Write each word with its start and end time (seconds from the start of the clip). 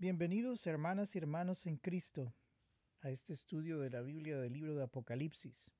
Bienvenidos 0.00 0.66
hermanas 0.66 1.14
y 1.14 1.18
hermanos 1.18 1.66
en 1.66 1.76
Cristo 1.76 2.32
a 3.02 3.10
este 3.10 3.34
estudio 3.34 3.78
de 3.80 3.90
la 3.90 4.00
Biblia 4.00 4.38
del 4.38 4.54
libro 4.54 4.74
de 4.74 4.82
Apocalipsis. 4.82 5.72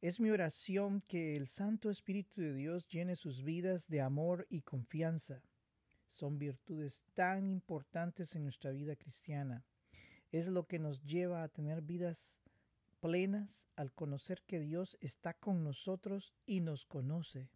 Es 0.00 0.18
mi 0.18 0.28
oración 0.30 1.02
que 1.02 1.34
el 1.34 1.46
Santo 1.46 1.88
Espíritu 1.88 2.40
de 2.40 2.52
Dios 2.52 2.88
llene 2.88 3.14
sus 3.14 3.44
vidas 3.44 3.86
de 3.86 4.00
amor 4.00 4.44
y 4.50 4.62
confianza. 4.62 5.44
Son 6.08 6.36
virtudes 6.36 7.04
tan 7.14 7.48
importantes 7.48 8.34
en 8.34 8.42
nuestra 8.42 8.72
vida 8.72 8.96
cristiana. 8.96 9.64
Es 10.32 10.48
lo 10.48 10.66
que 10.66 10.80
nos 10.80 11.04
lleva 11.04 11.44
a 11.44 11.48
tener 11.48 11.80
vidas 11.80 12.40
plenas 12.98 13.68
al 13.76 13.92
conocer 13.92 14.42
que 14.48 14.58
Dios 14.58 14.98
está 15.00 15.32
con 15.32 15.62
nosotros 15.62 16.34
y 16.44 16.60
nos 16.60 16.86
conoce. 16.86 17.48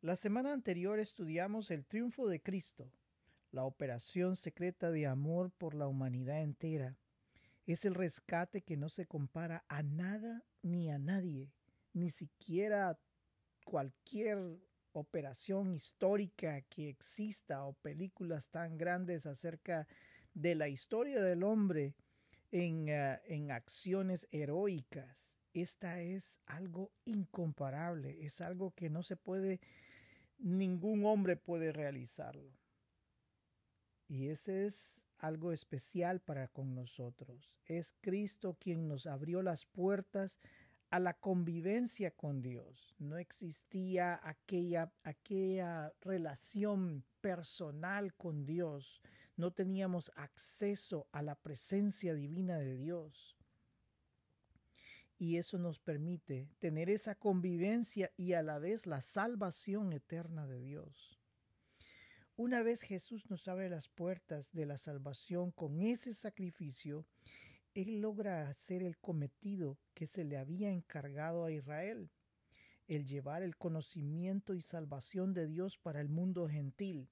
La 0.00 0.16
semana 0.16 0.54
anterior 0.54 0.98
estudiamos 0.98 1.70
el 1.70 1.84
triunfo 1.84 2.26
de 2.26 2.40
Cristo 2.40 2.90
la 3.56 3.64
operación 3.64 4.36
secreta 4.36 4.90
de 4.90 5.06
amor 5.06 5.50
por 5.50 5.74
la 5.74 5.88
humanidad 5.88 6.42
entera. 6.42 6.98
Es 7.66 7.86
el 7.86 7.94
rescate 7.94 8.60
que 8.60 8.76
no 8.76 8.90
se 8.90 9.06
compara 9.06 9.64
a 9.68 9.82
nada 9.82 10.44
ni 10.62 10.90
a 10.90 10.98
nadie, 10.98 11.50
ni 11.94 12.10
siquiera 12.10 12.90
a 12.90 12.98
cualquier 13.64 14.60
operación 14.92 15.72
histórica 15.72 16.60
que 16.68 16.90
exista 16.90 17.64
o 17.64 17.72
películas 17.72 18.50
tan 18.50 18.76
grandes 18.76 19.24
acerca 19.24 19.88
de 20.34 20.54
la 20.54 20.68
historia 20.68 21.22
del 21.22 21.42
hombre 21.42 21.94
en, 22.52 22.90
uh, 22.90 23.18
en 23.24 23.50
acciones 23.52 24.28
heroicas. 24.32 25.38
Esta 25.54 26.02
es 26.02 26.38
algo 26.44 26.92
incomparable, 27.06 28.22
es 28.22 28.42
algo 28.42 28.74
que 28.74 28.90
no 28.90 29.02
se 29.02 29.16
puede, 29.16 29.60
ningún 30.38 31.06
hombre 31.06 31.36
puede 31.36 31.72
realizarlo. 31.72 32.65
Y 34.08 34.28
ese 34.28 34.66
es 34.66 35.04
algo 35.18 35.52
especial 35.52 36.20
para 36.20 36.48
con 36.48 36.74
nosotros. 36.74 37.52
Es 37.64 37.94
Cristo 38.00 38.56
quien 38.60 38.86
nos 38.86 39.06
abrió 39.06 39.42
las 39.42 39.66
puertas 39.66 40.38
a 40.90 41.00
la 41.00 41.14
convivencia 41.14 42.12
con 42.12 42.42
Dios. 42.42 42.94
No 42.98 43.18
existía 43.18 44.20
aquella, 44.22 44.92
aquella 45.02 45.92
relación 46.00 47.04
personal 47.20 48.14
con 48.14 48.46
Dios. 48.46 49.02
No 49.36 49.52
teníamos 49.52 50.12
acceso 50.14 51.08
a 51.12 51.22
la 51.22 51.34
presencia 51.34 52.14
divina 52.14 52.58
de 52.58 52.76
Dios. 52.76 53.36
Y 55.18 55.38
eso 55.38 55.58
nos 55.58 55.78
permite 55.78 56.48
tener 56.58 56.90
esa 56.90 57.14
convivencia 57.14 58.12
y 58.16 58.34
a 58.34 58.42
la 58.42 58.58
vez 58.58 58.86
la 58.86 59.00
salvación 59.00 59.92
eterna 59.92 60.46
de 60.46 60.60
Dios. 60.60 61.15
Una 62.38 62.62
vez 62.62 62.82
Jesús 62.82 63.30
nos 63.30 63.48
abre 63.48 63.70
las 63.70 63.88
puertas 63.88 64.52
de 64.52 64.66
la 64.66 64.76
salvación 64.76 65.52
con 65.52 65.80
ese 65.80 66.12
sacrificio, 66.12 67.06
Él 67.72 68.02
logra 68.02 68.50
hacer 68.50 68.82
el 68.82 68.98
cometido 68.98 69.78
que 69.94 70.06
se 70.06 70.22
le 70.22 70.36
había 70.36 70.70
encargado 70.70 71.46
a 71.46 71.50
Israel, 71.50 72.10
el 72.88 73.06
llevar 73.06 73.42
el 73.42 73.56
conocimiento 73.56 74.52
y 74.52 74.60
salvación 74.60 75.32
de 75.32 75.46
Dios 75.46 75.78
para 75.78 76.02
el 76.02 76.10
mundo 76.10 76.46
gentil. 76.46 77.08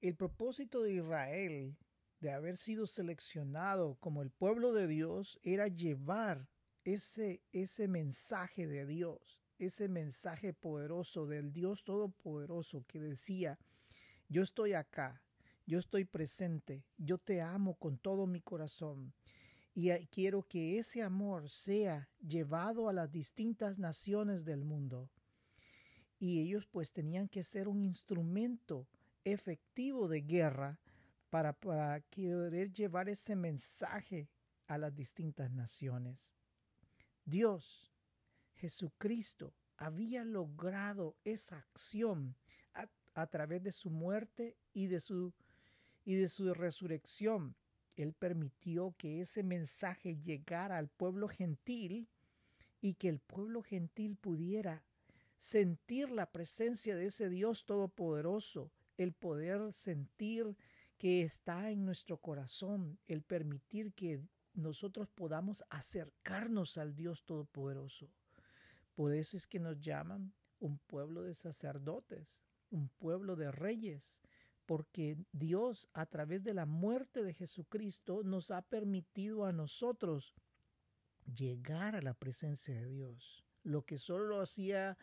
El 0.00 0.14
propósito 0.14 0.80
de 0.84 0.92
Israel 0.92 1.76
de 2.20 2.30
haber 2.30 2.56
sido 2.56 2.86
seleccionado 2.86 3.96
como 3.98 4.22
el 4.22 4.30
pueblo 4.30 4.72
de 4.72 4.86
Dios 4.86 5.40
era 5.42 5.66
llevar 5.66 6.48
ese, 6.84 7.42
ese 7.50 7.88
mensaje 7.88 8.68
de 8.68 8.86
Dios, 8.86 9.42
ese 9.58 9.88
mensaje 9.88 10.52
poderoso 10.52 11.26
del 11.26 11.52
Dios 11.52 11.82
Todopoderoso 11.82 12.84
que 12.86 13.00
decía, 13.00 13.58
yo 14.28 14.42
estoy 14.42 14.74
acá, 14.74 15.22
yo 15.66 15.78
estoy 15.78 16.04
presente, 16.04 16.84
yo 16.96 17.18
te 17.18 17.40
amo 17.40 17.74
con 17.74 17.98
todo 17.98 18.26
mi 18.26 18.40
corazón 18.40 19.12
y 19.74 19.90
quiero 20.06 20.42
que 20.42 20.78
ese 20.78 21.02
amor 21.02 21.48
sea 21.50 22.08
llevado 22.18 22.88
a 22.88 22.92
las 22.92 23.12
distintas 23.12 23.78
naciones 23.78 24.44
del 24.44 24.64
mundo. 24.64 25.08
Y 26.18 26.40
ellos 26.40 26.66
pues 26.66 26.92
tenían 26.92 27.28
que 27.28 27.44
ser 27.44 27.68
un 27.68 27.84
instrumento 27.84 28.88
efectivo 29.22 30.08
de 30.08 30.22
guerra 30.22 30.80
para, 31.30 31.52
para 31.52 32.00
querer 32.00 32.72
llevar 32.72 33.08
ese 33.08 33.36
mensaje 33.36 34.28
a 34.66 34.78
las 34.78 34.94
distintas 34.94 35.52
naciones. 35.52 36.32
Dios, 37.24 37.92
Jesucristo, 38.54 39.54
había 39.76 40.24
logrado 40.24 41.16
esa 41.24 41.58
acción 41.58 42.34
a 43.20 43.26
través 43.26 43.62
de 43.62 43.72
su 43.72 43.90
muerte 43.90 44.56
y 44.72 44.86
de 44.86 45.00
su, 45.00 45.32
y 46.04 46.14
de 46.14 46.28
su 46.28 46.54
resurrección. 46.54 47.56
Él 47.96 48.12
permitió 48.12 48.94
que 48.96 49.20
ese 49.20 49.42
mensaje 49.42 50.16
llegara 50.22 50.78
al 50.78 50.88
pueblo 50.88 51.26
gentil 51.26 52.08
y 52.80 52.94
que 52.94 53.08
el 53.08 53.18
pueblo 53.18 53.62
gentil 53.62 54.14
pudiera 54.14 54.84
sentir 55.36 56.10
la 56.10 56.30
presencia 56.30 56.94
de 56.94 57.06
ese 57.06 57.28
Dios 57.28 57.64
todopoderoso, 57.64 58.70
el 58.96 59.12
poder 59.12 59.72
sentir 59.72 60.56
que 60.96 61.22
está 61.22 61.70
en 61.70 61.84
nuestro 61.84 62.18
corazón, 62.18 63.00
el 63.08 63.22
permitir 63.22 63.92
que 63.94 64.20
nosotros 64.54 65.08
podamos 65.08 65.64
acercarnos 65.70 66.78
al 66.78 66.94
Dios 66.94 67.24
todopoderoso. 67.24 68.08
Por 68.94 69.12
eso 69.12 69.36
es 69.36 69.46
que 69.46 69.58
nos 69.58 69.80
llaman 69.80 70.32
un 70.60 70.78
pueblo 70.78 71.22
de 71.22 71.34
sacerdotes, 71.34 72.40
un 72.70 72.88
pueblo 72.88 73.36
de 73.36 73.50
reyes, 73.50 74.20
porque 74.66 75.16
Dios 75.32 75.88
a 75.94 76.06
través 76.06 76.44
de 76.44 76.54
la 76.54 76.66
muerte 76.66 77.22
de 77.22 77.34
Jesucristo 77.34 78.22
nos 78.22 78.50
ha 78.50 78.62
permitido 78.62 79.44
a 79.46 79.52
nosotros 79.52 80.34
llegar 81.34 81.96
a 81.96 82.02
la 82.02 82.14
presencia 82.14 82.74
de 82.74 82.86
Dios, 82.86 83.44
lo 83.62 83.84
que 83.84 83.96
solo 83.96 84.40
hacía 84.40 84.98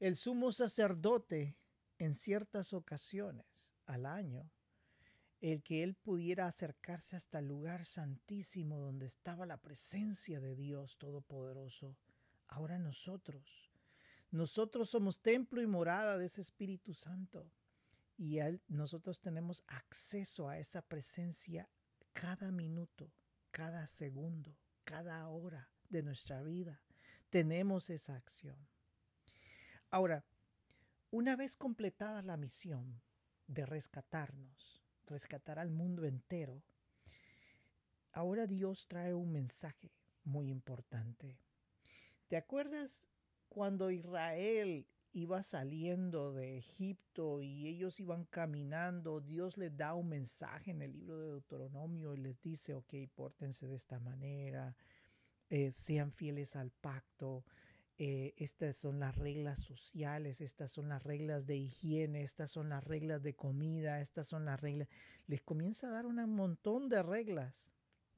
el 0.00 0.16
sumo 0.16 0.52
sacerdote 0.52 1.56
en 1.98 2.14
ciertas 2.14 2.72
ocasiones 2.72 3.72
al 3.86 4.06
año, 4.06 4.50
el 5.40 5.62
que 5.62 5.82
él 5.82 5.94
pudiera 5.94 6.46
acercarse 6.46 7.16
hasta 7.16 7.38
el 7.38 7.46
lugar 7.46 7.84
santísimo 7.84 8.78
donde 8.78 9.06
estaba 9.06 9.46
la 9.46 9.56
presencia 9.56 10.40
de 10.40 10.56
Dios 10.56 10.96
Todopoderoso. 10.98 11.96
Ahora 12.48 12.78
nosotros 12.78 13.67
nosotros 14.30 14.90
somos 14.90 15.20
templo 15.20 15.62
y 15.62 15.66
morada 15.66 16.18
de 16.18 16.26
ese 16.26 16.40
Espíritu 16.40 16.92
Santo 16.94 17.50
y 18.16 18.38
nosotros 18.66 19.20
tenemos 19.20 19.62
acceso 19.68 20.48
a 20.48 20.58
esa 20.58 20.82
presencia 20.82 21.68
cada 22.12 22.50
minuto, 22.50 23.10
cada 23.50 23.86
segundo, 23.86 24.56
cada 24.84 25.28
hora 25.28 25.70
de 25.88 26.02
nuestra 26.02 26.42
vida. 26.42 26.80
Tenemos 27.30 27.90
esa 27.90 28.16
acción. 28.16 28.56
Ahora, 29.90 30.24
una 31.10 31.36
vez 31.36 31.56
completada 31.56 32.20
la 32.22 32.36
misión 32.36 33.00
de 33.46 33.64
rescatarnos, 33.64 34.82
rescatar 35.06 35.58
al 35.58 35.70
mundo 35.70 36.04
entero, 36.04 36.62
ahora 38.12 38.46
Dios 38.46 38.88
trae 38.88 39.14
un 39.14 39.32
mensaje 39.32 39.90
muy 40.24 40.50
importante. 40.50 41.38
¿Te 42.26 42.36
acuerdas 42.36 43.08
cuando 43.48 43.90
Israel 43.90 44.86
iba 45.12 45.42
saliendo 45.42 46.32
de 46.32 46.58
Egipto 46.58 47.40
y 47.40 47.66
ellos 47.66 47.98
iban 48.00 48.24
caminando, 48.24 49.20
Dios 49.20 49.56
les 49.56 49.76
da 49.76 49.94
un 49.94 50.08
mensaje 50.08 50.70
en 50.70 50.82
el 50.82 50.92
libro 50.92 51.18
de 51.18 51.28
Deuteronomio 51.28 52.14
y 52.14 52.18
les 52.18 52.40
dice, 52.40 52.74
ok, 52.74 52.94
pórtense 53.14 53.66
de 53.66 53.76
esta 53.76 53.98
manera, 53.98 54.76
eh, 55.50 55.72
sean 55.72 56.12
fieles 56.12 56.56
al 56.56 56.70
pacto, 56.70 57.44
eh, 58.00 58.34
estas 58.36 58.76
son 58.76 59.00
las 59.00 59.16
reglas 59.16 59.58
sociales, 59.58 60.40
estas 60.40 60.70
son 60.70 60.88
las 60.88 61.02
reglas 61.02 61.46
de 61.46 61.56
higiene, 61.56 62.22
estas 62.22 62.50
son 62.50 62.68
las 62.68 62.84
reglas 62.84 63.22
de 63.22 63.34
comida, 63.34 64.00
estas 64.00 64.28
son 64.28 64.44
las 64.44 64.60
reglas. 64.60 64.88
Les 65.26 65.42
comienza 65.42 65.88
a 65.88 65.90
dar 65.90 66.06
un 66.06 66.16
montón 66.30 66.88
de 66.88 67.02
reglas, 67.02 67.72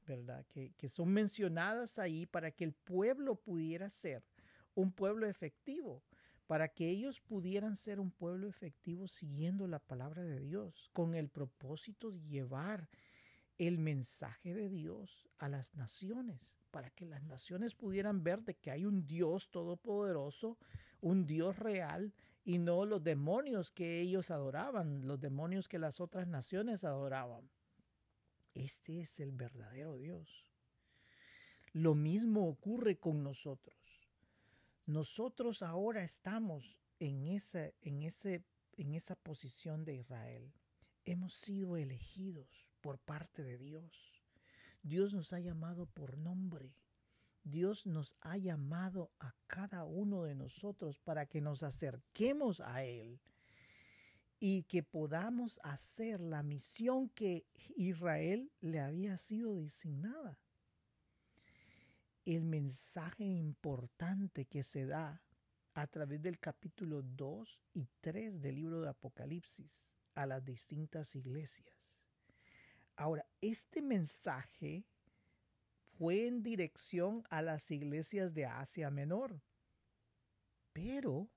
¿verdad? 0.05 0.45
Que, 0.47 0.73
que 0.77 0.87
son 0.87 1.09
mencionadas 1.09 1.97
ahí 1.97 2.27
para 2.27 2.51
que 2.51 2.63
el 2.63 2.73
pueblo 2.73 3.35
pudiera 3.35 3.89
ser 3.89 4.23
un 4.75 4.91
pueblo 4.91 5.27
efectivo, 5.27 6.03
para 6.47 6.67
que 6.67 6.89
ellos 6.89 7.21
pudieran 7.21 7.75
ser 7.75 7.99
un 7.99 8.11
pueblo 8.11 8.47
efectivo 8.47 9.07
siguiendo 9.07 9.67
la 9.67 9.79
palabra 9.79 10.23
de 10.23 10.39
Dios, 10.39 10.89
con 10.93 11.15
el 11.15 11.29
propósito 11.29 12.11
de 12.11 12.21
llevar 12.21 12.89
el 13.57 13.77
mensaje 13.77 14.53
de 14.53 14.69
Dios 14.69 15.29
a 15.37 15.47
las 15.47 15.75
naciones, 15.75 16.57
para 16.71 16.89
que 16.89 17.05
las 17.05 17.23
naciones 17.23 17.75
pudieran 17.75 18.23
ver 18.23 18.43
de 18.43 18.55
que 18.55 18.71
hay 18.71 18.85
un 18.85 19.05
Dios 19.07 19.49
todopoderoso, 19.49 20.57
un 20.99 21.25
Dios 21.25 21.57
real, 21.57 22.13
y 22.43 22.57
no 22.57 22.85
los 22.85 23.03
demonios 23.03 23.71
que 23.71 24.01
ellos 24.01 24.31
adoraban, 24.31 25.07
los 25.07 25.19
demonios 25.19 25.69
que 25.69 25.79
las 25.79 25.99
otras 26.01 26.27
naciones 26.27 26.83
adoraban. 26.83 27.49
Este 28.53 29.01
es 29.01 29.19
el 29.19 29.31
verdadero 29.31 29.95
Dios. 29.97 30.45
Lo 31.73 31.95
mismo 31.95 32.47
ocurre 32.49 32.97
con 32.97 33.23
nosotros. 33.23 33.80
Nosotros 34.91 35.61
ahora 35.61 36.03
estamos 36.03 36.77
en 36.99 37.25
esa, 37.25 37.71
en 37.79 38.03
ese, 38.03 38.43
en 38.73 38.93
esa 38.93 39.15
posición 39.15 39.85
de 39.85 39.95
Israel. 39.95 40.51
hemos 41.05 41.33
sido 41.33 41.77
elegidos 41.77 42.69
por 42.81 42.99
parte 42.99 43.41
de 43.41 43.57
Dios. 43.57 44.21
Dios 44.83 45.13
nos 45.13 45.31
ha 45.31 45.39
llamado 45.39 45.85
por 45.85 46.17
nombre. 46.17 46.75
Dios 47.41 47.85
nos 47.87 48.17
ha 48.19 48.35
llamado 48.35 49.13
a 49.21 49.33
cada 49.47 49.85
uno 49.85 50.23
de 50.23 50.35
nosotros 50.35 50.99
para 50.99 51.25
que 51.25 51.39
nos 51.39 51.63
acerquemos 51.63 52.59
a 52.59 52.83
Él 52.83 53.21
y 54.41 54.63
que 54.63 54.83
podamos 54.83 55.57
hacer 55.63 56.19
la 56.19 56.43
misión 56.43 57.07
que 57.07 57.45
Israel 57.77 58.51
le 58.59 58.81
había 58.81 59.15
sido 59.15 59.55
designada. 59.55 60.37
El 62.25 62.43
mensaje 62.43 63.23
importante 63.23 64.45
que 64.45 64.63
se 64.63 64.85
da 64.85 65.21
a 65.73 65.87
través 65.87 66.21
del 66.21 66.39
capítulo 66.39 67.01
2 67.01 67.61
y 67.73 67.87
3 68.01 68.41
del 68.41 68.55
libro 68.55 68.81
de 68.81 68.89
Apocalipsis 68.89 69.85
a 70.15 70.25
las 70.25 70.43
distintas 70.43 71.15
iglesias. 71.15 72.03
Ahora, 72.95 73.25
este 73.39 73.81
mensaje 73.81 74.85
fue 75.97 76.27
en 76.27 76.43
dirección 76.43 77.23
a 77.29 77.41
las 77.41 77.71
iglesias 77.71 78.33
de 78.33 78.45
Asia 78.45 78.91
Menor, 78.91 79.41
pero 80.73 81.29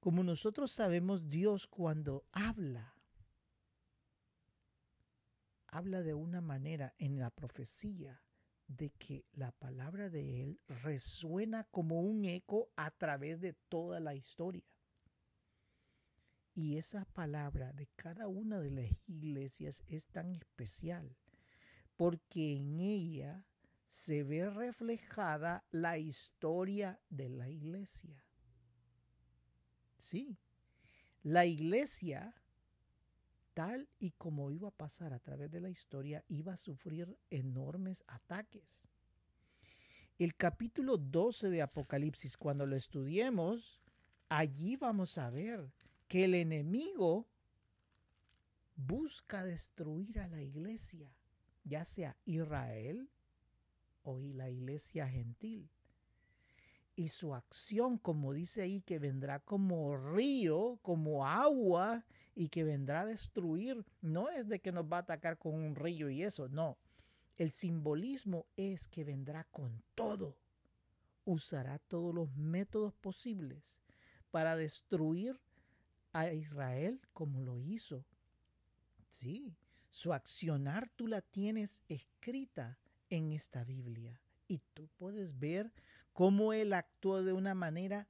como 0.00 0.22
nosotros 0.22 0.70
sabemos, 0.70 1.28
Dios 1.28 1.66
cuando 1.66 2.24
habla, 2.32 2.94
habla 5.66 6.02
de 6.02 6.14
una 6.14 6.40
manera 6.40 6.94
en 6.98 7.18
la 7.18 7.30
profecía 7.30 8.22
de 8.68 8.90
que 8.90 9.24
la 9.32 9.50
palabra 9.50 10.08
de 10.08 10.42
Él 10.42 10.60
resuena 10.68 11.64
como 11.64 12.00
un 12.00 12.24
eco 12.24 12.70
a 12.76 12.90
través 12.90 13.40
de 13.40 13.54
toda 13.54 13.98
la 13.98 14.14
historia. 14.14 14.64
Y 16.54 16.76
esa 16.76 17.04
palabra 17.06 17.72
de 17.72 17.86
cada 17.96 18.28
una 18.28 18.60
de 18.60 18.70
las 18.70 18.90
iglesias 19.06 19.82
es 19.88 20.06
tan 20.06 20.34
especial 20.34 21.16
porque 21.98 22.56
en 22.56 22.78
ella 22.78 23.44
se 23.88 24.22
ve 24.22 24.48
reflejada 24.48 25.64
la 25.72 25.98
historia 25.98 27.00
de 27.08 27.28
la 27.28 27.50
iglesia. 27.50 28.24
Sí, 29.96 30.38
la 31.24 31.44
iglesia, 31.44 32.34
tal 33.58 33.88
y 33.98 34.12
como 34.12 34.52
iba 34.52 34.68
a 34.68 34.70
pasar 34.70 35.12
a 35.12 35.18
través 35.18 35.50
de 35.50 35.60
la 35.60 35.68
historia, 35.68 36.24
iba 36.28 36.52
a 36.52 36.56
sufrir 36.56 37.18
enormes 37.28 38.04
ataques. 38.06 38.84
El 40.16 40.36
capítulo 40.36 40.96
12 40.96 41.50
de 41.50 41.60
Apocalipsis, 41.60 42.36
cuando 42.36 42.66
lo 42.66 42.76
estudiemos, 42.76 43.82
allí 44.28 44.76
vamos 44.76 45.18
a 45.18 45.28
ver 45.30 45.72
que 46.06 46.26
el 46.26 46.36
enemigo 46.36 47.26
busca 48.76 49.42
destruir 49.42 50.20
a 50.20 50.28
la 50.28 50.40
iglesia, 50.40 51.12
ya 51.64 51.84
sea 51.84 52.16
Israel 52.26 53.10
o 54.04 54.20
la 54.20 54.50
iglesia 54.50 55.08
gentil 55.08 55.68
y 56.94 57.08
su 57.08 57.34
acción, 57.34 57.98
como 57.98 58.32
dice 58.32 58.62
ahí, 58.62 58.82
que 58.82 59.00
vendrá 59.00 59.40
como 59.40 59.96
río, 59.96 60.78
como 60.82 61.26
agua 61.26 62.04
y 62.38 62.50
que 62.50 62.62
vendrá 62.62 63.00
a 63.00 63.06
destruir, 63.06 63.84
no 64.00 64.30
es 64.30 64.46
de 64.46 64.60
que 64.60 64.70
nos 64.70 64.84
va 64.84 64.98
a 64.98 65.00
atacar 65.00 65.38
con 65.38 65.54
un 65.54 65.74
río 65.74 66.08
y 66.08 66.22
eso, 66.22 66.48
no. 66.48 66.78
El 67.34 67.50
simbolismo 67.50 68.46
es 68.56 68.86
que 68.86 69.02
vendrá 69.02 69.42
con 69.50 69.82
todo. 69.96 70.36
Usará 71.24 71.80
todos 71.80 72.14
los 72.14 72.32
métodos 72.36 72.94
posibles 72.94 73.76
para 74.30 74.54
destruir 74.54 75.40
a 76.12 76.32
Israel 76.32 77.00
como 77.12 77.42
lo 77.42 77.60
hizo. 77.60 78.04
Sí, 79.08 79.56
su 79.90 80.12
accionar 80.12 80.88
tú 80.90 81.08
la 81.08 81.22
tienes 81.22 81.82
escrita 81.88 82.78
en 83.10 83.32
esta 83.32 83.64
Biblia 83.64 84.22
y 84.46 84.60
tú 84.74 84.88
puedes 84.96 85.40
ver 85.40 85.72
cómo 86.12 86.52
él 86.52 86.72
actuó 86.72 87.24
de 87.24 87.32
una 87.32 87.56
manera 87.56 88.06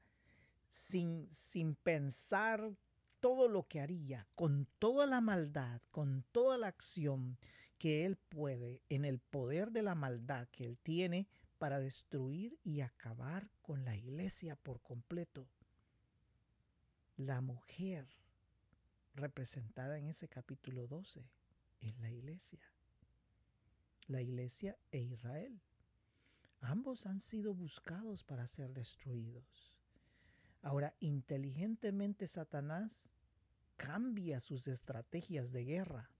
sin, 0.69 1.26
sin 1.30 1.76
pensar 1.76 2.76
todo 3.20 3.49
lo 3.49 3.67
que 3.67 3.81
haría, 3.81 4.26
con 4.35 4.67
toda 4.79 5.06
la 5.06 5.20
maldad, 5.20 5.81
con 5.91 6.25
toda 6.32 6.59
la 6.59 6.69
acción 6.69 7.38
que 7.79 8.05
él 8.05 8.17
puede, 8.17 8.82
en 8.88 9.05
el 9.05 9.19
poder 9.19 9.70
de 9.70 9.82
la 9.82 9.94
maldad 9.94 10.49
que 10.49 10.65
él 10.65 10.79
tiene 10.79 11.29
para 11.59 11.81
destruir 11.81 12.59
y 12.62 12.81
acabar 12.81 13.50
con 13.62 13.85
la 13.85 13.97
iglesia 13.97 14.56
por 14.56 14.81
completo. 14.81 15.49
La 17.17 17.41
mujer 17.41 18.06
representada 19.15 19.99
en 19.99 20.06
ese 20.06 20.29
capítulo 20.29 20.87
12 20.87 21.29
es 21.81 21.99
la 21.99 22.11
iglesia. 22.11 22.61
La 24.06 24.23
iglesia 24.23 24.79
e 24.91 25.00
Israel. 25.00 25.61
Ambos 26.61 27.06
han 27.06 27.21
sido 27.21 27.55
buscados 27.55 28.25
para 28.25 28.47
ser 28.47 28.73
destruidos. 28.73 29.77
Ahora, 30.62 30.94
inteligentemente 31.00 32.26
Satanás 32.26 33.10
cambia 33.76 34.40
sus 34.40 34.69
estrategias 34.69 35.52
de 35.52 35.64
guerra 35.64 36.10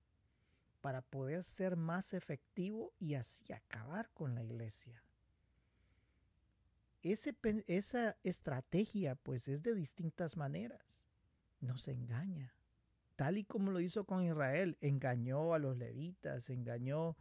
para 0.81 1.02
poder 1.02 1.43
ser 1.43 1.76
más 1.76 2.14
efectivo 2.14 2.93
y 2.99 3.14
así 3.14 3.52
acabar 3.52 4.11
con 4.11 4.35
la 4.35 4.43
iglesia. 4.43 5.02
esa 7.02 8.17
estrategia 8.23 9.14
pues 9.17 9.49
es 9.49 9.62
de 9.62 9.75
distintas 9.75 10.37
maneras. 10.37 11.05
Nos 11.61 11.88
engaña, 11.88 12.55
tal 13.17 13.38
y 13.38 13.44
como 13.44 13.73
lo 13.73 13.81
hizo 13.81 14.05
con 14.05 14.25
Israel. 14.25 14.79
Engañó 14.81 15.55
a 15.55 15.58
los 15.58 15.76
levitas, 15.76 16.50
engañó 16.50 17.17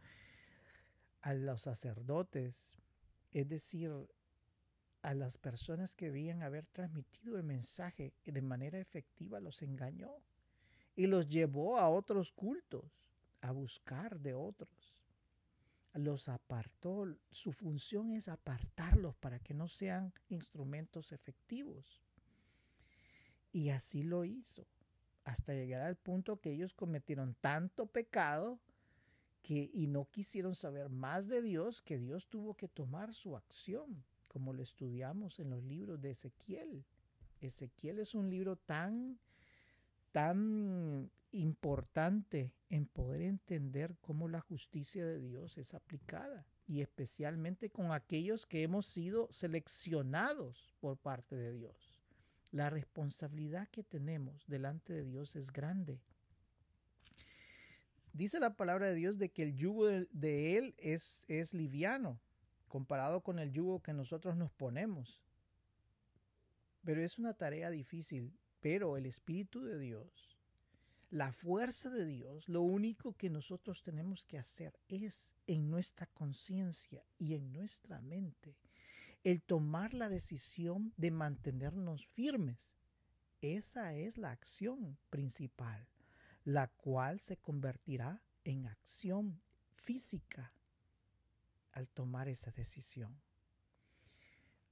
a 1.20 1.34
los 1.34 1.62
sacerdotes, 1.62 2.74
es 3.32 3.48
decir, 3.48 3.90
a 5.02 5.14
las 5.14 5.38
personas 5.38 5.94
que 5.94 6.06
debían 6.06 6.42
haber 6.42 6.66
transmitido 6.66 7.36
el 7.36 7.44
mensaje 7.44 8.12
de 8.24 8.42
manera 8.42 8.78
efectiva, 8.78 9.40
los 9.40 9.62
engañó 9.62 10.22
y 10.96 11.06
los 11.06 11.28
llevó 11.28 11.78
a 11.78 11.88
otros 11.88 12.32
cultos, 12.32 12.84
a 13.40 13.52
buscar 13.52 14.18
de 14.20 14.34
otros. 14.34 14.96
Los 15.94 16.28
apartó, 16.28 17.06
su 17.30 17.52
función 17.52 18.10
es 18.10 18.28
apartarlos 18.28 19.16
para 19.16 19.38
que 19.38 19.54
no 19.54 19.68
sean 19.68 20.12
instrumentos 20.28 21.12
efectivos. 21.12 22.02
Y 23.52 23.70
así 23.70 24.02
lo 24.02 24.24
hizo, 24.24 24.66
hasta 25.24 25.54
llegar 25.54 25.82
al 25.82 25.96
punto 25.96 26.40
que 26.40 26.52
ellos 26.52 26.74
cometieron 26.74 27.34
tanto 27.40 27.86
pecado 27.86 28.58
y 29.48 29.86
no 29.86 30.04
quisieron 30.10 30.54
saber 30.54 30.90
más 30.90 31.26
de 31.28 31.40
Dios 31.40 31.80
que 31.80 31.98
Dios 31.98 32.28
tuvo 32.28 32.54
que 32.54 32.68
tomar 32.68 33.14
su 33.14 33.36
acción, 33.36 34.04
como 34.38 34.52
lo 34.52 34.62
estudiamos 34.62 35.40
en 35.40 35.50
los 35.50 35.64
libros 35.64 36.00
de 36.00 36.10
Ezequiel. 36.10 36.84
Ezequiel 37.40 37.98
es 37.98 38.14
un 38.14 38.30
libro 38.30 38.54
tan, 38.54 39.18
tan 40.12 41.10
importante 41.32 42.52
en 42.68 42.86
poder 42.86 43.22
entender 43.22 43.96
cómo 44.00 44.28
la 44.28 44.40
justicia 44.40 45.04
de 45.04 45.18
Dios 45.18 45.58
es 45.58 45.74
aplicada 45.74 46.46
y 46.68 46.82
especialmente 46.82 47.68
con 47.68 47.90
aquellos 47.90 48.46
que 48.46 48.62
hemos 48.62 48.86
sido 48.86 49.26
seleccionados 49.32 50.76
por 50.78 50.96
parte 50.96 51.34
de 51.34 51.52
Dios. 51.52 52.00
La 52.52 52.70
responsabilidad 52.70 53.66
que 53.70 53.82
tenemos 53.82 54.46
delante 54.46 54.92
de 54.92 55.02
Dios 55.02 55.34
es 55.34 55.50
grande 55.50 56.00
Dice 58.12 58.38
la 58.38 58.56
palabra 58.56 58.86
de 58.86 58.94
Dios 58.94 59.18
de 59.18 59.30
que 59.30 59.42
el 59.42 59.54
yugo 59.54 59.86
de, 59.86 60.56
Él 60.56 60.74
es, 60.78 61.24
es 61.28 61.54
liviano 61.54 62.20
comparado 62.68 63.22
con 63.22 63.38
el 63.38 63.52
yugo 63.52 63.82
que 63.82 63.92
nosotros 63.92 64.36
nos 64.36 64.52
ponemos. 64.52 65.20
Pero 66.84 67.02
es 67.02 67.18
una 67.18 67.34
tarea 67.34 67.70
difícil. 67.70 68.32
Pero 68.60 68.96
el 68.96 69.06
Espíritu 69.06 69.62
de 69.62 69.78
Dios, 69.78 70.36
la 71.10 71.32
fuerza 71.32 71.90
de 71.90 72.04
Dios, 72.04 72.48
lo 72.48 72.62
único 72.62 73.12
que 73.12 73.30
nosotros 73.30 73.82
tenemos 73.82 74.24
que 74.24 74.38
hacer 74.38 74.78
es 74.88 75.32
en 75.46 75.70
nuestra 75.70 76.06
conciencia 76.06 77.04
y 77.18 77.34
en 77.34 77.52
nuestra 77.52 78.00
mente 78.00 78.56
el 79.22 79.42
tomar 79.42 79.94
la 79.94 80.08
decisión 80.08 80.92
de 80.96 81.10
mantenernos 81.10 82.06
firmes. 82.08 82.72
Esa 83.40 83.94
es 83.94 84.18
la 84.18 84.32
acción 84.32 84.98
principal 85.10 85.86
la 86.48 86.66
cual 86.68 87.20
se 87.20 87.36
convertirá 87.36 88.22
en 88.42 88.66
acción 88.66 89.38
física 89.74 90.54
al 91.78 91.88
tomar 91.88 92.28
esa 92.28 92.50
decisión. 92.50 93.16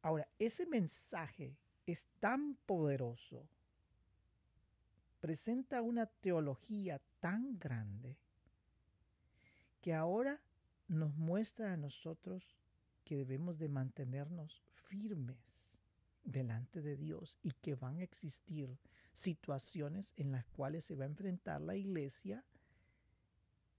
Ahora, 0.03 0.29
ese 0.39 0.67
mensaje 0.67 1.57
es 1.87 2.07
tan 2.21 2.57
poderoso, 2.67 3.49
presenta 5.21 5.83
una 5.83 6.07
teología 6.07 7.01
tan 7.21 7.59
grande, 7.59 8.17
que 9.81 9.95
ahora 9.95 10.41
nos 10.89 11.15
muestra 11.15 11.73
a 11.73 11.77
nosotros 11.77 12.57
que 13.05 13.17
debemos 13.17 13.59
de 13.59 13.69
mantenernos 13.69 14.63
firmes 14.89 15.73
delante 16.25 16.83
de 16.83 16.97
Dios 16.97 17.39
y 17.43 17.53
que 17.53 17.77
van 17.77 17.99
a 17.99 18.03
existir 18.03 18.79
situaciones 19.13 20.13
en 20.17 20.33
las 20.33 20.45
cuales 20.47 20.85
se 20.85 20.97
va 20.97 21.05
a 21.05 21.09
enfrentar 21.09 21.61
la 21.61 21.77
iglesia 21.77 22.45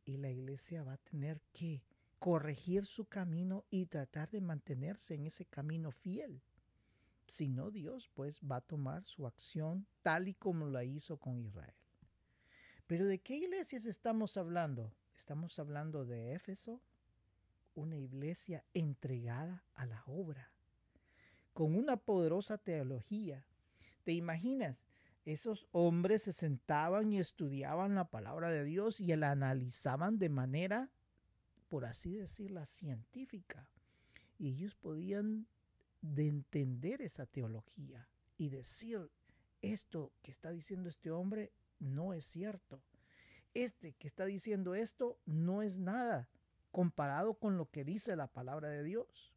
y 0.05 0.15
la 0.15 0.29
iglesia 0.29 0.83
va 0.83 0.93
a 0.93 0.97
tener 0.97 1.41
que 1.51 1.83
corregir 2.19 2.85
su 2.85 3.05
camino 3.05 3.65
y 3.69 3.85
tratar 3.85 4.29
de 4.29 4.41
mantenerse 4.41 5.13
en 5.15 5.27
ese 5.27 5.45
camino 5.45 5.91
fiel. 5.91 6.41
Si 7.27 7.49
no, 7.49 7.71
Dios 7.71 8.09
pues 8.13 8.39
va 8.39 8.57
a 8.57 8.61
tomar 8.61 9.03
su 9.05 9.27
acción 9.27 9.85
tal 10.01 10.27
y 10.27 10.33
como 10.33 10.67
la 10.67 10.83
hizo 10.83 11.17
con 11.17 11.39
Israel. 11.39 11.75
Pero 12.87 13.05
¿de 13.05 13.19
qué 13.19 13.35
iglesias 13.35 13.85
estamos 13.85 14.37
hablando? 14.37 14.93
Estamos 15.17 15.59
hablando 15.59 16.05
de 16.05 16.33
Éfeso, 16.33 16.81
una 17.75 17.97
iglesia 17.97 18.63
entregada 18.73 19.65
a 19.73 19.85
la 19.85 20.03
obra, 20.05 20.51
con 21.53 21.75
una 21.75 21.97
poderosa 21.97 22.57
teología. 22.57 23.45
¿Te 24.03 24.13
imaginas? 24.13 24.85
Esos 25.25 25.67
hombres 25.71 26.23
se 26.23 26.31
sentaban 26.31 27.11
y 27.11 27.19
estudiaban 27.19 27.95
la 27.95 28.09
palabra 28.09 28.49
de 28.49 28.63
Dios 28.63 29.01
y 29.01 29.13
la 29.17 29.31
analizaban 29.31 30.17
de 30.17 30.29
manera, 30.29 30.89
por 31.69 31.85
así 31.85 32.13
decirla, 32.13 32.65
científica. 32.65 33.69
Y 34.37 34.49
ellos 34.49 34.75
podían 34.75 35.47
de 36.01 36.27
entender 36.27 37.01
esa 37.01 37.25
teología 37.25 38.07
y 38.37 38.49
decir, 38.49 39.09
esto 39.61 40.11
que 40.21 40.31
está 40.31 40.51
diciendo 40.51 40.89
este 40.89 41.11
hombre 41.11 41.51
no 41.79 42.13
es 42.13 42.25
cierto. 42.25 42.81
Este 43.53 43.93
que 43.93 44.07
está 44.07 44.25
diciendo 44.25 44.75
esto 44.75 45.19
no 45.25 45.61
es 45.61 45.79
nada 45.79 46.29
comparado 46.71 47.33
con 47.33 47.57
lo 47.57 47.69
que 47.69 47.83
dice 47.83 48.15
la 48.15 48.27
palabra 48.27 48.69
de 48.69 48.83
Dios. 48.83 49.33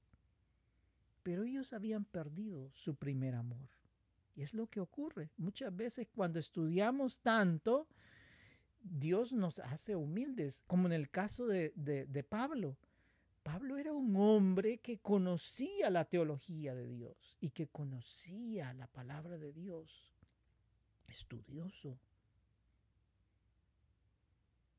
Pero 1.23 1.45
ellos 1.45 1.73
habían 1.73 2.05
perdido 2.05 2.71
su 2.73 2.95
primer 2.95 3.35
amor. 3.35 3.69
Y 4.37 4.43
es 4.43 4.55
lo 4.55 4.67
que 4.67 4.81
ocurre. 4.81 5.31
Muchas 5.37 5.75
veces 5.75 6.07
cuando 6.15 6.39
estudiamos 6.39 7.21
tanto, 7.21 7.89
Dios 8.83 9.33
nos 9.33 9.59
hace 9.61 9.97
humildes, 9.97 10.63
como 10.67 10.87
en 10.87 10.93
el 10.93 11.11
caso 11.11 11.47
de, 11.47 11.73
de, 11.77 12.25
Pablo. 12.25 12.77
Pablo 13.43 13.77
era 13.77 13.93
un 13.93 14.17
hombre 14.17 14.79
que 14.79 14.99
conocía 14.99 15.91
la 15.91 16.05
teología 16.05 16.75
de 16.75 16.87
Dios 16.87 17.37
y 17.41 17.51
que 17.51 17.69
conocía 17.69 18.73
la 18.75 18.87
palabra 18.87 19.39
de 19.39 19.53
Dios. 19.53 20.13
Estudioso. 21.07 21.99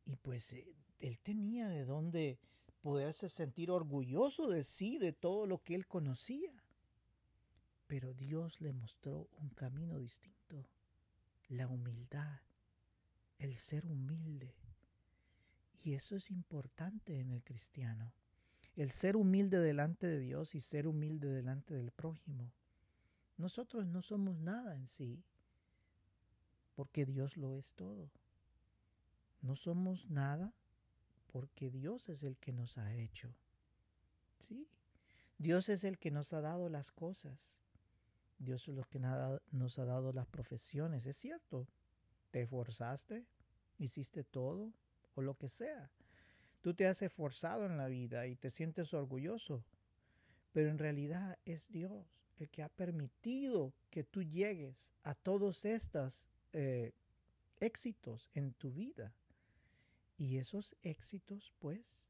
Y 0.06 0.16
pues 0.16 0.54
eh, 0.54 0.74
él 1.00 1.20
tenía 1.20 1.68
de 1.68 1.86
dónde 1.86 2.40
poderse 2.82 3.30
sentir 3.30 3.72
orgulloso 3.72 4.50
de 4.50 4.64
sí, 4.64 4.98
de 4.98 5.14
todo 5.14 5.46
lo 5.46 5.64
que 5.64 5.76
él 5.76 5.88
conocía. 5.88 6.52
Pero 7.88 8.14
Dios 8.14 8.62
le 8.62 8.74
mostró 8.74 9.28
un 9.38 9.50
camino 9.50 10.00
distinto, 10.00 10.66
la 11.50 11.68
humildad, 11.68 12.40
el 13.42 13.56
ser 13.56 13.86
humilde. 13.88 14.54
Y 15.84 15.94
eso 15.94 16.16
es 16.16 16.30
importante 16.30 17.20
en 17.20 17.32
el 17.32 17.44
cristiano, 17.44 18.14
el 18.76 18.92
ser 18.92 19.18
humilde 19.18 19.60
delante 19.60 20.08
de 20.08 20.20
Dios 20.20 20.54
y 20.54 20.60
ser 20.60 20.88
humilde 20.88 21.28
delante 21.28 21.74
del 21.74 21.92
prójimo. 21.92 22.52
Nosotros 23.38 23.88
no 23.88 24.04
somos 24.04 24.40
nada 24.40 24.76
en 24.76 24.86
sí, 24.86 25.24
porque 26.76 27.06
Dios 27.06 27.36
lo 27.36 27.56
es 27.56 27.74
todo. 27.74 28.12
No 29.42 29.56
somos 29.56 30.08
nada 30.08 30.54
porque 31.32 31.72
Dios 31.72 32.10
es 32.10 32.22
el 32.24 32.38
que 32.38 32.54
nos 32.54 32.78
ha 32.78 32.94
hecho. 32.94 33.34
Sí, 34.38 34.68
Dios 35.40 35.68
es 35.70 35.84
el 35.84 35.98
que 35.98 36.12
nos 36.12 36.32
ha 36.34 36.42
dado 36.42 36.70
las 36.70 36.92
cosas. 36.92 37.64
Dios 38.38 38.68
es 38.68 38.76
lo 38.76 38.84
que 38.84 39.00
nos 39.00 39.80
ha 39.80 39.86
dado 39.86 40.14
las 40.14 40.28
profesiones. 40.28 41.08
Es 41.08 41.18
cierto, 41.18 41.68
te 42.32 42.42
esforzaste, 42.42 43.26
hiciste 43.78 44.24
todo 44.24 44.74
o 45.16 45.22
lo 45.22 45.36
que 45.36 45.50
sea. 45.50 45.92
Tú 46.62 46.74
te 46.74 46.88
has 46.88 47.02
esforzado 47.02 47.66
en 47.66 47.78
la 47.78 47.88
vida 47.88 48.28
y 48.28 48.36
te 48.36 48.50
sientes 48.50 48.94
orgulloso, 48.94 49.64
pero 50.54 50.70
en 50.70 50.78
realidad 50.78 51.38
es 51.46 51.68
Dios 51.70 52.06
el 52.38 52.50
que 52.50 52.64
ha 52.64 52.70
permitido 52.70 53.74
que 53.90 54.04
tú 54.04 54.24
llegues 54.24 54.92
a 55.04 55.14
todos 55.14 55.66
estos 55.66 56.26
eh, 56.54 56.94
éxitos 57.60 58.30
en 58.34 58.54
tu 58.54 58.72
vida. 58.72 59.14
Y 60.18 60.38
esos 60.38 60.76
éxitos, 60.82 61.52
pues, 61.60 62.08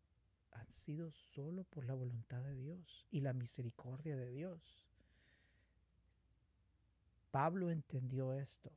han 0.51 0.69
sido 0.69 1.11
solo 1.11 1.63
por 1.63 1.85
la 1.85 1.93
voluntad 1.93 2.41
de 2.43 2.55
Dios 2.55 3.05
y 3.09 3.21
la 3.21 3.33
misericordia 3.33 4.17
de 4.17 4.29
Dios. 4.31 4.85
Pablo 7.31 7.71
entendió 7.71 8.33
esto 8.33 8.71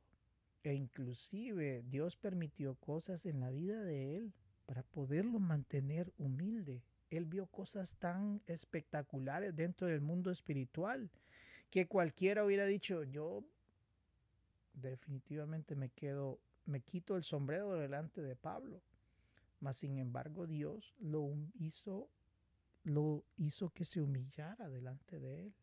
e 0.65 0.73
inclusive 0.73 1.83
Dios 1.87 2.17
permitió 2.17 2.73
cosas 2.73 3.27
en 3.27 3.39
la 3.39 3.51
vida 3.51 3.83
de 3.83 4.17
él 4.17 4.33
para 4.65 4.81
poderlo 4.81 5.39
mantener 5.39 6.11
humilde. 6.17 6.81
Él 7.11 7.25
vio 7.25 7.45
cosas 7.45 7.95
tan 7.97 8.41
espectaculares 8.47 9.55
dentro 9.55 9.85
del 9.85 10.01
mundo 10.01 10.31
espiritual 10.31 11.11
que 11.69 11.87
cualquiera 11.87 12.43
hubiera 12.43 12.65
dicho, 12.65 13.03
yo 13.03 13.43
definitivamente 14.73 15.75
me 15.75 15.89
quedo, 15.89 16.39
me 16.65 16.81
quito 16.81 17.15
el 17.15 17.23
sombrero 17.23 17.73
delante 17.73 18.23
de 18.23 18.35
Pablo. 18.35 18.81
Mas 19.59 19.77
sin 19.77 19.99
embargo 19.99 20.47
Dios 20.47 20.95
lo 20.99 21.31
hizo, 21.59 22.09
lo 22.83 23.23
hizo 23.37 23.69
que 23.69 23.85
se 23.85 24.01
humillara 24.01 24.67
delante 24.67 25.19
de 25.19 25.41
él, 25.41 25.53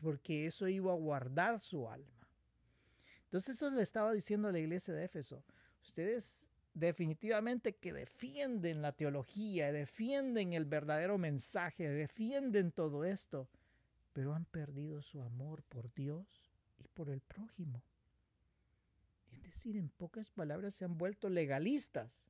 porque 0.00 0.46
eso 0.46 0.68
iba 0.68 0.92
a 0.92 0.96
guardar 0.96 1.60
su 1.60 1.88
alma. 1.88 2.25
Entonces 3.26 3.56
eso 3.56 3.70
le 3.70 3.82
estaba 3.82 4.12
diciendo 4.12 4.48
a 4.48 4.52
la 4.52 4.58
iglesia 4.58 4.94
de 4.94 5.04
Éfeso. 5.04 5.44
Ustedes 5.82 6.48
definitivamente 6.74 7.76
que 7.76 7.92
defienden 7.92 8.82
la 8.82 8.92
teología, 8.92 9.72
defienden 9.72 10.52
el 10.52 10.66
verdadero 10.66 11.16
mensaje, 11.16 11.88
defienden 11.88 12.70
todo 12.70 13.04
esto, 13.04 13.48
pero 14.12 14.34
han 14.34 14.44
perdido 14.44 15.00
su 15.00 15.22
amor 15.22 15.62
por 15.64 15.92
Dios 15.94 16.52
y 16.78 16.86
por 16.88 17.08
el 17.08 17.20
prójimo. 17.20 17.82
Es 19.32 19.42
decir, 19.42 19.76
en 19.76 19.88
pocas 19.88 20.30
palabras 20.30 20.74
se 20.74 20.84
han 20.84 20.98
vuelto 20.98 21.28
legalistas. 21.28 22.28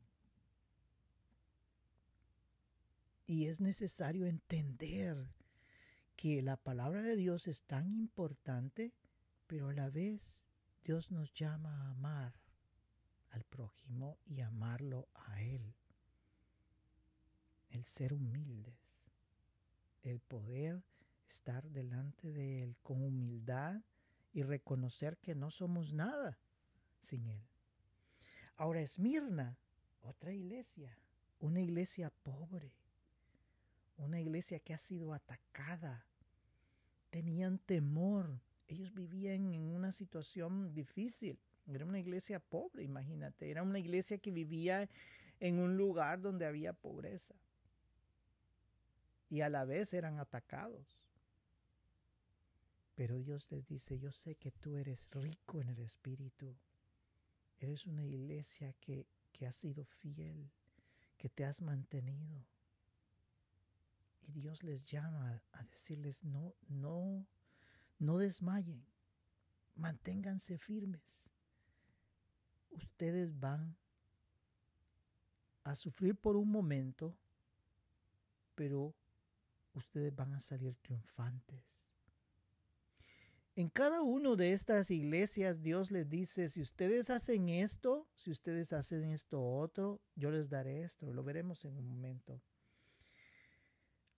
Y 3.26 3.46
es 3.46 3.60
necesario 3.60 4.26
entender 4.26 5.16
que 6.14 6.40
la 6.40 6.56
palabra 6.56 7.02
de 7.02 7.16
Dios 7.16 7.48
es 7.48 7.64
tan 7.64 7.90
importante, 7.90 8.92
pero 9.48 9.68
a 9.68 9.72
la 9.72 9.90
vez 9.90 10.40
Dios 10.86 11.10
nos 11.10 11.34
llama 11.34 11.82
a 11.82 11.90
amar 11.90 12.32
al 13.30 13.42
prójimo 13.42 14.18
y 14.24 14.40
amarlo 14.40 15.08
a 15.16 15.42
Él. 15.42 15.74
El 17.70 17.84
ser 17.84 18.12
humildes, 18.12 18.78
el 20.04 20.20
poder 20.20 20.84
estar 21.26 21.68
delante 21.70 22.30
de 22.30 22.62
Él 22.62 22.76
con 22.84 23.02
humildad 23.02 23.82
y 24.32 24.44
reconocer 24.44 25.18
que 25.18 25.34
no 25.34 25.50
somos 25.50 25.92
nada 25.92 26.38
sin 27.00 27.26
Él. 27.26 27.42
Ahora 28.54 28.80
Esmirna, 28.80 29.58
otra 30.02 30.32
iglesia, 30.32 30.96
una 31.40 31.60
iglesia 31.60 32.10
pobre, 32.22 32.70
una 33.96 34.20
iglesia 34.20 34.60
que 34.60 34.72
ha 34.72 34.78
sido 34.78 35.14
atacada, 35.14 36.06
tenían 37.10 37.58
temor 37.58 38.40
ellos 38.68 38.92
vivían 38.92 39.54
en 39.54 39.62
una 39.62 39.92
situación 39.92 40.74
difícil. 40.74 41.38
Era 41.66 41.84
una 41.84 41.98
iglesia 41.98 42.40
pobre, 42.40 42.82
imagínate. 42.82 43.50
Era 43.50 43.62
una 43.62 43.78
iglesia 43.78 44.18
que 44.18 44.30
vivía 44.30 44.88
en 45.40 45.58
un 45.58 45.76
lugar 45.76 46.20
donde 46.20 46.46
había 46.46 46.72
pobreza. 46.72 47.34
Y 49.28 49.40
a 49.40 49.48
la 49.48 49.64
vez 49.64 49.92
eran 49.94 50.18
atacados. 50.18 50.98
Pero 52.94 53.18
Dios 53.18 53.50
les 53.50 53.66
dice, 53.66 53.98
yo 53.98 54.10
sé 54.10 54.36
que 54.36 54.50
tú 54.50 54.76
eres 54.76 55.08
rico 55.12 55.60
en 55.60 55.68
el 55.68 55.80
Espíritu. 55.80 56.56
Eres 57.58 57.86
una 57.86 58.04
iglesia 58.04 58.72
que, 58.80 59.06
que 59.32 59.46
ha 59.46 59.52
sido 59.52 59.84
fiel, 59.84 60.50
que 61.18 61.28
te 61.28 61.44
has 61.44 61.60
mantenido. 61.60 62.44
Y 64.22 64.32
Dios 64.32 64.62
les 64.62 64.84
llama 64.84 65.42
a 65.52 65.64
decirles, 65.64 66.24
no, 66.24 66.54
no 66.68 67.26
no 67.98 68.18
desmayen, 68.18 68.84
manténganse 69.74 70.58
firmes. 70.58 71.24
Ustedes 72.70 73.38
van 73.38 73.76
a 75.64 75.74
sufrir 75.74 76.14
por 76.14 76.36
un 76.36 76.50
momento, 76.50 77.16
pero 78.54 78.94
ustedes 79.74 80.14
van 80.14 80.34
a 80.34 80.40
salir 80.40 80.74
triunfantes. 80.76 81.76
En 83.56 83.70
cada 83.70 84.02
una 84.02 84.36
de 84.36 84.52
estas 84.52 84.90
iglesias 84.90 85.62
Dios 85.62 85.90
les 85.90 86.06
dice, 86.08 86.50
si 86.50 86.60
ustedes 86.60 87.08
hacen 87.08 87.48
esto, 87.48 88.06
si 88.14 88.30
ustedes 88.30 88.74
hacen 88.74 89.04
esto 89.04 89.42
otro, 89.42 90.02
yo 90.14 90.30
les 90.30 90.50
daré 90.50 90.82
esto. 90.82 91.10
Lo 91.10 91.24
veremos 91.24 91.64
en 91.64 91.74
un 91.74 91.88
momento. 91.88 92.42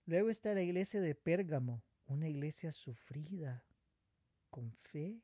Luego 0.05 0.29
está 0.29 0.53
la 0.53 0.61
iglesia 0.61 0.99
de 0.99 1.15
Pérgamo, 1.15 1.81
una 2.07 2.27
iglesia 2.27 2.73
sufrida, 2.73 3.63
con 4.49 4.71
fe 4.73 5.21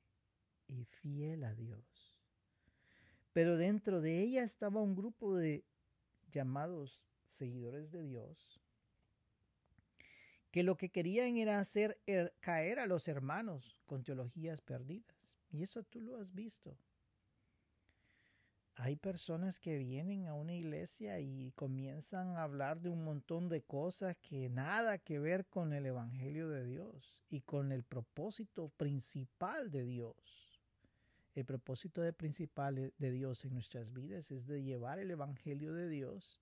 y 0.68 0.86
fiel 0.86 1.44
a 1.44 1.54
Dios. 1.54 1.84
pero 3.34 3.58
dentro 3.58 4.00
de 4.00 4.22
ella 4.22 4.44
estaba 4.44 4.82
un 4.82 4.96
grupo 4.96 5.36
de 5.36 5.66
llamados 6.32 7.02
seguidores 7.26 7.92
de 7.92 8.04
Dios 8.04 8.62
que 10.56 10.64
lo 10.64 10.78
que 10.78 10.90
querían 10.90 11.36
era 11.36 11.60
hacer 11.60 12.00
er, 12.06 12.34
caer 12.40 12.80
a 12.80 12.88
los 12.88 13.10
hermanos 13.10 13.78
con 13.86 14.06
teologías 14.06 14.62
perdidas. 14.62 15.38
Y 15.50 15.64
eso 15.64 15.84
tú 15.84 16.00
lo 16.00 16.16
has 16.16 16.34
visto. 16.34 16.78
Hay 18.78 18.98
personas 18.98 19.58
que 19.58 19.78
vienen 19.78 20.28
a 20.28 20.34
una 20.34 20.54
iglesia 20.54 21.22
y 21.22 21.54
comienzan 21.56 22.36
a 22.36 22.44
hablar 22.44 22.82
de 22.82 22.90
un 22.90 23.06
montón 23.06 23.48
de 23.48 23.62
cosas 23.62 24.18
que 24.18 24.50
nada 24.50 24.98
que 24.98 25.18
ver 25.18 25.46
con 25.46 25.72
el 25.72 25.86
Evangelio 25.86 26.50
de 26.50 26.66
Dios 26.66 27.22
y 27.30 27.40
con 27.42 27.72
el 27.72 27.84
propósito 27.84 28.68
principal 28.76 29.72
de 29.72 29.86
Dios. 29.86 30.62
El 31.36 31.46
propósito 31.46 32.02
de 32.02 32.12
principal 32.12 32.94
de 32.98 33.12
Dios 33.12 33.46
en 33.46 33.54
nuestras 33.54 33.94
vidas 33.94 34.32
es 34.32 34.46
de 34.46 34.62
llevar 34.62 35.00
el 35.00 35.10
Evangelio 35.10 35.74
de 35.74 35.88
Dios 35.88 36.42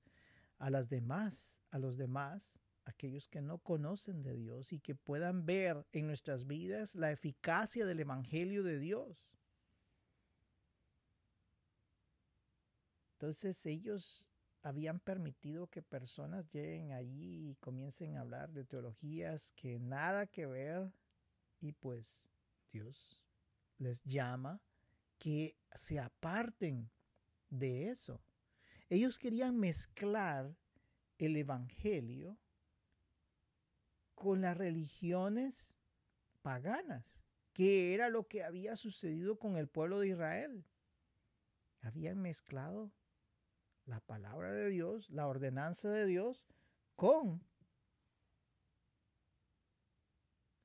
a 0.57 0.71
las 0.71 0.89
demás, 0.89 1.55
a 1.69 1.77
los 1.77 1.97
demás, 1.97 2.51
aquellos 2.85 3.27
que 3.27 3.41
no 3.41 3.59
conocen 3.59 4.23
de 4.23 4.35
Dios 4.35 4.73
y 4.73 4.79
que 4.79 4.95
puedan 4.95 5.45
ver 5.45 5.85
en 5.91 6.07
nuestras 6.07 6.47
vidas 6.47 6.95
la 6.95 7.11
eficacia 7.11 7.85
del 7.85 7.99
Evangelio 7.99 8.63
de 8.63 8.79
Dios. 8.79 9.32
Entonces 13.23 13.65
ellos 13.65 14.29
habían 14.63 14.99
permitido 14.99 15.67
que 15.67 15.81
personas 15.81 16.45
lleguen 16.51 16.91
allí 16.91 17.51
y 17.51 17.55
comiencen 17.55 18.17
a 18.17 18.19
hablar 18.19 18.51
de 18.51 18.65
teologías 18.65 19.53
que 19.53 19.79
nada 19.79 20.27
que 20.27 20.45
ver 20.45 20.91
y 21.61 21.71
pues 21.71 22.29
Dios 22.69 23.23
les 23.77 24.03
llama 24.03 24.59
que 25.17 25.55
se 25.73 26.01
aparten 26.01 26.91
de 27.49 27.87
eso. 27.87 28.19
Ellos 28.89 29.17
querían 29.17 29.57
mezclar 29.57 30.57
el 31.17 31.37
Evangelio 31.37 32.37
con 34.15 34.41
las 34.41 34.57
religiones 34.57 35.77
paganas, 36.41 37.23
que 37.53 37.93
era 37.93 38.09
lo 38.09 38.27
que 38.27 38.43
había 38.43 38.75
sucedido 38.75 39.39
con 39.39 39.55
el 39.55 39.69
pueblo 39.69 40.01
de 40.01 40.09
Israel. 40.09 40.65
Habían 41.79 42.21
mezclado 42.21 42.91
la 43.85 43.99
palabra 43.99 44.51
de 44.51 44.69
Dios, 44.69 45.09
la 45.09 45.27
ordenanza 45.27 45.89
de 45.89 46.05
Dios, 46.05 46.45
con 46.95 47.41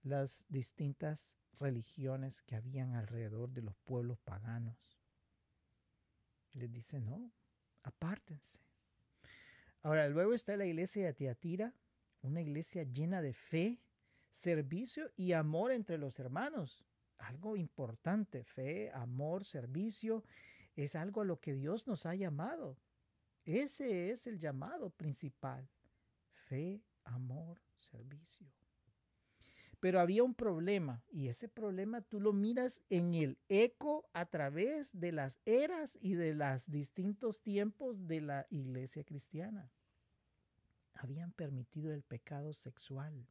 las 0.02 0.44
distintas 0.48 1.36
religiones 1.58 2.42
que 2.42 2.56
habían 2.56 2.94
alrededor 2.94 3.50
de 3.50 3.62
los 3.62 3.76
pueblos 3.78 4.18
paganos. 4.20 4.98
Les 6.52 6.70
dice, 6.70 7.00
no, 7.00 7.32
apártense. 7.82 8.60
Ahora, 9.82 10.08
luego 10.08 10.34
está 10.34 10.56
la 10.56 10.66
iglesia 10.66 11.06
de 11.06 11.14
Tiatira, 11.14 11.74
una 12.22 12.40
iglesia 12.40 12.82
llena 12.84 13.22
de 13.22 13.32
fe, 13.32 13.80
servicio 14.30 15.10
y 15.16 15.32
amor 15.32 15.72
entre 15.72 15.98
los 15.98 16.18
hermanos. 16.18 16.84
Algo 17.18 17.56
importante, 17.56 18.44
fe, 18.44 18.90
amor, 18.92 19.44
servicio, 19.44 20.24
es 20.76 20.94
algo 20.94 21.22
a 21.22 21.24
lo 21.24 21.40
que 21.40 21.54
Dios 21.54 21.86
nos 21.86 22.06
ha 22.06 22.14
llamado. 22.14 22.76
Ese 23.48 24.10
es 24.10 24.26
el 24.26 24.38
llamado 24.38 24.90
principal. 24.90 25.66
Fe, 26.48 26.82
amor, 27.04 27.58
servicio. 27.78 28.46
Pero 29.80 30.00
había 30.00 30.22
un 30.22 30.34
problema 30.34 31.02
y 31.10 31.28
ese 31.28 31.48
problema 31.48 32.02
tú 32.02 32.20
lo 32.20 32.34
miras 32.34 32.78
en 32.90 33.14
el 33.14 33.38
eco 33.48 34.06
a 34.12 34.26
través 34.26 34.90
de 34.92 35.12
las 35.12 35.40
eras 35.46 35.96
y 36.02 36.12
de 36.12 36.34
los 36.34 36.70
distintos 36.70 37.40
tiempos 37.40 38.06
de 38.06 38.20
la 38.20 38.46
iglesia 38.50 39.02
cristiana 39.02 39.72
habían 40.92 41.32
permitido 41.32 41.94
el 41.94 42.02
pecado 42.02 42.52
sexual 42.52 43.26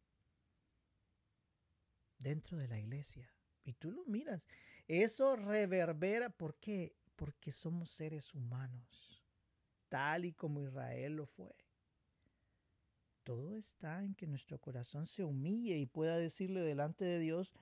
dentro 2.17 2.58
de 2.58 2.67
la 2.67 2.80
iglesia. 2.80 3.30
Y 3.63 3.73
tú 3.73 3.91
lo 3.91 4.03
miras. 4.06 4.41
Eso 4.88 5.36
reverbera. 5.36 6.32
¿Por 6.32 6.56
qué? 6.56 6.95
Porque 7.15 7.51
somos 7.51 7.91
seres 7.91 8.34
humanos, 8.34 9.16
tal 9.89 10.26
y 10.26 10.34
como 10.34 10.62
Israel 10.62 11.17
lo 11.17 11.26
fue. 11.26 11.56
Todo 13.23 13.58
está 13.58 14.04
en 14.04 14.15
que 14.15 14.28
nuestro 14.28 14.58
corazón 14.58 15.06
se 15.06 15.23
humille 15.23 15.78
y 15.78 15.86
pueda 15.86 16.17
decirle 16.17 16.62
delante 16.62 17.04
de 17.04 17.19
Dios, 17.19 17.54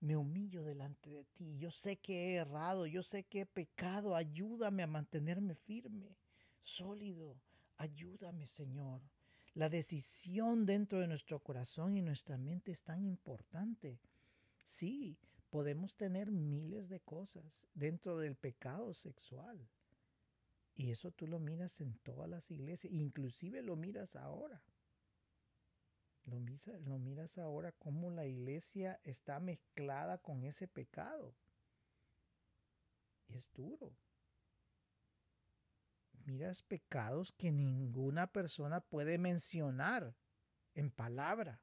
me 0.00 0.16
humillo 0.16 0.62
delante 0.64 1.10
de 1.10 1.24
ti. 1.24 1.56
Yo 1.58 1.70
sé 1.70 1.96
que 1.96 2.14
he 2.14 2.34
errado, 2.34 2.86
yo 2.86 3.02
sé 3.02 3.24
que 3.24 3.40
he 3.40 3.46
pecado. 3.46 4.14
Ayúdame 4.14 4.82
a 4.82 4.86
mantenerme 4.86 5.54
firme, 5.54 6.16
sólido. 6.60 7.36
Ayúdame, 7.78 8.46
Señor. 8.46 9.00
La 9.54 9.68
decisión 9.68 10.66
dentro 10.66 11.00
de 11.00 11.08
nuestro 11.08 11.40
corazón 11.40 11.96
y 11.96 12.02
nuestra 12.02 12.36
mente 12.36 12.70
es 12.70 12.82
tan 12.82 13.02
importante. 13.02 13.98
Sí, 14.62 15.18
podemos 15.50 15.96
tener 15.96 16.30
miles 16.30 16.88
de 16.88 17.00
cosas 17.00 17.66
dentro 17.74 18.18
del 18.18 18.36
pecado 18.36 18.92
sexual. 18.94 19.58
Y 20.78 20.92
eso 20.92 21.10
tú 21.10 21.26
lo 21.26 21.40
miras 21.40 21.80
en 21.80 21.98
todas 21.98 22.30
las 22.30 22.50
iglesias, 22.52 22.92
inclusive 22.92 23.62
lo 23.62 23.74
miras 23.74 24.14
ahora. 24.14 24.62
Lo, 26.24 26.38
lo 26.38 26.98
miras 26.98 27.36
ahora 27.36 27.72
cómo 27.72 28.10
la 28.10 28.26
iglesia 28.26 29.00
está 29.02 29.40
mezclada 29.40 30.18
con 30.18 30.44
ese 30.44 30.68
pecado. 30.68 31.34
Y 33.26 33.34
es 33.34 33.52
duro 33.52 33.92
miras 36.28 36.62
pecados 36.62 37.32
que 37.32 37.50
ninguna 37.50 38.26
persona 38.26 38.80
puede 38.80 39.18
mencionar 39.18 40.14
en 40.74 40.90
palabra. 40.90 41.60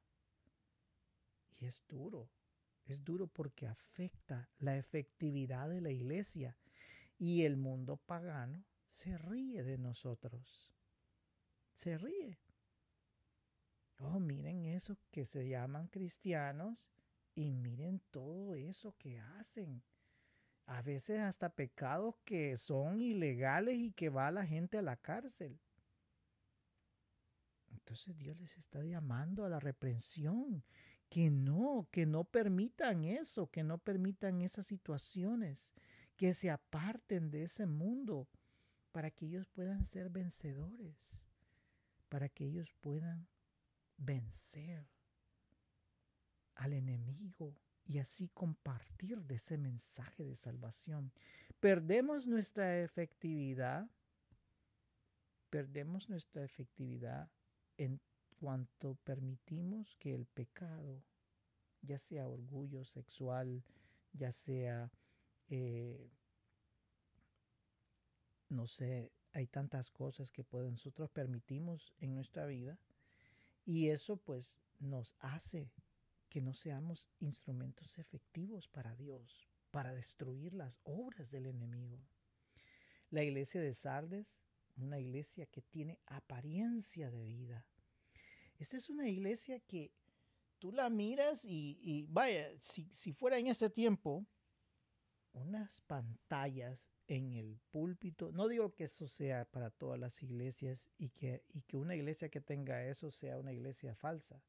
Y 1.58 1.66
es 1.66 1.84
duro, 1.88 2.28
es 2.84 3.02
duro 3.02 3.28
porque 3.28 3.66
afecta 3.66 4.50
la 4.58 4.76
efectividad 4.76 5.70
de 5.70 5.80
la 5.80 5.90
iglesia 5.90 6.56
y 7.18 7.44
el 7.44 7.56
mundo 7.56 7.96
pagano 7.96 8.62
se 8.88 9.16
ríe 9.18 9.62
de 9.62 9.78
nosotros. 9.78 10.72
Se 11.72 11.98
ríe. 11.98 12.38
Oh, 13.98 14.20
miren 14.20 14.64
eso 14.66 14.96
que 15.10 15.24
se 15.24 15.48
llaman 15.48 15.88
cristianos 15.88 16.90
y 17.34 17.50
miren 17.50 18.00
todo 18.10 18.54
eso 18.54 18.94
que 18.98 19.18
hacen 19.18 19.82
a 20.66 20.82
veces 20.82 21.20
hasta 21.20 21.48
pecados 21.48 22.16
que 22.24 22.56
son 22.56 23.00
ilegales 23.00 23.78
y 23.78 23.92
que 23.92 24.08
va 24.08 24.30
la 24.30 24.44
gente 24.44 24.78
a 24.78 24.82
la 24.82 24.96
cárcel. 24.96 25.58
Entonces 27.70 28.18
Dios 28.18 28.36
les 28.38 28.56
está 28.56 28.82
llamando 28.82 29.44
a 29.44 29.48
la 29.48 29.60
reprensión, 29.60 30.64
que 31.08 31.30
no, 31.30 31.88
que 31.92 32.04
no 32.04 32.24
permitan 32.24 33.04
eso, 33.04 33.48
que 33.48 33.62
no 33.62 33.78
permitan 33.78 34.40
esas 34.40 34.66
situaciones, 34.66 35.72
que 36.16 36.34
se 36.34 36.50
aparten 36.50 37.30
de 37.30 37.44
ese 37.44 37.66
mundo 37.66 38.28
para 38.96 39.10
que 39.10 39.26
ellos 39.26 39.46
puedan 39.50 39.84
ser 39.84 40.08
vencedores, 40.08 41.22
para 42.08 42.30
que 42.30 42.46
ellos 42.46 42.72
puedan 42.80 43.28
vencer 43.98 44.86
al 46.54 46.72
enemigo 46.72 47.60
y 47.84 47.98
así 47.98 48.28
compartir 48.28 49.20
de 49.20 49.34
ese 49.34 49.58
mensaje 49.58 50.24
de 50.24 50.34
salvación. 50.34 51.12
Perdemos 51.60 52.26
nuestra 52.26 52.80
efectividad, 52.80 53.86
perdemos 55.50 56.08
nuestra 56.08 56.42
efectividad 56.42 57.30
en 57.76 58.00
cuanto 58.40 58.94
permitimos 58.94 59.94
que 59.96 60.14
el 60.14 60.24
pecado, 60.24 61.02
ya 61.82 61.98
sea 61.98 62.26
orgullo 62.26 62.82
sexual, 62.82 63.62
ya 64.14 64.32
sea, 64.32 64.90
eh, 65.48 66.10
no 68.48 68.66
sé, 68.66 69.12
hay 69.32 69.46
tantas 69.46 69.90
cosas 69.90 70.32
que 70.32 70.44
nosotros 70.50 71.10
permitimos 71.10 71.92
en 71.98 72.14
nuestra 72.14 72.46
vida 72.46 72.78
y 73.64 73.88
eso 73.88 74.16
pues 74.16 74.56
nos 74.78 75.14
hace 75.18 75.70
que 76.28 76.40
no 76.40 76.54
seamos 76.54 77.08
instrumentos 77.20 77.98
efectivos 77.98 78.68
para 78.68 78.94
Dios, 78.94 79.48
para 79.70 79.94
destruir 79.94 80.54
las 80.54 80.78
obras 80.84 81.30
del 81.30 81.46
enemigo. 81.46 81.98
La 83.10 83.22
iglesia 83.22 83.60
de 83.60 83.74
Sardes, 83.74 84.36
una 84.76 84.98
iglesia 84.98 85.46
que 85.46 85.62
tiene 85.62 85.98
apariencia 86.06 87.10
de 87.10 87.24
vida. 87.24 87.66
Esta 88.58 88.76
es 88.76 88.88
una 88.88 89.08
iglesia 89.08 89.60
que 89.60 89.92
tú 90.58 90.72
la 90.72 90.90
miras 90.90 91.44
y, 91.44 92.06
vaya, 92.08 92.50
si, 92.60 92.88
si, 92.92 93.12
fuera 93.12 93.38
en 93.38 93.46
ese 93.46 93.70
tiempo, 93.70 94.26
unas 95.36 95.80
pantallas 95.82 96.90
en 97.08 97.32
el 97.32 97.58
púlpito, 97.70 98.32
no 98.32 98.48
digo 98.48 98.74
que 98.74 98.84
eso 98.84 99.06
sea 99.06 99.44
para 99.44 99.70
todas 99.70 99.98
las 99.98 100.22
iglesias 100.22 100.90
y 100.98 101.10
que, 101.10 101.44
y 101.54 101.62
que 101.62 101.76
una 101.76 101.94
iglesia 101.94 102.28
que 102.28 102.40
tenga 102.40 102.84
eso 102.84 103.10
sea 103.10 103.38
una 103.38 103.52
iglesia 103.52 103.94
falsa, 103.94 104.40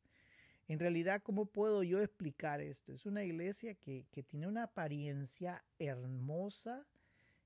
en 0.68 0.80
realidad, 0.80 1.22
¿cómo 1.24 1.46
puedo 1.46 1.82
yo 1.82 2.02
explicar 2.02 2.60
esto? 2.60 2.94
Es 2.94 3.06
una 3.06 3.24
iglesia 3.24 3.76
que, 3.76 4.06
tiene 4.28 4.48
una 4.48 4.64
apariencia 4.64 5.64
hermosa, 5.80 6.86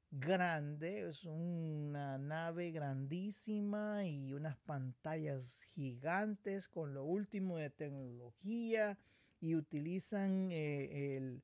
grande, 0.10 1.08
es 1.08 1.26
una 1.26 2.18
nave 2.18 2.72
grandísima 2.72 4.08
y 4.08 4.34
unas 4.34 4.58
pantallas 4.58 5.62
gigantes 5.76 6.68
con 6.68 6.96
lo 6.96 7.04
último 7.04 7.58
de 7.58 7.70
tecnología 7.70 8.98
y 9.40 9.56
utilizan 9.56 10.50
eh, 10.52 11.18
el, 11.18 11.42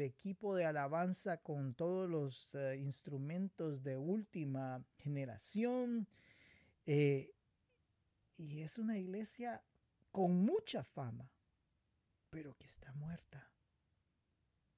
equipo 0.00 0.54
de 0.54 0.64
alabanza 0.64 1.38
con 1.38 1.74
todos 1.74 2.08
los 2.08 2.54
eh, 2.54 2.76
instrumentos 2.76 3.82
de 3.82 3.96
última 3.96 4.84
generación. 4.96 6.06
Eh, 6.86 7.34
y 8.36 8.60
es 8.60 8.78
una 8.78 8.98
iglesia 8.98 9.62
con 10.10 10.44
mucha 10.44 10.84
fama, 10.84 11.30
pero 12.30 12.54
que 12.54 12.66
está 12.66 12.92
muerta. 12.92 13.50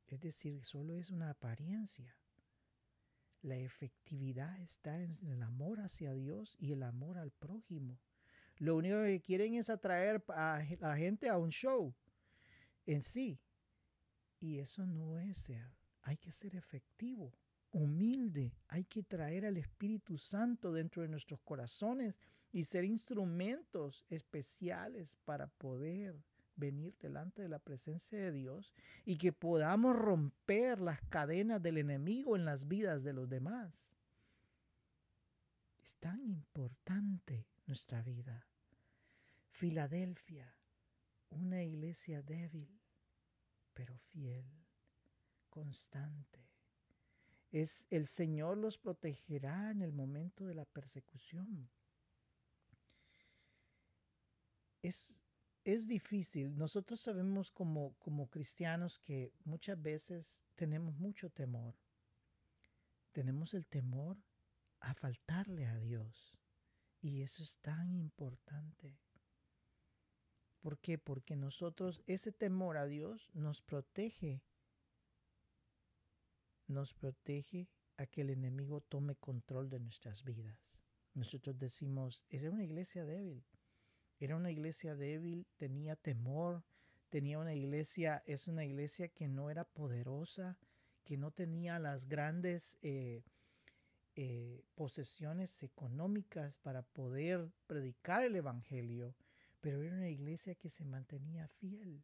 Es 0.07 0.21
decir, 0.21 0.65
solo 0.65 0.97
es 0.97 1.11
una 1.11 1.31
apariencia. 1.31 2.17
La 3.43 3.57
efectividad 3.57 4.61
está 4.61 5.01
en 5.01 5.19
el 5.23 5.43
amor 5.43 5.81
hacia 5.81 6.15
Dios 6.15 6.57
y 6.59 6.73
el 6.73 6.83
amor 6.83 7.19
al 7.19 7.31
prójimo. 7.31 7.99
Lo 8.57 8.77
único 8.77 9.03
que 9.03 9.21
quieren 9.21 9.55
es 9.55 9.71
atraer 9.71 10.23
a 10.29 10.63
la 10.81 10.97
gente 10.97 11.29
a 11.29 11.39
un 11.39 11.51
show 11.51 11.95
en 12.87 13.03
sí. 13.03 13.39
Y 14.41 14.59
eso 14.59 14.87
no 14.87 15.19
es 15.19 15.37
ser. 15.37 15.71
Hay 16.03 16.17
que 16.17 16.33
ser 16.33 16.57
efectivo, 16.57 17.33
humilde. 17.71 18.55
Hay 18.69 18.85
que 18.85 19.03
traer 19.03 19.45
al 19.45 19.59
Espíritu 19.59 20.17
Santo 20.19 20.73
dentro 20.73 21.03
de 21.03 21.09
nuestros 21.09 21.41
corazones 21.41 22.17
y 22.53 22.65
ser 22.65 22.85
instrumentos 22.85 24.05
especiales 24.09 25.17
para 25.25 25.47
poder 25.47 26.25
venir 26.57 26.97
delante 26.99 27.43
de 27.43 27.49
la 27.49 27.59
presencia 27.59 28.19
de 28.19 28.33
Dios 28.33 28.75
y 29.05 29.17
que 29.19 29.33
podamos 29.33 29.97
romper 29.97 30.81
las 30.81 31.01
cadenas 31.03 31.63
del 31.63 31.79
enemigo 31.79 32.37
en 32.37 32.45
las 32.45 32.67
vidas 32.67 33.03
de 33.03 33.13
los 33.13 33.29
demás. 33.29 33.87
Es 35.83 35.97
tan 35.97 36.23
importante 36.25 37.47
nuestra 37.67 38.03
vida. 38.03 38.47
Filadelfia, 39.51 40.55
una 41.31 41.63
iglesia 41.63 42.23
débil, 42.23 42.80
pero 43.75 43.97
fiel, 43.99 44.45
constante. 45.49 46.49
Es 47.51 47.87
el 47.91 48.07
Señor 48.07 48.59
los 48.59 48.79
protegerá 48.79 49.71
en 49.71 49.83
el 49.83 49.93
momento 49.93 50.47
de 50.47 50.55
la 50.55 50.65
persecución. 50.65 51.69
Es 54.83 55.21
es 55.65 55.87
difícil. 55.87 56.57
Nosotros 56.57 57.01
sabemos 57.01 57.51
como, 57.51 57.95
como 57.99 58.29
cristianos 58.29 58.99
que 58.99 59.33
muchas 59.45 59.81
veces 59.81 60.43
tenemos 60.55 60.97
mucho 60.99 61.31
temor. 61.31 61.77
Tenemos 63.13 63.55
el 63.55 63.67
temor 63.67 64.17
a 64.81 64.95
faltarle 64.95 65.67
a 65.67 65.79
Dios. 65.79 66.39
Y 67.01 67.23
eso 67.23 67.43
es 67.43 67.59
tan 67.59 67.95
importante. 67.95 68.99
¿Por 70.61 70.79
qué? 70.79 70.99
Porque 70.99 71.37
nosotros, 71.37 72.03
ese 72.07 72.33
temor 72.33 72.77
a 72.77 72.87
Dios 72.87 73.31
nos 73.35 73.63
protege. 73.63 74.43
Nos 76.67 76.95
protege 76.95 77.69
a 77.97 78.07
que 78.07 78.21
el 78.21 78.31
enemigo 78.31 78.81
tome 78.81 79.15
control 79.15 79.71
de 79.71 79.81
nuestras 79.81 80.23
vidas. 80.23 80.79
Nosotros 81.15 81.59
decimos, 81.59 82.23
es 82.29 82.43
una 82.45 82.63
iglesia 82.63 83.05
débil. 83.05 83.45
Era 84.19 84.37
una 84.37 84.51
iglesia 84.51 84.95
débil, 84.95 85.47
tenía 85.57 85.97
temor, 85.97 86.63
tenía 87.09 87.39
una 87.39 87.55
iglesia, 87.55 88.23
es 88.27 88.47
una 88.47 88.65
iglesia 88.65 89.09
que 89.09 89.29
no 89.29 89.51
era 89.51 89.65
poderosa, 89.65 90.59
que 91.05 91.17
no 91.17 91.31
tenía 91.31 91.79
las 91.79 92.07
grandes 92.07 92.77
eh, 92.83 93.23
eh, 94.15 94.63
posesiones 94.75 95.63
económicas 95.63 96.59
para 96.59 96.83
poder 96.83 97.51
predicar 97.67 98.23
el 98.23 98.37
Evangelio, 98.37 99.15
pero 99.61 99.83
era 99.83 99.97
una 99.97 100.09
iglesia 100.09 100.55
que 100.55 100.69
se 100.69 100.85
mantenía 100.85 101.49
fiel, 101.49 102.03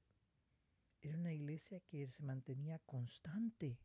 era 1.00 1.16
una 1.16 1.32
iglesia 1.32 1.80
que 1.80 2.10
se 2.10 2.22
mantenía 2.22 2.78
constante. 2.80 3.78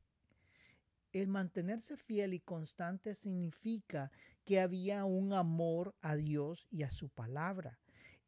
El 1.12 1.28
mantenerse 1.28 1.98
fiel 1.98 2.34
y 2.34 2.40
constante 2.40 3.16
significa 3.16 4.12
que 4.46 4.62
había 4.62 5.04
un 5.06 5.34
amor 5.34 5.94
a 6.02 6.16
Dios 6.16 6.68
y 6.70 6.84
a 6.84 6.90
su 6.90 7.10
palabra 7.10 7.80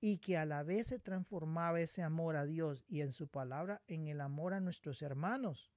y 0.02 0.18
que 0.18 0.38
a 0.38 0.46
la 0.46 0.64
vez 0.64 0.88
se 0.88 1.00
transformaba 1.00 1.80
ese 1.80 2.04
amor 2.04 2.36
a 2.36 2.46
Dios 2.46 2.84
y 2.90 3.00
en 3.00 3.14
su 3.14 3.30
palabra 3.30 3.82
en 3.88 4.08
el 4.10 4.20
amor 4.20 4.54
a 4.54 4.60
nuestros 4.60 5.02
hermanos. 5.02 5.72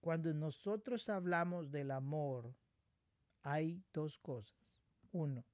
Cuando 0.00 0.32
nosotros 0.32 1.08
hablamos 1.08 1.72
del 1.72 1.90
amor, 1.90 2.54
hay 3.42 3.82
dos 3.92 4.16
cosas. 4.18 4.80
Uno, 5.10 5.44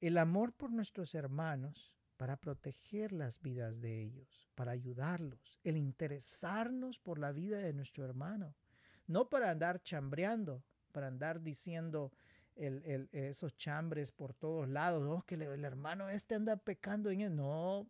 el 0.00 0.18
amor 0.18 0.52
por 0.52 0.70
nuestros 0.70 1.14
hermanos 1.14 1.94
para 2.16 2.36
proteger 2.36 3.12
las 3.12 3.40
vidas 3.40 3.80
de 3.80 4.02
ellos, 4.02 4.50
para 4.54 4.72
ayudarlos, 4.72 5.58
el 5.64 5.76
interesarnos 5.76 6.98
por 6.98 7.18
la 7.18 7.32
vida 7.32 7.58
de 7.58 7.72
nuestro 7.72 8.04
hermano, 8.04 8.54
no 9.06 9.28
para 9.28 9.50
andar 9.50 9.82
chambreando, 9.82 10.62
para 10.92 11.06
andar 11.06 11.40
diciendo, 11.40 12.12
esos 12.56 13.56
chambres 13.56 14.12
por 14.12 14.34
todos 14.34 14.68
lados, 14.68 15.02
oh, 15.08 15.22
que 15.22 15.36
el, 15.36 15.64
hermano 15.64 16.10
este 16.10 16.34
anda 16.34 16.56
pecando 16.56 17.10
en 17.10 17.22
él. 17.22 17.34
No, 17.34 17.88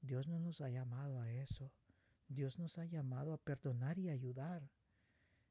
Dios 0.00 0.28
no 0.28 0.38
nos 0.38 0.60
ha 0.60 0.68
llamado 0.68 1.20
a 1.20 1.30
eso. 1.30 1.72
Dios 2.28 2.58
nos 2.58 2.76
ha 2.76 2.84
llamado 2.84 3.32
a 3.32 3.38
perdonar 3.38 3.98
y 3.98 4.10
ayudar. 4.10 4.68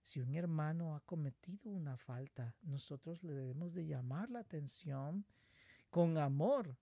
Si 0.08 0.22
un 0.22 0.36
hermano 0.36 0.96
ha 0.96 1.02
cometido 1.02 1.70
una 1.70 1.98
falta, 1.98 2.56
nosotros 2.62 3.26
le 3.26 3.34
debemos 3.34 3.74
de 3.74 3.86
llamar 3.86 4.30
la 4.30 4.39
atención 4.39 5.26
con 5.89 6.17
amor 6.17 6.78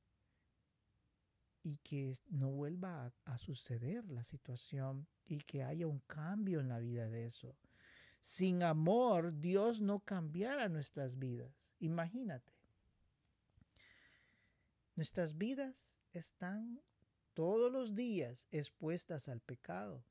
y 1.64 1.78
que 1.78 2.14
no 2.30 2.52
vuelva 2.52 3.08
a, 3.08 3.34
a, 3.34 3.40
suceder 3.40 4.08
la 4.12 4.24
situación 4.24 5.08
y 5.26 5.40
que 5.40 5.64
haya 5.64 5.88
un 5.88 6.02
cambio 6.02 6.60
en 6.60 6.70
la 6.70 6.78
vida 6.78 7.10
de 7.10 7.26
eso. 7.26 7.58
Sin 8.22 8.62
amor, 8.62 9.40
Dios 9.40 9.82
no 9.82 10.02
cambiara 10.02 10.70
nuestras 10.70 11.18
vidas. 11.18 11.74
Imagínate. 11.80 12.54
Nuestras 14.96 15.36
vidas 15.36 15.98
están 16.12 16.80
todos 17.34 17.72
los 17.72 17.96
días 17.96 18.48
expuestas 18.52 19.28
al 19.30 19.42
pecado. 19.42 20.06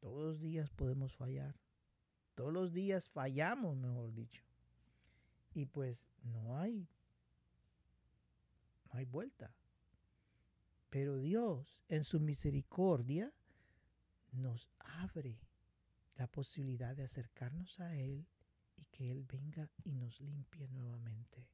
Todos 0.00 0.24
los 0.24 0.40
días 0.40 0.70
podemos 0.70 1.14
fallar. 1.14 1.65
Todos 2.36 2.52
los 2.52 2.72
días 2.72 3.08
fallamos, 3.08 3.76
mejor 3.76 4.14
dicho. 4.14 4.44
Y 5.54 5.64
pues 5.66 6.06
no 6.22 6.58
hay, 6.58 6.86
no 8.84 8.98
hay 8.98 9.06
vuelta. 9.06 9.52
Pero 10.90 11.18
Dios, 11.18 11.82
en 11.88 12.04
su 12.04 12.20
misericordia, 12.20 13.32
nos 14.32 14.68
abre 14.78 15.40
la 16.16 16.26
posibilidad 16.26 16.94
de 16.94 17.04
acercarnos 17.04 17.80
a 17.80 17.96
Él 17.96 18.26
y 18.76 18.84
que 18.84 19.10
Él 19.10 19.24
venga 19.24 19.68
y 19.82 19.94
nos 19.94 20.20
limpie 20.20 20.68
nuevamente. 20.68 21.48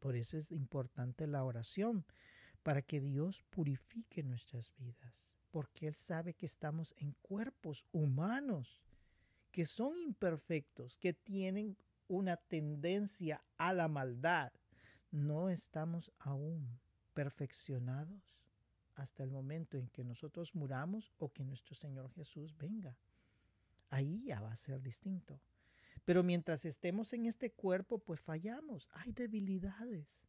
Por 0.00 0.16
eso 0.16 0.38
es 0.38 0.50
importante 0.50 1.26
la 1.26 1.44
oración, 1.44 2.04
para 2.62 2.80
que 2.80 2.98
Dios 2.98 3.42
purifique 3.50 4.22
nuestras 4.22 4.74
vidas, 4.76 5.36
porque 5.50 5.86
Él 5.86 5.94
sabe 5.94 6.32
que 6.32 6.46
estamos 6.46 6.94
en 6.96 7.12
cuerpos 7.20 7.84
humanos, 7.92 8.82
que 9.54 9.64
son 9.64 9.96
imperfectos, 9.98 10.98
que 10.98 11.12
tienen 11.12 11.76
una 12.08 12.36
tendencia 12.36 13.40
a 13.56 13.72
la 13.72 13.86
maldad. 13.86 14.52
No 15.12 15.48
estamos 15.48 16.10
aún 16.18 16.80
perfeccionados 17.12 18.36
hasta 18.96 19.22
el 19.22 19.30
momento 19.30 19.78
en 19.78 19.86
que 19.88 20.02
nosotros 20.02 20.56
muramos 20.56 21.12
o 21.18 21.32
que 21.32 21.44
nuestro 21.44 21.76
Señor 21.76 22.10
Jesús 22.10 22.56
venga 22.58 22.98
ahí 23.94 24.24
ya 24.24 24.40
va 24.40 24.52
a 24.52 24.56
ser 24.56 24.82
distinto. 24.82 25.40
Pero 26.04 26.24
mientras 26.24 26.64
estemos 26.64 27.12
en 27.12 27.26
este 27.26 27.52
cuerpo, 27.52 27.98
pues 27.98 28.20
fallamos. 28.20 28.90
Hay 28.92 29.12
debilidades. 29.12 30.26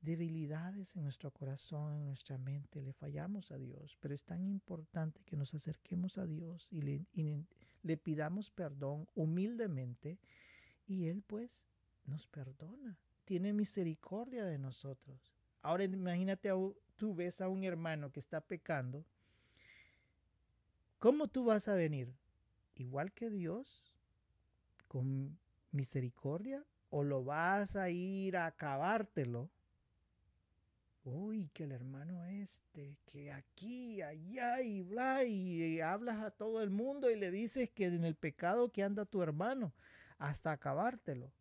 Debilidades 0.00 0.96
en 0.96 1.02
nuestro 1.02 1.30
corazón, 1.30 1.94
en 1.94 2.06
nuestra 2.06 2.38
mente. 2.38 2.80
Le 2.80 2.94
fallamos 2.94 3.52
a 3.52 3.58
Dios. 3.58 3.98
Pero 4.00 4.14
es 4.14 4.24
tan 4.24 4.46
importante 4.46 5.22
que 5.24 5.36
nos 5.36 5.52
acerquemos 5.52 6.16
a 6.16 6.26
Dios 6.26 6.68
y 6.70 6.80
le, 6.80 7.06
le 7.82 7.96
pidamos 7.96 8.50
perdón 8.50 9.08
humildemente. 9.14 10.18
Y 10.86 11.08
Él 11.08 11.22
pues 11.26 11.64
nos 12.06 12.26
perdona. 12.26 12.98
Tiene 13.24 13.52
misericordia 13.52 14.44
de 14.44 14.58
nosotros. 14.58 15.32
Ahora 15.62 15.84
imagínate, 15.84 16.50
tú 16.96 17.14
ves 17.14 17.40
a 17.40 17.48
un 17.48 17.64
hermano 17.64 18.10
que 18.10 18.20
está 18.20 18.40
pecando. 18.40 19.04
¿Cómo 20.98 21.28
tú 21.28 21.44
vas 21.44 21.68
a 21.68 21.74
venir? 21.74 22.12
igual 22.80 23.12
que 23.12 23.30
Dios, 23.30 23.94
con 24.88 25.38
misericordia, 25.70 26.64
o 26.88 27.04
lo 27.04 27.22
vas 27.22 27.76
a 27.76 27.90
ir 27.90 28.36
a 28.36 28.46
acabártelo 28.46 29.50
uy, 31.04 31.48
que 31.52 31.64
el 31.64 31.72
hermano 31.72 32.24
este, 32.24 32.96
que 33.06 33.32
aquí, 33.32 34.02
allá 34.02 34.60
y 34.62 34.82
bla, 34.82 35.24
y 35.24 35.80
hablas 35.80 36.22
a 36.22 36.30
todo 36.30 36.62
el 36.62 36.70
mundo 36.70 37.10
y 37.10 37.16
le 37.16 37.30
dices 37.30 37.70
que 37.70 37.86
en 37.86 38.04
el 38.04 38.14
pecado 38.14 38.70
que 38.70 38.82
anda 38.82 39.04
tu 39.04 39.22
hermano, 39.22 39.72
hasta 40.18 40.52
acabártelo. 40.52 41.32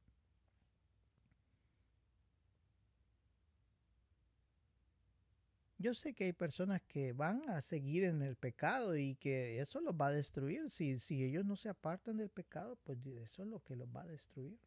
Yo 5.82 5.94
sé 5.94 6.14
que 6.14 6.26
hay 6.26 6.34
personas 6.34 6.82
que 6.82 7.14
van 7.14 7.50
a 7.50 7.62
seguir 7.62 8.04
en 8.04 8.22
el 8.22 8.36
pecado 8.36 8.98
y 8.98 9.16
que 9.16 9.62
eso 9.62 9.80
los 9.80 9.96
va 9.96 10.08
a 10.08 10.12
destruir. 10.12 10.70
Si, 10.70 11.00
si 11.00 11.24
ellos 11.24 11.46
no 11.46 11.56
se 11.56 11.70
apartan 11.70 12.18
del 12.18 12.30
pecado, 12.30 12.78
pues 12.84 12.98
eso 13.06 13.44
es 13.44 13.48
lo 13.48 13.62
que 13.62 13.78
los 13.78 13.88
va 13.88 14.02
a 14.02 14.08
destruir. 14.08 14.58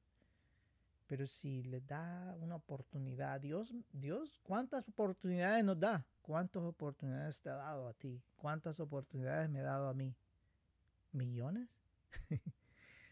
Pero 1.13 1.27
si 1.27 1.63
les 1.65 1.87
da 1.87 2.35
una 2.41 2.55
oportunidad, 2.55 3.39
Dios, 3.39 3.75
Dios, 3.93 4.41
¿cuántas 4.43 4.89
oportunidades 4.89 5.63
nos 5.63 5.79
da? 5.79 6.07
¿Cuántas 6.23 6.63
oportunidades 6.63 7.39
te 7.43 7.51
ha 7.51 7.57
dado 7.57 7.87
a 7.87 7.93
ti? 7.93 8.23
¿Cuántas 8.39 8.81
oportunidades 8.81 9.51
me 9.51 9.61
ha 9.61 9.65
dado 9.65 9.91
a 9.91 9.93
mí? 9.93 10.17
¿Millones? 11.13 11.69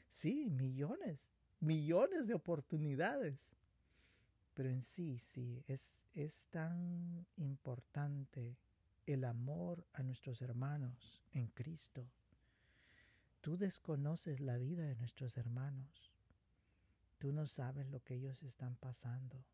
sí, 0.08 0.48
millones. 0.48 1.28
Millones 1.60 2.26
de 2.26 2.32
oportunidades. 2.32 3.50
Pero 4.54 4.70
en 4.70 4.80
sí, 4.80 5.18
sí, 5.18 5.62
es, 5.68 6.00
es 6.14 6.46
tan 6.46 7.26
importante 7.36 8.56
el 9.04 9.24
amor 9.24 9.84
a 9.92 10.02
nuestros 10.02 10.40
hermanos 10.40 11.22
en 11.34 11.48
Cristo. 11.48 12.06
Tú 13.42 13.58
desconoces 13.58 14.40
la 14.40 14.56
vida 14.56 14.84
de 14.84 14.96
nuestros 14.96 15.36
hermanos. 15.36 16.09
Tú 17.20 17.32
no 17.32 17.46
sabes 17.46 17.86
lo 17.90 18.02
que 18.02 18.14
ellos 18.14 18.42
están 18.42 18.76
pasando, 18.76 19.44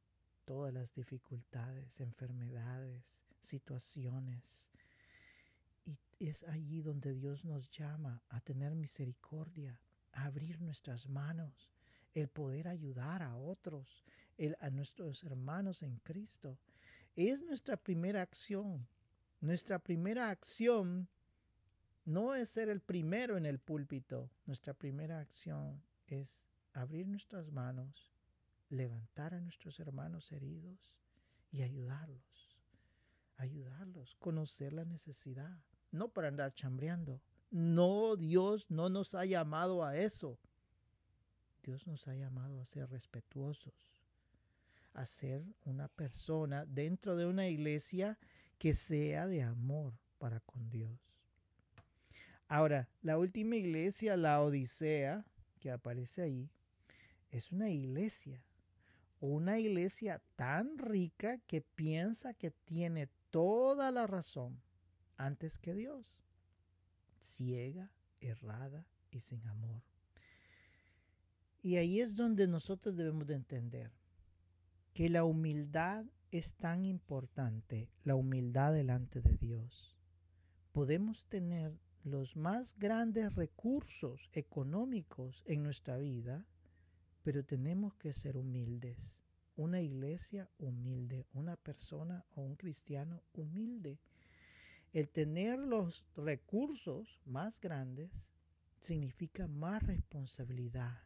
todas 0.44 0.72
las 0.72 0.94
dificultades, 0.94 1.98
enfermedades, 2.00 3.02
situaciones. 3.40 4.68
Y 5.84 5.98
es 6.20 6.44
allí 6.44 6.80
donde 6.80 7.12
Dios 7.12 7.44
nos 7.44 7.68
llama 7.70 8.22
a 8.28 8.40
tener 8.40 8.76
misericordia, 8.76 9.80
a 10.12 10.26
abrir 10.26 10.60
nuestras 10.60 11.08
manos, 11.08 11.72
el 12.14 12.28
poder 12.28 12.68
ayudar 12.68 13.24
a 13.24 13.34
otros, 13.34 14.04
el, 14.38 14.56
a 14.60 14.70
nuestros 14.70 15.24
hermanos 15.24 15.82
en 15.82 15.98
Cristo. 16.04 16.60
Es 17.16 17.42
nuestra 17.42 17.76
primera 17.76 18.22
acción. 18.22 18.86
Nuestra 19.40 19.80
primera 19.80 20.30
acción 20.30 21.08
no 22.04 22.36
es 22.36 22.48
ser 22.48 22.68
el 22.68 22.80
primero 22.80 23.36
en 23.36 23.44
el 23.44 23.58
púlpito. 23.58 24.30
Nuestra 24.44 24.72
primera 24.72 25.18
acción 25.18 25.82
es 26.06 26.38
abrir 26.76 27.08
nuestras 27.08 27.50
manos, 27.50 28.12
levantar 28.68 29.34
a 29.34 29.40
nuestros 29.40 29.80
hermanos 29.80 30.30
heridos 30.30 30.92
y 31.50 31.62
ayudarlos. 31.62 32.54
Ayudarlos, 33.38 34.14
conocer 34.16 34.72
la 34.72 34.84
necesidad, 34.84 35.58
no 35.90 36.08
para 36.08 36.28
andar 36.28 36.54
chambreando. 36.54 37.22
No, 37.50 38.16
Dios 38.16 38.70
no 38.70 38.88
nos 38.88 39.14
ha 39.14 39.24
llamado 39.24 39.84
a 39.84 39.96
eso. 39.96 40.38
Dios 41.62 41.86
nos 41.86 42.06
ha 42.08 42.14
llamado 42.14 42.60
a 42.60 42.64
ser 42.64 42.90
respetuosos, 42.90 43.74
a 44.92 45.04
ser 45.04 45.44
una 45.64 45.88
persona 45.88 46.64
dentro 46.66 47.16
de 47.16 47.26
una 47.26 47.48
iglesia 47.48 48.18
que 48.58 48.72
sea 48.74 49.26
de 49.26 49.42
amor 49.42 49.94
para 50.18 50.40
con 50.40 50.68
Dios. 50.68 50.98
Ahora, 52.48 52.88
la 53.02 53.18
última 53.18 53.56
iglesia, 53.56 54.16
la 54.16 54.40
Odisea, 54.42 55.26
que 55.58 55.70
aparece 55.70 56.22
ahí, 56.22 56.50
es 57.36 57.52
una 57.52 57.70
iglesia, 57.70 58.42
una 59.20 59.58
iglesia 59.58 60.22
tan 60.36 60.78
rica 60.78 61.38
que 61.46 61.60
piensa 61.60 62.34
que 62.34 62.50
tiene 62.50 63.08
toda 63.30 63.90
la 63.90 64.06
razón 64.06 64.60
antes 65.16 65.58
que 65.58 65.74
Dios, 65.74 66.16
ciega, 67.20 67.90
errada 68.20 68.86
y 69.10 69.20
sin 69.20 69.46
amor. 69.46 69.82
Y 71.62 71.76
ahí 71.76 72.00
es 72.00 72.14
donde 72.14 72.46
nosotros 72.46 72.96
debemos 72.96 73.26
de 73.26 73.34
entender 73.34 73.90
que 74.94 75.08
la 75.08 75.24
humildad 75.24 76.06
es 76.30 76.54
tan 76.54 76.84
importante, 76.84 77.90
la 78.04 78.14
humildad 78.14 78.72
delante 78.72 79.20
de 79.20 79.36
Dios. 79.36 79.96
Podemos 80.72 81.26
tener 81.26 81.78
los 82.02 82.36
más 82.36 82.78
grandes 82.78 83.34
recursos 83.34 84.30
económicos 84.32 85.42
en 85.46 85.62
nuestra 85.62 85.98
vida, 85.98 86.46
pero 87.26 87.44
tenemos 87.44 87.92
que 87.96 88.12
ser 88.12 88.36
humildes. 88.36 89.16
Una 89.56 89.80
iglesia 89.80 90.48
humilde, 90.58 91.26
una 91.32 91.56
persona 91.56 92.24
o 92.36 92.42
un 92.42 92.54
cristiano 92.54 93.24
humilde. 93.32 93.98
El 94.92 95.08
tener 95.08 95.58
los 95.58 96.06
recursos 96.14 97.18
más 97.24 97.60
grandes 97.60 98.32
significa 98.78 99.48
más 99.48 99.82
responsabilidad, 99.82 101.02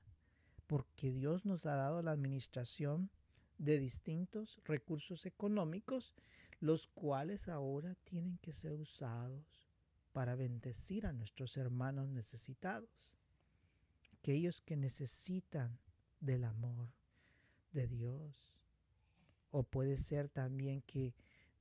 porque 0.66 1.11
Dios 1.11 1.46
nos 1.46 1.64
ha 1.64 1.74
dado 1.74 2.02
la 2.02 2.11
administración 2.11 3.09
de 3.56 3.78
distintos 3.78 4.61
recursos 4.64 5.24
económicos, 5.24 6.12
los 6.59 6.87
cuales 6.87 7.48
ahora 7.48 7.94
tienen 8.04 8.37
que 8.42 8.52
ser 8.52 8.74
usados 8.74 9.70
para 10.12 10.35
bendecir 10.37 11.06
a 11.06 11.14
nuestros 11.14 11.56
hermanos 11.56 12.11
necesitados, 12.11 13.11
aquellos 14.12 14.61
que 14.61 14.76
necesitan 14.76 15.78
del 16.20 16.44
amor 16.44 16.88
de 17.72 17.87
Dios. 17.87 18.54
O 19.50 19.62
puede 19.62 19.96
ser 19.96 20.28
también 20.28 20.83
que 20.83 21.14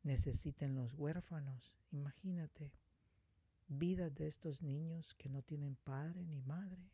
necesiten 0.04 0.76
los 0.76 0.94
huérfanos. 0.94 1.76
Imagínate, 1.92 2.72
vidas 3.68 4.14
de 4.16 4.28
estos 4.28 4.62
niños 4.62 5.14
que 5.16 5.30
no 5.30 5.42
tienen 5.42 5.76
padre 5.76 6.24
ni 6.26 6.42
madre 6.42 6.92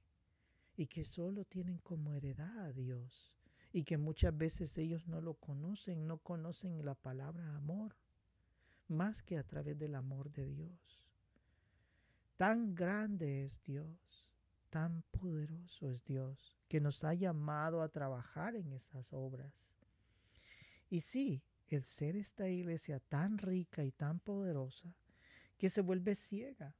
y 0.77 0.87
que 0.87 1.03
solo 1.03 1.45
tienen 1.45 1.77
como 1.79 2.13
heredad 2.13 2.65
a 2.65 2.73
Dios 2.73 3.33
y 3.71 3.83
que 3.83 3.97
muchas 3.97 4.37
veces 4.37 4.77
ellos 4.77 5.07
no 5.07 5.21
lo 5.21 5.33
conocen, 5.35 6.07
no 6.07 6.17
conocen 6.17 6.83
la 6.85 6.95
palabra 6.95 7.55
amor, 7.55 7.97
más 8.87 9.21
que 9.21 9.37
a 9.37 9.43
través 9.43 9.77
del 9.77 9.95
amor 9.95 10.31
de 10.31 10.47
Dios. 10.47 11.03
Tan 12.37 12.75
grande 12.75 13.43
es 13.43 13.61
Dios, 13.63 14.24
tan 14.75 15.03
poderoso 15.03 15.89
es 15.89 16.03
Dios, 16.03 16.59
que 16.67 16.81
nos 16.81 17.05
ha 17.05 17.13
llamado 17.13 17.81
a 17.81 17.87
trabajar 17.87 18.57
en 18.57 18.73
esas 18.73 19.13
obras. 19.13 19.69
Y 20.89 20.99
sí, 20.99 21.41
el 21.69 21.85
ser 21.85 22.17
esta 22.17 22.49
iglesia 22.49 22.99
tan 22.99 23.37
rica 23.37 23.85
y 23.85 23.93
tan 23.93 24.19
poderosa 24.19 24.93
que 25.57 25.69
se 25.69 25.79
vuelve 25.79 26.13
ciega. 26.13 26.75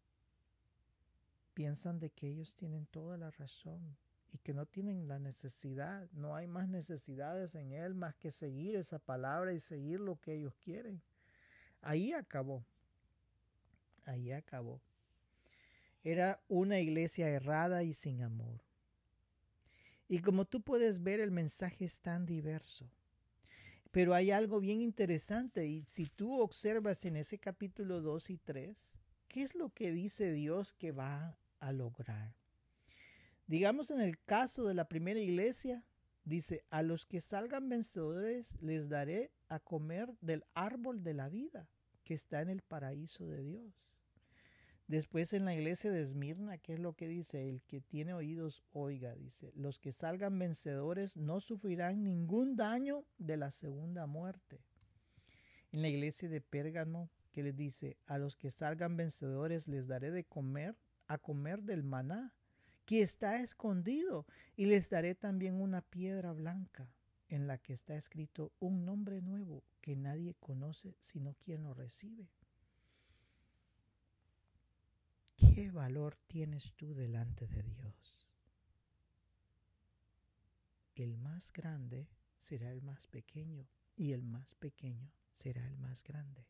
Piensan 1.54 1.98
de 1.98 2.10
que 2.10 2.28
ellos 2.28 2.54
tienen 2.54 2.86
toda 2.86 3.16
la 3.16 3.32
razón 3.32 3.96
y 4.34 4.40
que 4.40 4.54
no 4.54 4.66
tienen 4.66 5.08
la 5.08 5.18
necesidad, 5.18 6.12
no 6.12 6.36
hay 6.36 6.48
más 6.48 6.68
necesidades 6.68 7.56
en 7.56 7.72
él 7.72 7.96
más 7.96 8.14
que 8.16 8.30
seguir 8.30 8.76
esa 8.76 9.00
palabra 9.00 9.54
y 9.54 9.62
seguir 9.62 10.02
lo 10.02 10.20
que 10.20 10.34
ellos 10.34 10.54
quieren. 10.58 11.02
Ahí 11.80 12.12
acabó. 12.12 12.66
Ahí 14.04 14.34
acabó. 14.34 14.82
Era 16.06 16.40
una 16.48 16.80
iglesia 16.80 17.28
errada 17.28 17.84
y 17.84 17.92
sin 17.92 18.22
amor. 18.22 18.64
Y 20.08 20.20
como 20.20 20.46
tú 20.46 20.62
puedes 20.62 21.02
ver, 21.02 21.20
el 21.20 21.32
mensaje 21.32 21.84
es 21.84 22.00
tan 22.00 22.28
diverso. 22.28 22.88
Pero 23.90 24.14
hay 24.14 24.30
algo 24.30 24.60
bien 24.60 24.82
interesante 24.82 25.66
y 25.66 25.84
si 25.88 26.06
tú 26.06 26.40
observas 26.40 27.04
en 27.06 27.16
ese 27.16 27.40
capítulo 27.40 28.02
2 28.02 28.30
y 28.30 28.38
3, 28.38 28.94
¿qué 29.28 29.42
es 29.42 29.56
lo 29.56 29.72
que 29.72 29.92
dice 29.92 30.32
Dios 30.32 30.74
que 30.74 30.92
va 30.92 31.40
a 31.60 31.72
lograr? 31.72 32.36
Digamos 33.48 33.90
en 33.90 34.00
el 34.00 34.20
caso 34.20 34.68
de 34.68 34.76
la 34.76 34.88
primera 34.88 35.20
iglesia, 35.20 35.84
dice, 36.24 36.64
a 36.70 36.84
los 36.84 37.08
que 37.08 37.20
salgan 37.20 37.68
vencedores 37.68 38.56
les 38.62 38.90
daré 38.90 39.32
a 39.48 39.60
comer 39.60 40.14
del 40.22 40.46
árbol 40.54 41.02
de 41.02 41.16
la 41.16 41.30
vida 41.30 41.68
que 42.04 42.14
está 42.14 42.42
en 42.42 42.50
el 42.50 42.62
paraíso 42.62 43.28
de 43.28 43.42
Dios. 43.42 43.85
Después 44.88 45.34
en 45.34 45.46
la 45.46 45.56
iglesia 45.56 45.92
de 45.92 46.00
Esmirna, 46.00 46.60
¿qué 46.60 46.74
es 46.74 46.80
lo 46.80 46.94
que 46.94 47.08
dice? 47.08 47.50
El 47.50 47.64
que 47.64 47.82
tiene 47.82 48.14
oídos, 48.14 48.64
oiga, 48.72 49.16
dice, 49.16 49.52
los 49.56 49.80
que 49.80 49.92
salgan 49.92 50.38
vencedores 50.38 51.18
no 51.18 51.40
sufrirán 51.40 52.04
ningún 52.04 52.56
daño 52.56 53.04
de 53.18 53.36
la 53.38 53.50
segunda 53.50 54.06
muerte. 54.06 54.62
En 55.72 55.82
la 55.82 55.90
iglesia 55.90 56.30
de 56.30 56.40
Pérgamo, 56.40 57.10
¿qué 57.32 57.42
les 57.42 57.56
dice? 57.56 57.98
A 58.06 58.20
los 58.20 58.38
que 58.38 58.52
salgan 58.52 58.96
vencedores 58.96 59.68
les 59.68 59.88
daré 59.88 60.12
de 60.12 60.24
comer, 60.24 60.78
a 61.08 61.18
comer 61.18 61.64
del 61.64 61.84
maná, 61.84 62.36
que 62.86 63.02
está 63.02 63.42
escondido, 63.42 64.28
y 64.56 64.66
les 64.66 64.92
daré 64.92 65.16
también 65.16 65.60
una 65.60 65.82
piedra 65.82 66.32
blanca, 66.32 66.94
en 67.28 67.48
la 67.48 67.58
que 67.58 67.74
está 67.74 67.96
escrito 67.96 68.52
un 68.60 68.86
nombre 68.86 69.20
nuevo 69.24 69.64
que 69.82 69.96
nadie 69.96 70.36
conoce 70.36 70.96
sino 71.00 71.34
quien 71.44 71.64
lo 71.64 71.74
recibe. 71.74 72.30
¿Qué 75.56 75.72
valor 75.72 76.18
tienes 76.28 76.74
tú 76.74 76.94
delante 76.94 77.48
de 77.48 77.64
Dios? 77.64 78.28
El 80.96 81.18
más 81.18 81.54
grande 81.54 82.10
será 82.36 82.74
el 82.74 82.82
más 82.82 83.08
pequeño 83.08 83.66
y 83.96 84.12
el 84.12 84.26
más 84.26 84.54
pequeño 84.56 85.14
será 85.32 85.66
el 85.66 85.78
más 85.78 86.04
grande. 86.04 86.46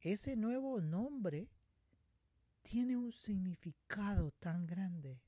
Ese 0.00 0.36
nuevo 0.36 0.82
nombre 0.82 1.48
tiene 2.60 2.94
un 2.94 3.10
significado 3.10 4.32
tan 4.32 4.66
grande. 4.66 5.18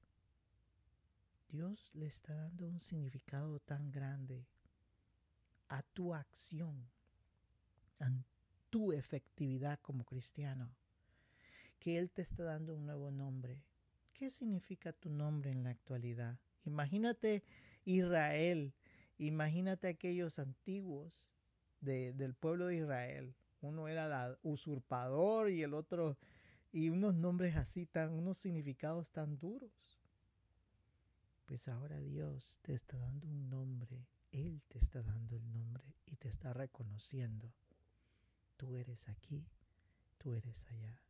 Dios 1.49 1.94
le 1.94 2.05
está 2.05 2.35
dando 2.35 2.68
un 2.68 2.79
significado 2.79 3.59
tan 3.59 3.90
grande 3.90 4.47
a 5.68 5.83
tu 5.83 6.12
acción, 6.12 6.90
tu 8.75 8.91
efectividad 8.91 9.79
como 9.83 10.03
cristiano, 10.03 10.69
que 11.79 11.97
Él 11.97 12.11
te 12.11 12.23
está 12.23 12.43
dando 12.43 12.75
un 12.75 12.87
nuevo 12.87 13.13
nombre. 13.13 13.63
¿Qué 14.13 14.29
significa 14.29 14.93
tu 14.93 15.11
nombre 15.11 15.53
en 15.53 15.63
la 15.63 15.71
actualidad? 15.71 16.41
Imagínate 16.65 17.45
Israel, 17.85 18.75
imagínate 19.17 19.87
aquellos 19.87 20.41
antiguos 20.41 21.33
del 21.83 22.35
pueblo 22.35 22.67
de 22.67 22.79
Israel. 22.79 23.37
Uno 23.61 23.87
era 23.87 24.27
el 24.27 24.39
usurpador 24.43 25.51
y 25.51 25.63
el 25.63 25.73
otro, 25.73 26.19
y 26.73 26.89
unos 26.89 27.15
nombres 27.15 27.55
así, 27.55 27.87
tan, 27.87 28.11
unos 28.11 28.39
significados 28.39 29.13
tan 29.13 29.39
duros. 29.39 30.01
Pues 31.47 31.69
ahora 31.69 32.01
Dios 32.01 32.59
te 32.63 32.75
está 32.75 32.97
dando 32.97 33.29
un 33.29 33.49
nombre 33.49 34.05
él 34.35 34.63
te 34.67 34.79
está 34.79 35.01
dando 35.03 35.37
el 35.37 35.53
nombre 35.53 35.85
y 36.07 36.17
te 36.17 36.29
está 36.29 36.53
reconociendo. 36.53 37.53
Tú 38.57 38.77
eres 38.77 39.09
aquí, 39.09 39.45
tú 40.19 40.35
eres 40.35 40.67
allá. 40.71 41.01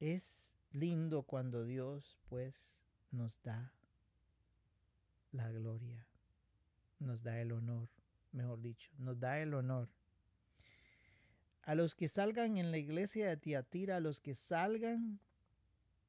Es 0.00 0.52
lindo 0.72 1.22
cuando 1.22 1.64
Dios 1.64 2.18
pues 2.28 2.74
nos 3.10 3.40
da 3.42 3.72
la 5.30 5.50
gloria, 5.50 6.06
nos 6.98 7.22
da 7.22 7.40
el 7.40 7.52
honor, 7.52 7.88
mejor 8.32 8.60
dicho, 8.60 8.90
nos 8.98 9.18
da 9.18 9.40
el 9.40 9.54
honor. 9.54 9.88
A 11.62 11.74
los 11.74 11.94
que 11.94 12.08
salgan 12.08 12.56
en 12.56 12.70
la 12.70 12.78
iglesia 12.78 13.28
de 13.28 13.36
Tiatira, 13.36 13.96
a 13.96 14.00
los 14.00 14.20
que 14.20 14.34
salgan 14.34 15.20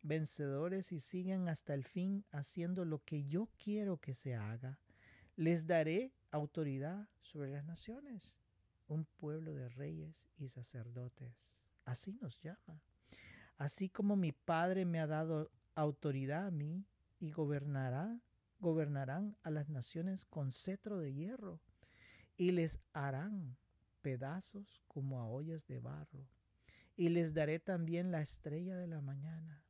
vencedores 0.02 0.92
y 0.92 1.00
sigan 1.00 1.48
hasta 1.48 1.74
el 1.74 1.84
fin 1.84 2.26
haciendo 2.32 2.86
lo 2.86 3.04
que 3.04 3.26
yo 3.26 3.50
quiero 3.58 3.98
que 3.98 4.14
se 4.14 4.36
haga. 4.36 4.80
Les 5.36 5.66
daré 5.66 6.12
autoridad 6.32 7.08
sobre 7.22 7.52
las 7.52 7.66
naciones, 7.66 8.36
un 8.94 9.06
pueblo 9.06 9.54
de 9.54 9.70
reyes 9.70 10.28
y 10.38 10.48
sacerdotes. 10.48 11.64
Así 11.86 12.14
nos 12.14 12.40
llama. 12.42 12.82
Así 13.58 13.90
como 13.90 14.16
mi 14.16 14.32
Padre 14.32 14.86
me 14.86 15.00
ha 15.00 15.08
dado 15.08 15.52
autoridad 15.76 16.48
a 16.48 16.52
mí 16.52 16.86
y 17.20 17.32
gobernará, 17.32 18.20
gobernarán 18.60 19.36
a 19.44 19.50
las 19.50 19.70
naciones 19.70 20.26
con 20.26 20.52
cetro 20.52 21.00
de 21.00 21.14
hierro 21.14 21.60
y 22.38 22.52
les 22.52 22.80
harán 22.94 23.58
pedazos 24.02 24.82
como 24.88 25.20
a 25.20 25.26
ollas 25.26 25.68
de 25.68 25.80
barro. 25.80 26.28
Y 26.96 27.10
les 27.10 27.34
daré 27.34 27.60
también 27.60 28.12
la 28.12 28.22
estrella 28.22 28.78
de 28.78 28.88
la 28.88 29.02
mañana. 29.02 29.64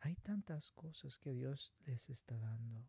Hay 0.00 0.16
tantas 0.16 0.72
cosas 0.72 1.18
que 1.18 1.32
Dios 1.32 1.72
les 1.86 2.10
está 2.10 2.36
dando. 2.36 2.84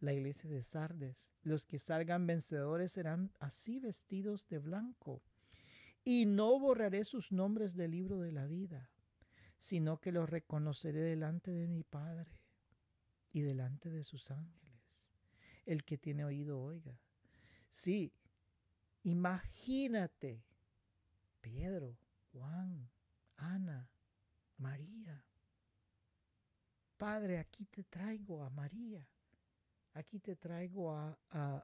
La 0.00 0.12
iglesia 0.12 0.48
de 0.48 0.62
Sardes, 0.62 1.30
los 1.42 1.64
que 1.64 1.78
salgan 1.78 2.26
vencedores 2.26 2.92
serán 2.92 3.32
así 3.40 3.80
vestidos 3.80 4.46
de 4.48 4.58
blanco. 4.58 5.22
Y 6.04 6.24
no 6.24 6.58
borraré 6.58 7.04
sus 7.04 7.32
nombres 7.32 7.74
del 7.74 7.90
libro 7.90 8.20
de 8.20 8.32
la 8.32 8.46
vida, 8.46 8.90
sino 9.58 10.00
que 10.00 10.12
los 10.12 10.30
reconoceré 10.30 11.00
delante 11.00 11.50
de 11.50 11.66
mi 11.66 11.82
Padre 11.82 12.38
y 13.32 13.40
delante 13.40 13.90
de 13.90 14.04
sus 14.04 14.30
ángeles. 14.30 15.08
El 15.66 15.84
que 15.84 15.98
tiene 15.98 16.24
oído, 16.24 16.62
oiga. 16.62 16.98
Sí, 17.68 18.14
imagínate, 19.02 20.44
Pedro, 21.40 21.98
Juan, 22.32 22.88
Ana, 23.36 23.90
María, 24.56 25.24
Padre, 26.96 27.38
aquí 27.38 27.64
te 27.66 27.84
traigo 27.84 28.42
a 28.42 28.50
María, 28.50 29.06
aquí 29.94 30.18
te 30.18 30.36
traigo 30.36 30.92
a, 30.92 31.18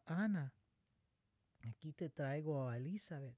Ana, 0.07 0.53
aquí 1.63 1.93
te 1.93 2.09
traigo 2.09 2.69
a 2.69 2.77
Elizabeth, 2.77 3.37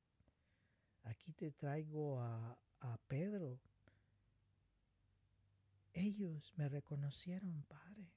aquí 1.04 1.32
te 1.32 1.50
traigo 1.50 2.20
a, 2.20 2.58
a 2.80 2.98
Pedro. 3.08 3.58
Ellos 5.92 6.52
me 6.56 6.68
reconocieron, 6.68 7.62
Padre. 7.68 8.10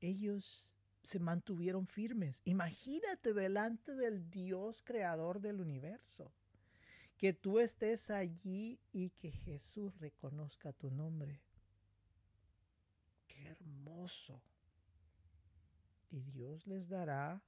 Ellos 0.00 0.76
se 1.02 1.18
mantuvieron 1.18 1.86
firmes. 1.86 2.42
Imagínate 2.44 3.32
delante 3.32 3.94
del 3.94 4.28
Dios 4.30 4.82
creador 4.82 5.40
del 5.40 5.60
universo. 5.60 6.32
Que 7.16 7.32
tú 7.32 7.60
estés 7.60 8.10
allí 8.10 8.78
y 8.92 9.10
que 9.10 9.30
Jesús 9.30 9.98
reconozca 10.00 10.72
tu 10.72 10.90
nombre 10.90 11.40
hermoso. 13.46 14.40
Y 16.12 16.20
Dios 16.20 16.66
les 16.66 16.88
dará 16.88 17.42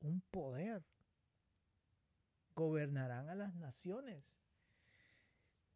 un 0.00 0.20
poder. 0.30 0.84
Gobernarán 2.54 3.28
a 3.28 3.34
las 3.34 3.56
naciones. 3.56 4.38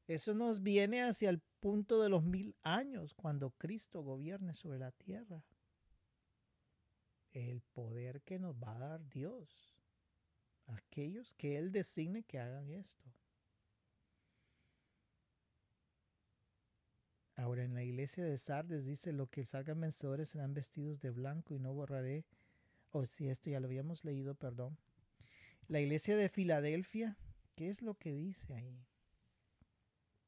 Eso 0.06 0.34
nos 0.34 0.62
viene 0.62 1.02
hacia 1.02 1.30
el 1.30 1.40
punto 1.60 2.00
de 2.00 2.08
los 2.08 2.22
mil 2.22 2.54
años, 2.62 3.12
cuando 3.12 3.50
Cristo 3.50 4.02
gobierne 4.02 4.54
sobre 4.54 4.78
la 4.78 4.92
tierra. 4.92 5.44
El 7.32 7.60
poder 7.60 8.22
que 8.22 8.38
nos 8.38 8.54
va 8.54 8.76
a 8.76 8.78
dar 8.78 9.08
Dios. 9.08 9.76
Aquellos 10.66 11.34
que 11.34 11.58
Él 11.58 11.72
designe 11.72 12.22
que 12.22 12.38
hagan 12.38 12.70
esto. 12.70 13.04
Ahora 17.38 17.62
en 17.62 17.72
la 17.72 17.84
iglesia 17.84 18.24
de 18.24 18.36
Sardes 18.36 18.84
dice, 18.84 19.12
lo 19.12 19.28
que 19.30 19.44
salgan 19.44 19.80
vencedores 19.80 20.30
serán 20.30 20.54
vestidos 20.54 21.00
de 21.00 21.10
blanco 21.10 21.54
y 21.54 21.60
no 21.60 21.72
borraré. 21.72 22.26
O 22.90 23.04
si 23.04 23.28
esto 23.28 23.48
ya 23.48 23.60
lo 23.60 23.68
habíamos 23.68 24.04
leído, 24.04 24.34
perdón. 24.34 24.76
La 25.68 25.78
iglesia 25.78 26.16
de 26.16 26.28
Filadelfia, 26.28 27.16
¿qué 27.54 27.68
es 27.68 27.80
lo 27.80 27.94
que 27.94 28.12
dice 28.12 28.54
ahí? 28.54 28.84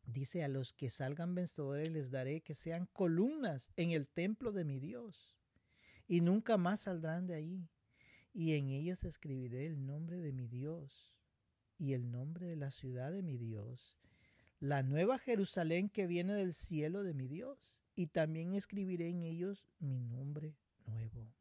Dice, 0.07 0.45
a 0.45 0.49
los 0.49 0.73
que 0.73 0.89
salgan 0.89 1.35
vencedores 1.35 1.91
les 1.91 2.13
daré 2.13 2.43
que 2.43 2.55
sean 2.55 2.87
columnas 2.87 3.73
en 3.75 3.91
el 3.91 4.09
templo 4.09 4.53
de 4.53 4.65
mi 4.65 4.79
Dios, 4.79 5.37
y 6.07 6.21
nunca 6.21 6.59
más 6.59 6.83
saldrán 6.83 7.27
de 7.27 7.35
ahí. 7.35 7.69
Y 8.33 8.55
en 8.55 8.71
ellas 8.71 9.03
escribiré 9.03 9.67
el 9.67 9.85
nombre 9.85 10.19
de 10.19 10.31
mi 10.33 10.47
Dios 10.47 11.13
y 11.77 11.93
el 11.95 12.13
nombre 12.13 12.47
de 12.47 12.55
la 12.55 12.71
ciudad 12.71 13.11
de 13.11 13.23
mi 13.23 13.37
Dios 13.37 14.01
la 14.61 14.83
nueva 14.83 15.19
Jerusalén 15.19 15.89
que 15.89 16.07
viene 16.07 16.35
del 16.35 16.53
cielo 16.53 17.03
de 17.03 17.15
mi 17.15 17.27
Dios, 17.27 17.81
y 17.95 18.09
también 18.09 18.55
escribiré 18.55 19.09
en 19.09 19.23
ellos 19.23 19.67
mi 19.79 19.99
nombre 19.99 20.57
nuevo. 20.87 21.35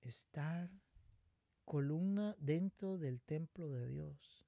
Estar 0.00 0.70
columna 1.64 2.34
dentro 2.38 2.96
del 2.96 3.20
templo 3.20 3.68
de 3.68 3.86
Dios. 3.88 4.46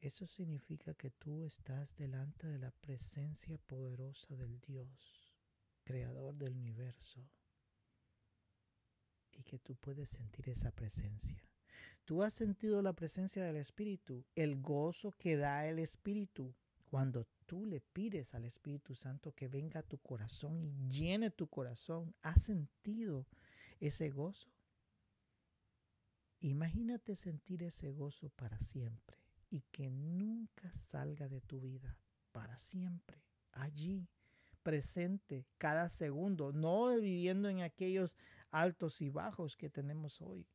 Eso 0.00 0.26
significa 0.26 0.94
que 0.94 1.10
tú 1.10 1.44
estás 1.44 1.94
delante 1.96 2.46
de 2.46 2.58
la 2.58 2.70
presencia 2.70 3.58
poderosa 3.58 4.34
del 4.34 4.60
Dios, 4.60 5.34
creador 5.84 6.34
del 6.36 6.56
universo, 6.56 7.28
y 9.36 9.42
que 9.42 9.58
tú 9.58 9.76
puedes 9.76 10.08
sentir 10.08 10.48
esa 10.48 10.70
presencia. 10.72 11.49
Tú 12.04 12.22
has 12.22 12.34
sentido 12.34 12.82
la 12.82 12.92
presencia 12.92 13.44
del 13.44 13.56
Espíritu, 13.56 14.24
el 14.34 14.60
gozo 14.60 15.12
que 15.12 15.36
da 15.36 15.66
el 15.66 15.78
Espíritu 15.78 16.54
cuando 16.90 17.26
tú 17.46 17.66
le 17.66 17.80
pides 17.80 18.34
al 18.34 18.44
Espíritu 18.44 18.94
Santo 18.94 19.32
que 19.32 19.48
venga 19.48 19.80
a 19.80 19.84
tu 19.84 19.98
corazón 19.98 20.64
y 20.64 20.72
llene 20.88 21.30
tu 21.30 21.46
corazón. 21.46 22.14
¿Has 22.22 22.42
sentido 22.42 23.26
ese 23.78 24.10
gozo? 24.10 24.48
Imagínate 26.40 27.16
sentir 27.16 27.62
ese 27.62 27.92
gozo 27.92 28.30
para 28.30 28.58
siempre 28.58 29.18
y 29.50 29.60
que 29.70 29.90
nunca 29.90 30.72
salga 30.72 31.28
de 31.28 31.40
tu 31.40 31.60
vida, 31.60 31.98
para 32.32 32.56
siempre, 32.56 33.22
allí, 33.52 34.08
presente, 34.62 35.46
cada 35.58 35.88
segundo, 35.88 36.52
no 36.52 36.88
viviendo 36.96 37.48
en 37.48 37.60
aquellos 37.60 38.16
altos 38.50 39.00
y 39.00 39.10
bajos 39.10 39.56
que 39.56 39.68
tenemos 39.68 40.20
hoy, 40.20 40.46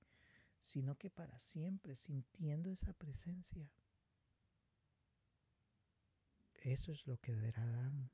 sino 0.65 0.97
que 0.97 1.09
para 1.09 1.39
siempre, 1.39 1.95
sintiendo 1.95 2.71
esa 2.71 2.91
presencia. 2.91 3.69
Eso 6.55 6.91
es 6.91 7.07
lo 7.07 7.17
que 7.17 7.35
darán. 7.35 8.09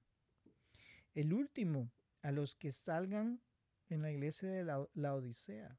El 1.15 1.33
último, 1.33 1.91
a 2.21 2.31
los 2.31 2.55
que 2.55 2.71
salgan 2.71 3.41
en 3.89 4.01
la 4.01 4.11
iglesia 4.11 4.49
de 4.49 4.63
la, 4.63 5.15
Odisea. 5.15 5.77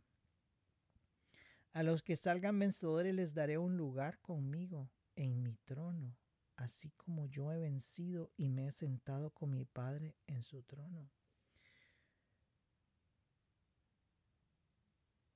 A 1.73 1.83
los 1.83 2.03
que 2.03 2.17
salgan 2.17 2.59
vencedores 2.59 3.15
les 3.15 3.35
daré 3.35 3.59
un 3.59 3.77
lugar 3.77 4.19
conmigo 4.21 4.91
en 5.15 5.43
mi 5.43 5.55
trono 5.65 6.17
así 6.63 6.91
como 6.91 7.27
yo 7.27 7.53
he 7.53 7.59
vencido 7.59 8.31
y 8.37 8.49
me 8.49 8.69
he 8.69 8.71
sentado 8.71 9.31
con 9.31 9.51
mi 9.51 9.65
Padre 9.65 10.15
en 10.27 10.43
su 10.43 10.63
trono. 10.63 11.11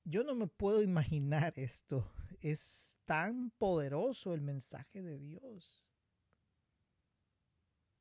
Yo 0.09 0.23
no 0.23 0.35
me 0.35 0.47
puedo 0.47 0.81
imaginar 0.81 1.59
esto. 1.59 2.09
Es 2.39 2.95
tan 3.03 3.49
poderoso 3.51 4.33
el 4.33 4.39
mensaje 4.39 5.01
de 5.01 5.17
Dios. 5.19 5.85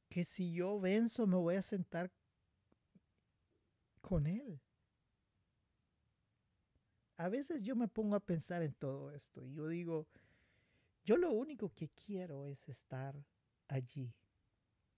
Que 0.08 0.22
si 0.22 0.52
yo 0.52 0.78
venzo 0.78 1.26
me 1.26 1.34
voy 1.34 1.56
a 1.56 1.62
sentar 1.62 2.12
con 4.00 4.28
Él. 4.28 4.60
A 7.16 7.28
veces 7.28 7.64
yo 7.64 7.74
me 7.74 7.88
pongo 7.88 8.14
a 8.14 8.20
pensar 8.20 8.62
en 8.62 8.74
todo 8.74 9.10
esto 9.10 9.44
y 9.44 9.54
yo 9.54 9.66
digo, 9.66 10.06
yo 11.04 11.16
lo 11.16 11.32
único 11.32 11.74
que 11.74 11.88
quiero 11.88 12.46
es 12.46 12.68
estar 12.68 13.16
allí. 13.66 14.14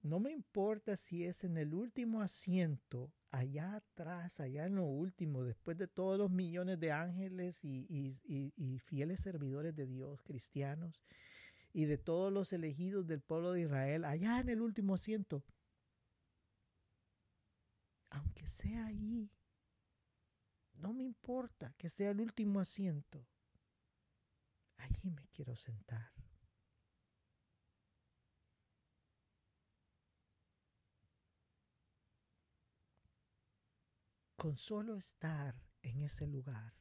No 0.02 0.20
me 0.20 0.32
importa 0.32 0.96
si 0.96 1.24
es 1.24 1.44
en 1.44 1.56
el 1.56 1.74
último 1.74 2.22
asiento, 2.22 3.12
allá 3.30 3.76
atrás, 3.76 4.40
allá 4.40 4.66
en 4.66 4.76
lo 4.76 4.84
último, 4.84 5.42
después 5.44 5.76
de 5.76 5.88
todos 5.88 6.18
los 6.18 6.30
millones 6.30 6.78
de 6.80 6.92
ángeles 6.92 7.64
y, 7.64 8.78
fieles 8.84 9.20
servidores 9.20 9.74
de 9.74 9.86
Dios, 9.86 10.22
cristianos, 10.22 11.02
y 11.72 11.84
de 11.84 11.98
todos 11.98 12.32
los 12.32 12.52
elegidos 12.52 13.06
del 13.06 13.20
pueblo 13.20 13.52
de 13.52 13.62
Israel, 13.62 14.04
allá 14.04 14.40
en 14.40 14.48
el 14.48 14.62
último 14.62 14.94
asiento. 14.94 15.44
Aunque 18.10 18.46
sea 18.46 18.86
allí, 18.86 19.30
no 20.74 20.94
me 20.94 21.04
importa 21.04 21.74
que 21.76 21.88
sea 21.88 22.10
el 22.10 22.20
último 22.20 22.60
asiento 22.60 23.26
allí 24.78 25.10
me 25.10 25.26
quiero 25.28 25.54
sentar. 25.56 26.17
Con 34.38 34.56
solo 34.56 34.94
estar 34.94 35.60
en 35.82 36.00
ese 36.00 36.24
lugar 36.24 36.72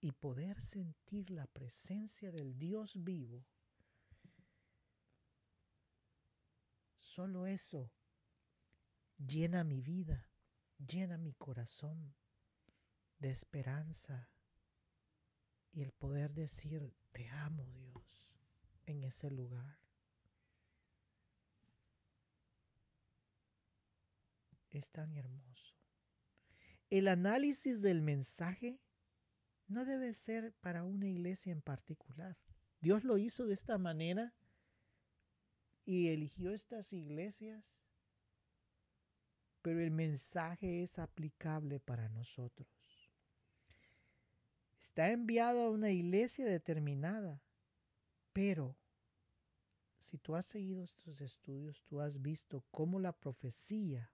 y 0.00 0.10
poder 0.12 0.58
sentir 0.58 1.28
la 1.28 1.46
presencia 1.46 2.32
del 2.32 2.58
Dios 2.58 3.04
vivo, 3.04 3.44
solo 6.96 7.46
eso 7.46 7.92
llena 9.18 9.64
mi 9.64 9.82
vida, 9.82 10.30
llena 10.78 11.18
mi 11.18 11.34
corazón 11.34 12.14
de 13.18 13.30
esperanza, 13.30 14.30
y 15.72 15.82
el 15.82 15.92
poder 15.92 16.32
decir, 16.32 16.96
te 17.12 17.28
amo 17.28 17.70
Dios, 17.74 18.30
en 18.86 19.04
ese 19.04 19.30
lugar. 19.30 19.78
Es 24.70 24.90
tan 24.90 25.14
hermoso. 25.14 25.73
El 26.90 27.08
análisis 27.08 27.82
del 27.82 28.02
mensaje 28.02 28.80
no 29.66 29.84
debe 29.84 30.14
ser 30.14 30.52
para 30.60 30.84
una 30.84 31.06
iglesia 31.06 31.52
en 31.52 31.62
particular. 31.62 32.36
Dios 32.80 33.04
lo 33.04 33.18
hizo 33.18 33.46
de 33.46 33.54
esta 33.54 33.78
manera 33.78 34.34
y 35.84 36.08
eligió 36.08 36.52
estas 36.52 36.92
iglesias, 36.92 37.74
pero 39.62 39.80
el 39.80 39.90
mensaje 39.90 40.82
es 40.82 40.98
aplicable 40.98 41.80
para 41.80 42.08
nosotros 42.08 42.68
está 44.84 45.10
enviado 45.10 45.64
a 45.64 45.70
una 45.70 45.90
iglesia 45.90 46.44
determinada. 46.44 47.42
Pero 48.32 48.76
si 49.98 50.18
tú 50.18 50.36
has 50.36 50.44
seguido 50.44 50.84
estos 50.84 51.20
estudios, 51.20 51.82
tú 51.84 52.00
has 52.00 52.20
visto 52.20 52.64
cómo 52.70 53.00
la 53.00 53.12
profecía 53.12 54.12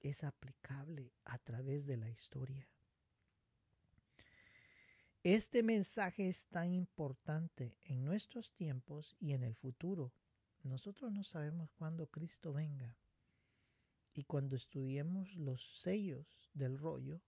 es 0.00 0.24
aplicable 0.24 1.12
a 1.24 1.38
través 1.38 1.86
de 1.86 1.96
la 1.96 2.08
historia. 2.10 2.68
Este 5.22 5.62
mensaje 5.62 6.28
es 6.28 6.46
tan 6.46 6.72
importante 6.72 7.76
en 7.84 8.04
nuestros 8.04 8.52
tiempos 8.52 9.16
y 9.20 9.32
en 9.32 9.44
el 9.44 9.54
futuro. 9.54 10.12
Nosotros 10.62 11.12
no 11.12 11.24
sabemos 11.24 11.70
cuándo 11.72 12.06
Cristo 12.06 12.54
venga. 12.54 12.96
Y 14.14 14.24
cuando 14.24 14.56
estudiemos 14.56 15.34
los 15.34 15.78
sellos 15.78 16.50
del 16.54 16.78
rollo, 16.78 17.20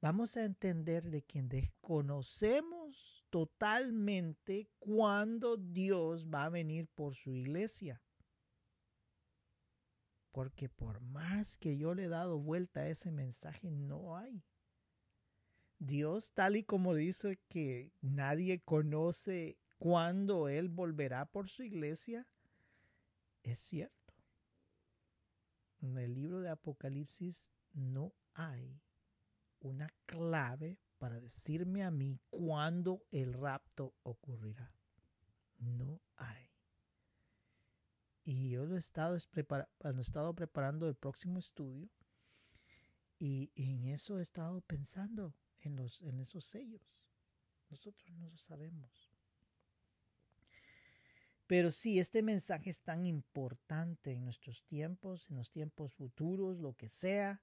vamos 0.00 0.36
a 0.36 0.44
entender 0.44 1.10
de 1.10 1.22
que 1.22 1.42
desconocemos 1.42 3.24
totalmente 3.28 4.68
cuándo 4.78 5.56
Dios 5.56 6.26
va 6.32 6.44
a 6.44 6.50
venir 6.50 6.86
por 6.86 7.16
su 7.16 7.32
iglesia. 7.34 8.00
Porque 10.34 10.68
por 10.68 11.00
más 11.00 11.56
que 11.58 11.76
yo 11.76 11.94
le 11.94 12.06
he 12.06 12.08
dado 12.08 12.40
vuelta 12.40 12.80
a 12.80 12.88
ese 12.88 13.12
mensaje, 13.12 13.70
no 13.70 14.16
hay. 14.16 14.42
Dios, 15.78 16.32
tal 16.32 16.56
y 16.56 16.64
como 16.64 16.92
dice 16.92 17.38
que 17.46 17.92
nadie 18.00 18.60
conoce 18.60 19.56
cuándo 19.78 20.48
Él 20.48 20.70
volverá 20.70 21.24
por 21.26 21.48
su 21.48 21.62
iglesia, 21.62 22.26
es 23.44 23.60
cierto. 23.60 24.12
En 25.80 25.98
el 25.98 26.14
libro 26.14 26.40
de 26.40 26.48
Apocalipsis 26.48 27.52
no 27.72 28.12
hay 28.32 28.80
una 29.60 29.88
clave 30.04 30.80
para 30.98 31.20
decirme 31.20 31.84
a 31.84 31.92
mí 31.92 32.18
cuándo 32.30 33.04
el 33.12 33.34
rapto 33.34 33.94
ocurrirá. 34.02 34.74
No 35.58 36.00
hay. 36.16 36.43
Y 38.24 38.50
yo 38.50 38.64
lo 38.64 38.76
he 38.76 38.78
estado, 38.78 39.16
he 39.16 40.00
estado 40.00 40.34
preparando 40.34 40.88
el 40.88 40.94
próximo 40.94 41.38
estudio 41.38 41.90
y 43.18 43.52
en 43.54 43.84
eso 43.84 44.18
he 44.18 44.22
estado 44.22 44.60
pensando, 44.62 45.34
en, 45.60 45.76
los, 45.76 46.00
en 46.02 46.20
esos 46.20 46.44
sellos. 46.44 46.82
Nosotros 47.70 48.10
no 48.12 48.28
lo 48.28 48.36
sabemos. 48.38 49.10
Pero 51.46 51.70
sí, 51.72 51.98
este 51.98 52.22
mensaje 52.22 52.70
es 52.70 52.82
tan 52.82 53.04
importante 53.04 54.12
en 54.12 54.24
nuestros 54.24 54.64
tiempos, 54.64 55.30
en 55.30 55.36
los 55.36 55.50
tiempos 55.50 55.92
futuros, 55.92 56.58
lo 56.58 56.74
que 56.74 56.88
sea 56.88 57.42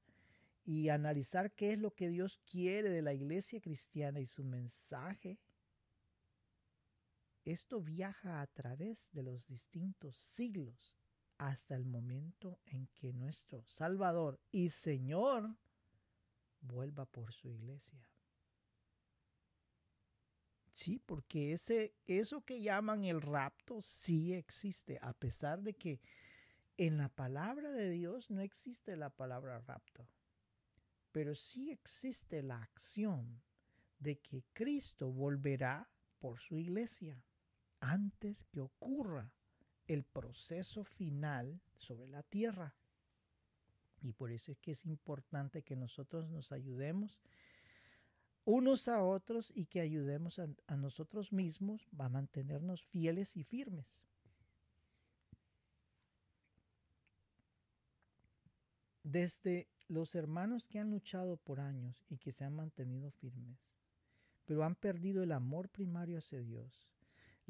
y 0.63 0.89
analizar 0.89 1.51
qué 1.53 1.73
es 1.73 1.79
lo 1.79 1.91
que 1.91 2.09
Dios 2.09 2.39
quiere 2.49 2.89
de 2.89 3.01
la 3.01 3.13
iglesia 3.13 3.61
cristiana 3.61 4.19
y 4.19 4.25
su 4.25 4.43
mensaje, 4.43 5.39
esto 7.45 7.81
viaja 7.81 8.41
a 8.41 8.47
través 8.47 9.09
de 9.11 9.23
los 9.23 9.47
distintos 9.47 10.17
siglos 10.17 10.95
hasta 11.37 11.75
el 11.75 11.85
momento 11.85 12.59
en 12.65 12.87
que 12.87 13.13
nuestro 13.13 13.63
Salvador 13.65 14.39
y 14.51 14.69
Señor 14.69 15.55
vuelva 16.61 17.05
por 17.05 17.33
su 17.33 17.49
iglesia. 17.49 18.07
Sí, 20.73 20.99
porque 20.99 21.53
ese, 21.53 21.95
eso 22.05 22.45
que 22.45 22.61
llaman 22.61 23.05
el 23.05 23.21
rapto 23.21 23.81
sí 23.81 24.33
existe, 24.33 24.99
a 25.01 25.13
pesar 25.13 25.61
de 25.61 25.73
que 25.73 25.99
en 26.77 26.97
la 26.97 27.09
palabra 27.09 27.71
de 27.71 27.89
Dios 27.89 28.29
no 28.29 28.41
existe 28.41 28.95
la 28.95 29.09
palabra 29.09 29.59
rapto 29.59 30.07
pero 31.11 31.35
sí 31.35 31.71
existe 31.71 32.41
la 32.41 32.61
acción 32.61 33.41
de 33.99 34.19
que 34.19 34.45
Cristo 34.53 35.11
volverá 35.11 35.89
por 36.19 36.39
su 36.39 36.57
iglesia 36.57 37.23
antes 37.82 38.45
que 38.45 38.61
ocurra 38.61 39.34
el 39.88 40.03
proceso 40.03 40.86
final 40.86 41.59
sobre 41.77 42.07
la 42.07 42.23
tierra. 42.23 42.75
Y 44.01 44.13
por 44.13 44.32
eso 44.32 44.51
es 44.51 44.59
que 44.59 44.71
es 44.71 44.86
importante 44.86 45.63
que 45.63 45.75
nosotros 45.75 46.29
nos 46.29 46.51
ayudemos 46.51 47.21
unos 48.45 48.88
a 48.88 49.03
otros 49.03 49.51
y 49.55 49.65
que 49.65 49.82
ayudemos 49.82 50.39
a, 50.39 50.75
nosotros 50.75 51.32
mismos 51.32 51.88
a 51.97 52.09
mantenernos 52.09 52.84
fieles 52.84 53.38
y 53.38 53.43
firmes. 53.43 53.86
Desde 59.03 59.67
los 59.88 60.15
hermanos 60.15 60.67
que 60.67 60.79
han 60.79 60.89
luchado 60.89 61.38
por 61.38 61.59
años 61.59 62.03
y 62.09 62.17
que 62.17 62.32
se 62.32 62.43
han 62.43 62.55
mantenido 62.55 63.11
firmes, 63.11 63.59
pero 64.45 64.63
han 64.63 64.75
perdido 64.75 65.21
el 65.23 65.32
amor 65.32 65.69
primario 65.69 66.17
hacia 66.17 66.41
Dios. 66.41 66.90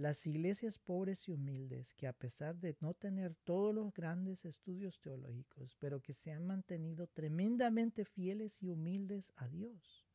Las 0.02 0.26
iglesias 0.26 0.80
pobres 0.80 1.28
y 1.28 1.32
humildes 1.32 1.94
que 1.94 2.08
a 2.08 2.14
pesar 2.14 2.56
de 2.56 2.76
no 2.80 2.96
tener 2.96 3.36
todos 3.36 3.72
los 3.76 3.94
grandes 3.94 4.46
estudios 4.46 5.00
teológicos, 5.00 5.76
pero 5.78 6.02
que 6.02 6.14
se 6.14 6.32
han 6.32 6.48
mantenido 6.48 7.06
tremendamente 7.06 8.04
fieles 8.04 8.64
y 8.64 8.70
humildes 8.70 9.32
a 9.36 9.48
Dios. 9.48 10.08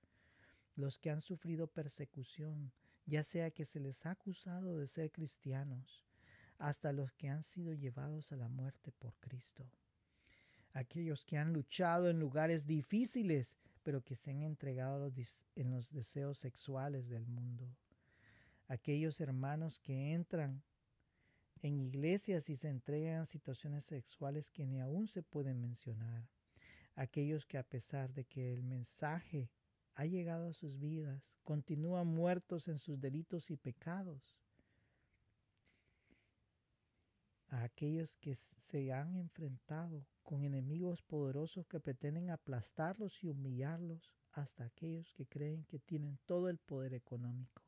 Los 0.74 0.98
que 0.98 1.10
han 1.10 1.20
sufrido 1.20 1.68
persecución, 1.68 2.72
ya 3.04 3.22
sea 3.22 3.52
que 3.52 3.64
se 3.64 3.78
les 3.78 4.04
ha 4.06 4.10
acusado 4.10 4.76
de 4.76 4.88
ser 4.88 5.12
cristianos, 5.12 6.04
hasta 6.58 6.90
los 6.92 7.12
que 7.12 7.28
han 7.28 7.44
sido 7.44 7.72
llevados 7.72 8.32
a 8.32 8.36
la 8.36 8.48
muerte 8.48 8.90
por 8.90 9.14
Cristo 9.20 9.70
aquellos 10.72 11.24
que 11.24 11.38
han 11.38 11.52
luchado 11.52 12.10
en 12.10 12.20
lugares 12.20 12.66
difíciles, 12.66 13.56
pero 13.82 14.02
que 14.02 14.14
se 14.14 14.32
han 14.32 14.42
entregado 14.42 15.10
en 15.54 15.70
los 15.70 15.90
deseos 15.90 16.38
sexuales 16.38 17.08
del 17.08 17.26
mundo, 17.26 17.74
aquellos 18.68 19.20
hermanos 19.20 19.78
que 19.78 20.12
entran 20.12 20.62
en 21.62 21.80
iglesias 21.80 22.48
y 22.48 22.56
se 22.56 22.68
entregan 22.68 23.26
situaciones 23.26 23.84
sexuales 23.84 24.50
que 24.50 24.66
ni 24.66 24.80
aún 24.80 25.08
se 25.08 25.22
pueden 25.22 25.60
mencionar. 25.60 26.28
Aquellos 26.94 27.46
que 27.46 27.58
a 27.58 27.62
pesar 27.62 28.12
de 28.12 28.24
que 28.24 28.52
el 28.52 28.62
mensaje 28.62 29.50
ha 29.94 30.04
llegado 30.06 30.48
a 30.48 30.54
sus 30.54 30.78
vidas, 30.78 31.32
continúan 31.42 32.06
muertos 32.06 32.68
en 32.68 32.78
sus 32.78 33.00
delitos 33.00 33.50
y 33.50 33.56
pecados. 33.56 34.36
A 37.48 37.62
aquellos 37.62 38.16
que 38.16 38.34
se 38.34 38.92
han 38.92 39.16
enfrentado 39.16 40.04
con 40.22 40.44
enemigos 40.44 41.02
poderosos 41.02 41.66
que 41.66 41.80
pretenden 41.80 42.30
aplastarlos 42.30 43.22
y 43.22 43.28
humillarlos, 43.28 44.12
hasta 44.32 44.64
aquellos 44.64 45.14
que 45.14 45.26
creen 45.26 45.64
que 45.64 45.78
tienen 45.78 46.18
todo 46.26 46.50
el 46.50 46.58
poder 46.58 46.92
económico 46.92 47.65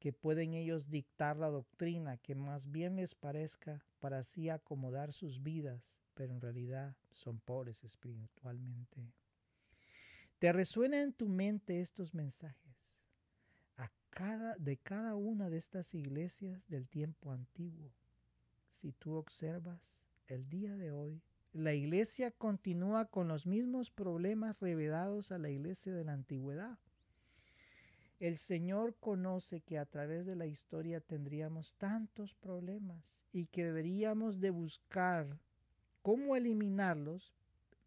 que 0.00 0.12
pueden 0.12 0.54
ellos 0.54 0.90
dictar 0.90 1.36
la 1.36 1.50
doctrina 1.50 2.16
que 2.16 2.34
más 2.34 2.72
bien 2.72 2.96
les 2.96 3.14
parezca 3.14 3.84
para 4.00 4.18
así 4.18 4.48
acomodar 4.48 5.12
sus 5.12 5.42
vidas, 5.42 5.92
pero 6.14 6.32
en 6.32 6.40
realidad 6.40 6.96
son 7.12 7.38
pobres 7.38 7.84
espiritualmente. 7.84 9.12
¿Te 10.38 10.52
resuena 10.52 11.02
en 11.02 11.12
tu 11.12 11.28
mente 11.28 11.82
estos 11.82 12.14
mensajes? 12.14 12.96
A 13.76 13.92
cada, 14.08 14.56
de 14.56 14.78
cada 14.78 15.14
una 15.16 15.50
de 15.50 15.58
estas 15.58 15.94
iglesias 15.94 16.66
del 16.66 16.88
tiempo 16.88 17.30
antiguo. 17.30 17.92
Si 18.70 18.92
tú 18.92 19.12
observas 19.16 19.94
el 20.28 20.48
día 20.48 20.76
de 20.76 20.92
hoy, 20.92 21.20
la 21.52 21.74
iglesia 21.74 22.30
continúa 22.30 23.04
con 23.04 23.28
los 23.28 23.46
mismos 23.46 23.90
problemas 23.90 24.58
revelados 24.60 25.30
a 25.30 25.36
la 25.36 25.50
iglesia 25.50 25.92
de 25.92 26.04
la 26.04 26.14
antigüedad. 26.14 26.78
El 28.20 28.36
Señor 28.36 28.94
conoce 29.00 29.62
que 29.62 29.78
a 29.78 29.86
través 29.86 30.26
de 30.26 30.36
la 30.36 30.44
historia 30.44 31.00
tendríamos 31.00 31.74
tantos 31.76 32.34
problemas 32.34 33.22
y 33.32 33.46
que 33.46 33.64
deberíamos 33.64 34.40
de 34.40 34.50
buscar 34.50 35.38
cómo 36.02 36.36
eliminarlos, 36.36 37.32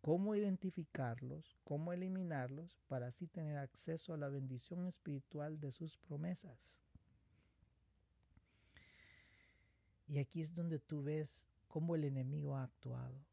cómo 0.01 0.33
identificarlos, 0.33 1.55
cómo 1.63 1.93
eliminarlos 1.93 2.79
para 2.87 3.07
así 3.07 3.27
tener 3.27 3.59
acceso 3.59 4.11
a 4.11 4.17
la 4.17 4.27
bendición 4.27 4.87
espiritual 4.87 5.59
de 5.59 5.69
sus 5.69 5.99
promesas. 5.99 6.79
Y 10.07 10.17
aquí 10.17 10.41
es 10.41 10.55
donde 10.55 10.79
tú 10.79 11.03
ves 11.03 11.47
cómo 11.67 11.93
el 11.93 12.05
enemigo 12.05 12.55
ha 12.55 12.63
actuado. 12.63 13.23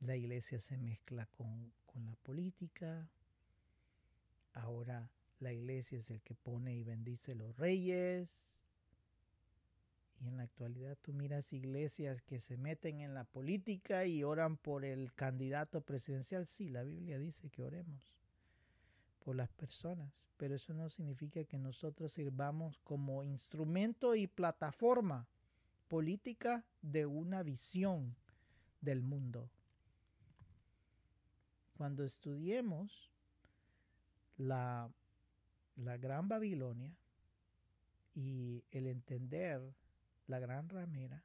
La 0.00 0.14
iglesia 0.14 0.60
se 0.60 0.76
mezcla 0.76 1.24
con, 1.24 1.72
con 1.86 2.04
la 2.04 2.16
política. 2.16 3.08
Ahora 4.52 5.10
la 5.40 5.52
iglesia 5.52 5.98
es 5.98 6.10
el 6.10 6.20
que 6.20 6.34
pone 6.34 6.74
y 6.74 6.84
bendice 6.84 7.34
los 7.34 7.56
reyes. 7.56 8.56
Y 10.20 10.28
en 10.28 10.36
la 10.36 10.42
actualidad 10.42 10.98
tú 11.00 11.14
miras 11.14 11.52
iglesias 11.52 12.20
que 12.22 12.40
se 12.40 12.58
meten 12.58 13.00
en 13.00 13.14
la 13.14 13.24
política 13.24 14.04
y 14.04 14.22
oran 14.22 14.58
por 14.58 14.84
el 14.84 15.14
candidato 15.14 15.80
presidencial. 15.80 16.46
Sí, 16.46 16.68
la 16.68 16.82
Biblia 16.82 17.18
dice 17.18 17.48
que 17.48 17.62
oremos 17.62 18.14
por 19.24 19.34
las 19.34 19.50
personas, 19.52 20.26
pero 20.36 20.54
eso 20.54 20.74
no 20.74 20.90
significa 20.90 21.44
que 21.44 21.58
nosotros 21.58 22.12
sirvamos 22.12 22.78
como 22.80 23.24
instrumento 23.24 24.14
y 24.14 24.26
plataforma 24.26 25.26
política 25.88 26.64
de 26.82 27.06
una 27.06 27.42
visión 27.42 28.14
del 28.82 29.00
mundo. 29.00 29.50
Cuando 31.76 32.04
estudiemos 32.04 33.10
la 34.36 34.90
la 35.84 35.96
gran 35.96 36.28
Babilonia 36.28 36.94
y 38.14 38.64
el 38.70 38.86
entender 38.86 39.60
la 40.26 40.38
gran 40.38 40.68
ramera, 40.68 41.24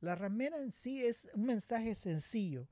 la 0.00 0.14
ramera 0.14 0.58
en 0.58 0.70
sí 0.70 1.04
es 1.04 1.28
un 1.34 1.46
mensaje 1.46 1.94
sencillo 1.94 2.68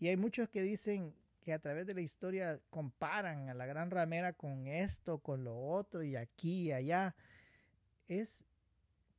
y 0.00 0.08
hay 0.08 0.16
muchos 0.16 0.48
que 0.48 0.62
dicen 0.62 1.14
que 1.42 1.52
a 1.52 1.58
través 1.58 1.86
de 1.86 1.94
la 1.94 2.00
historia 2.00 2.60
comparan 2.70 3.48
a 3.48 3.54
la 3.54 3.66
gran 3.66 3.90
ramera 3.90 4.32
con 4.32 4.66
esto, 4.66 5.18
con 5.18 5.44
lo 5.44 5.58
otro 5.58 6.02
y 6.02 6.14
aquí 6.14 6.64
y 6.64 6.72
allá. 6.72 7.14
Es, 8.06 8.44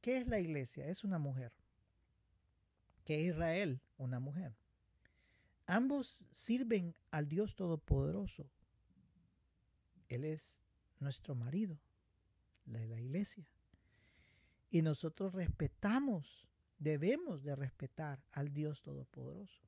¿qué 0.01 0.17
es 0.17 0.27
la 0.27 0.39
iglesia? 0.39 0.87
Es 0.87 1.03
una 1.03 1.17
mujer. 1.17 1.51
¿Qué 3.03 3.21
es 3.21 3.29
Israel? 3.29 3.81
Una 3.97 4.19
mujer. 4.19 4.53
Ambos 5.65 6.23
sirven 6.31 6.95
al 7.11 7.27
Dios 7.27 7.55
Todopoderoso. 7.55 8.49
Él 10.09 10.25
es 10.25 10.61
nuestro 10.99 11.35
marido, 11.35 11.79
la 12.65 12.79
de 12.79 12.87
la 12.87 12.99
iglesia. 12.99 13.45
Y 14.71 14.81
nosotros 14.81 15.33
respetamos, 15.33 16.47
debemos 16.77 17.43
de 17.43 17.55
respetar 17.55 18.21
al 18.31 18.51
Dios 18.53 18.81
Todopoderoso. 18.81 19.61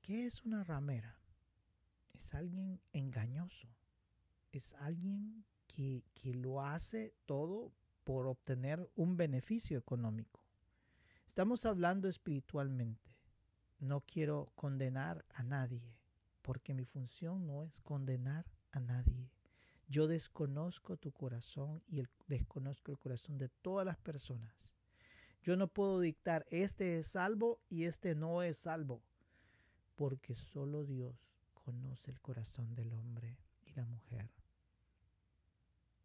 ¿Qué 0.00 0.26
es 0.26 0.42
una 0.44 0.64
ramera? 0.64 1.16
Es 2.12 2.34
alguien 2.34 2.80
engañoso. 2.92 3.68
Es 4.50 4.72
alguien 4.74 5.44
que, 5.66 6.04
que 6.14 6.34
lo 6.34 6.60
hace 6.62 7.14
todo 7.24 7.72
por 8.04 8.26
obtener 8.26 8.90
un 8.96 9.16
beneficio 9.16 9.78
económico. 9.78 10.42
Estamos 11.26 11.64
hablando 11.64 12.08
espiritualmente. 12.08 13.10
No 13.78 14.00
quiero 14.00 14.52
condenar 14.54 15.24
a 15.30 15.42
nadie 15.42 16.01
porque 16.42 16.74
mi 16.74 16.84
función 16.84 17.46
no 17.46 17.62
es 17.62 17.80
condenar 17.80 18.44
a 18.72 18.80
nadie. 18.80 19.30
Yo 19.88 20.06
desconozco 20.06 20.96
tu 20.96 21.12
corazón 21.12 21.82
y 21.86 22.02
desconozco 22.26 22.92
el 22.92 22.98
corazón 22.98 23.38
de 23.38 23.48
todas 23.48 23.86
las 23.86 23.98
personas. 23.98 24.54
Yo 25.42 25.56
no 25.56 25.68
puedo 25.68 26.00
dictar 26.00 26.46
este 26.50 26.98
es 26.98 27.08
salvo 27.08 27.60
y 27.68 27.84
este 27.84 28.14
no 28.14 28.42
es 28.42 28.58
salvo, 28.58 29.02
porque 29.96 30.34
solo 30.34 30.84
Dios 30.84 31.14
conoce 31.52 32.10
el 32.10 32.20
corazón 32.20 32.74
del 32.74 32.92
hombre 32.92 33.38
y 33.66 33.72
la 33.72 33.84
mujer. 33.84 34.30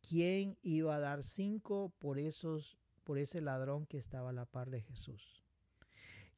¿Quién 0.07 0.57
iba 0.61 0.95
a 0.95 0.99
dar 0.99 1.23
cinco 1.23 1.93
por 1.99 2.17
esos 2.17 2.77
por 3.03 3.17
ese 3.17 3.39
ladrón 3.39 3.85
que 3.85 3.97
estaba 3.97 4.31
a 4.31 4.33
la 4.33 4.45
par 4.45 4.69
de 4.69 4.81
Jesús? 4.81 5.43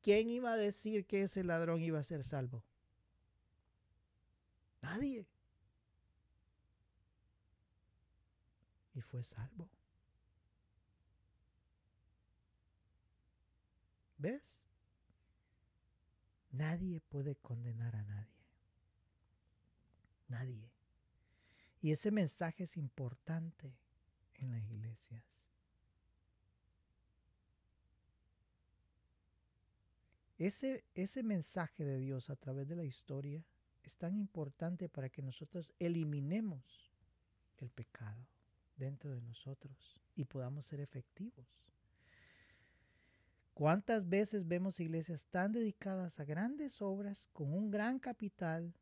¿Quién 0.01 0.29
iba 0.29 0.53
a 0.53 0.57
decir 0.57 1.05
que 1.05 1.23
ese 1.23 1.43
ladrón 1.43 1.81
iba 1.81 1.99
a 1.99 2.03
ser 2.03 2.23
salvo? 2.23 2.63
Nadie. 4.81 5.27
Y 8.93 9.01
fue 9.01 9.23
salvo. 9.23 9.69
¿Ves? 14.17 14.61
Nadie 16.51 16.99
puede 16.99 17.35
condenar 17.35 17.95
a 17.95 18.03
nadie. 18.03 18.39
Nadie. 20.27 20.69
Y 21.81 21.91
ese 21.91 22.11
mensaje 22.11 22.63
es 22.63 22.75
importante 22.75 23.73
en 24.35 24.51
las 24.51 24.61
iglesias. 24.69 25.23
Ese, 30.37 30.83
ese 30.95 31.23
mensaje 31.23 31.83
de 31.83 31.97
Dios 31.97 32.29
a 32.29 32.35
través 32.35 32.67
de 32.67 32.75
la 32.75 32.83
historia 32.83 33.43
es 33.83 33.97
tan 33.97 34.15
importante 34.15 34.89
para 34.89 35.09
que 35.09 35.21
nosotros 35.21 35.73
eliminemos 35.79 36.91
el 37.57 37.69
pecado 37.69 38.25
dentro 38.77 39.11
de 39.11 39.21
nosotros 39.21 39.99
y 40.15 40.25
podamos 40.25 40.65
ser 40.65 40.79
efectivos. 40.79 41.45
¿Cuántas 43.53 44.07
veces 44.07 44.47
vemos 44.47 44.79
iglesias 44.79 45.25
tan 45.25 45.51
dedicadas 45.51 46.19
a 46.19 46.23
grandes 46.23 46.81
obras, 46.81 47.27
con 47.33 47.53
un 47.53 47.69
gran 47.69 47.99
capital, 47.99 48.73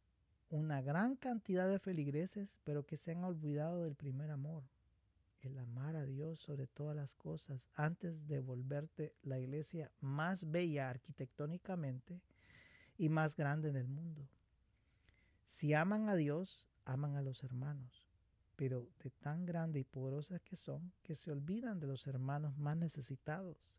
una 0.50 0.82
gran 0.82 1.16
cantidad 1.16 1.68
de 1.68 1.80
feligreses, 1.80 2.56
pero 2.64 2.86
que 2.86 2.96
se 2.96 3.12
han 3.12 3.24
olvidado 3.24 3.84
del 3.84 3.96
primer 3.96 4.30
amor, 4.30 4.64
el 5.42 5.58
amar 5.58 5.96
a 5.96 6.06
Dios 6.06 6.40
sobre 6.40 6.68
todas 6.68 6.96
las 6.96 7.16
cosas, 7.16 7.70
antes 7.74 8.28
de 8.28 8.40
volverte 8.40 9.16
la 9.24 9.40
iglesia 9.40 9.92
más 10.00 10.50
bella 10.52 10.90
arquitectónicamente 10.90 12.22
y 13.00 13.10
más 13.10 13.36
grande 13.36 13.70
en 13.70 13.78
el 13.78 13.88
mundo? 13.88 14.28
Si 15.48 15.74
aman 15.74 16.10
a 16.10 16.16
Dios, 16.16 16.68
aman 16.84 17.16
a 17.16 17.22
los 17.22 17.42
hermanos, 17.42 18.06
pero 18.58 18.90
de 19.02 19.10
tan 19.10 19.46
grande 19.46 19.80
y 19.80 19.86
poderosas 19.86 20.42
que 20.42 20.58
son, 20.58 20.92
que 21.04 21.16
se 21.16 21.32
olvidan 21.32 21.80
de 21.80 21.88
los 21.88 22.06
hermanos 22.06 22.58
más 22.58 22.76
necesitados, 22.76 23.74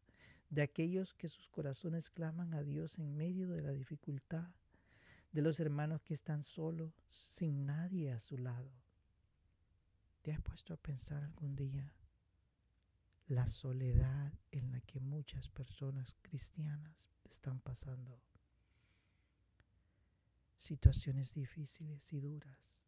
de 0.49 0.62
aquellos 0.62 1.12
que 1.14 1.29
sus 1.29 1.47
corazones 1.51 2.09
claman 2.09 2.55
a 2.55 2.62
Dios 2.62 2.99
en 2.99 3.14
medio 3.16 3.51
de 3.51 3.61
la 3.61 3.73
dificultad, 3.73 4.49
de 5.31 5.43
los 5.43 5.61
hermanos 5.61 6.01
que 6.01 6.14
están 6.14 6.43
solos, 6.43 7.05
sin 7.11 7.66
nadie 7.66 8.12
a 8.12 8.19
su 8.19 8.39
lado. 8.39 8.73
¿Te 10.23 10.33
has 10.33 10.41
puesto 10.41 10.73
a 10.73 10.79
pensar 10.79 11.23
algún 11.23 11.55
día 11.55 11.93
la 13.27 13.47
soledad 13.47 14.33
en 14.53 14.73
la 14.73 14.81
que 14.81 15.01
muchas 15.01 15.51
personas 15.51 16.16
cristianas 16.23 17.12
están 17.25 17.61
pasando? 17.61 18.19
Situaciones 20.59 21.32
difíciles 21.32 22.12
y 22.12 22.20
duras. 22.20 22.84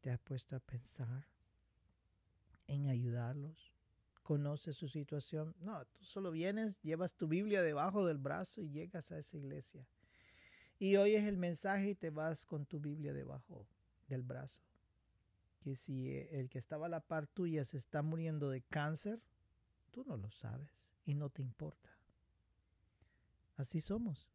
¿Te 0.00 0.10
has 0.10 0.18
puesto 0.18 0.56
a 0.56 0.60
pensar 0.60 1.24
en 2.66 2.88
ayudarlos. 2.88 3.72
Conoce 4.22 4.72
su 4.72 4.88
situación. 4.88 5.54
No, 5.60 5.84
tú 5.86 6.04
solo 6.04 6.30
vienes, 6.30 6.80
llevas 6.82 7.14
tu 7.14 7.28
Biblia 7.28 7.62
debajo 7.62 8.06
del 8.06 8.18
brazo 8.18 8.62
y 8.62 8.70
llegas 8.70 9.12
a 9.12 9.18
esa 9.18 9.36
iglesia. 9.36 9.86
Y 10.78 10.96
oyes 10.96 11.24
el 11.24 11.36
mensaje 11.36 11.90
y 11.90 11.94
te 11.94 12.10
vas 12.10 12.46
con 12.46 12.66
tu 12.66 12.80
Biblia 12.80 13.12
debajo 13.12 13.66
del 14.08 14.22
brazo. 14.22 14.62
Que 15.60 15.74
si 15.76 16.16
el 16.30 16.48
que 16.48 16.58
estaba 16.58 16.86
a 16.86 16.90
la 16.90 17.00
par 17.00 17.26
tuya 17.26 17.64
se 17.64 17.76
está 17.76 18.02
muriendo 18.02 18.50
de 18.50 18.62
cáncer, 18.62 19.20
tú 19.90 20.04
no 20.04 20.16
lo 20.16 20.30
sabes 20.30 20.70
y 21.04 21.14
no 21.14 21.28
te 21.28 21.42
importa. 21.42 21.90
Así 23.56 23.80
somos. 23.80 24.33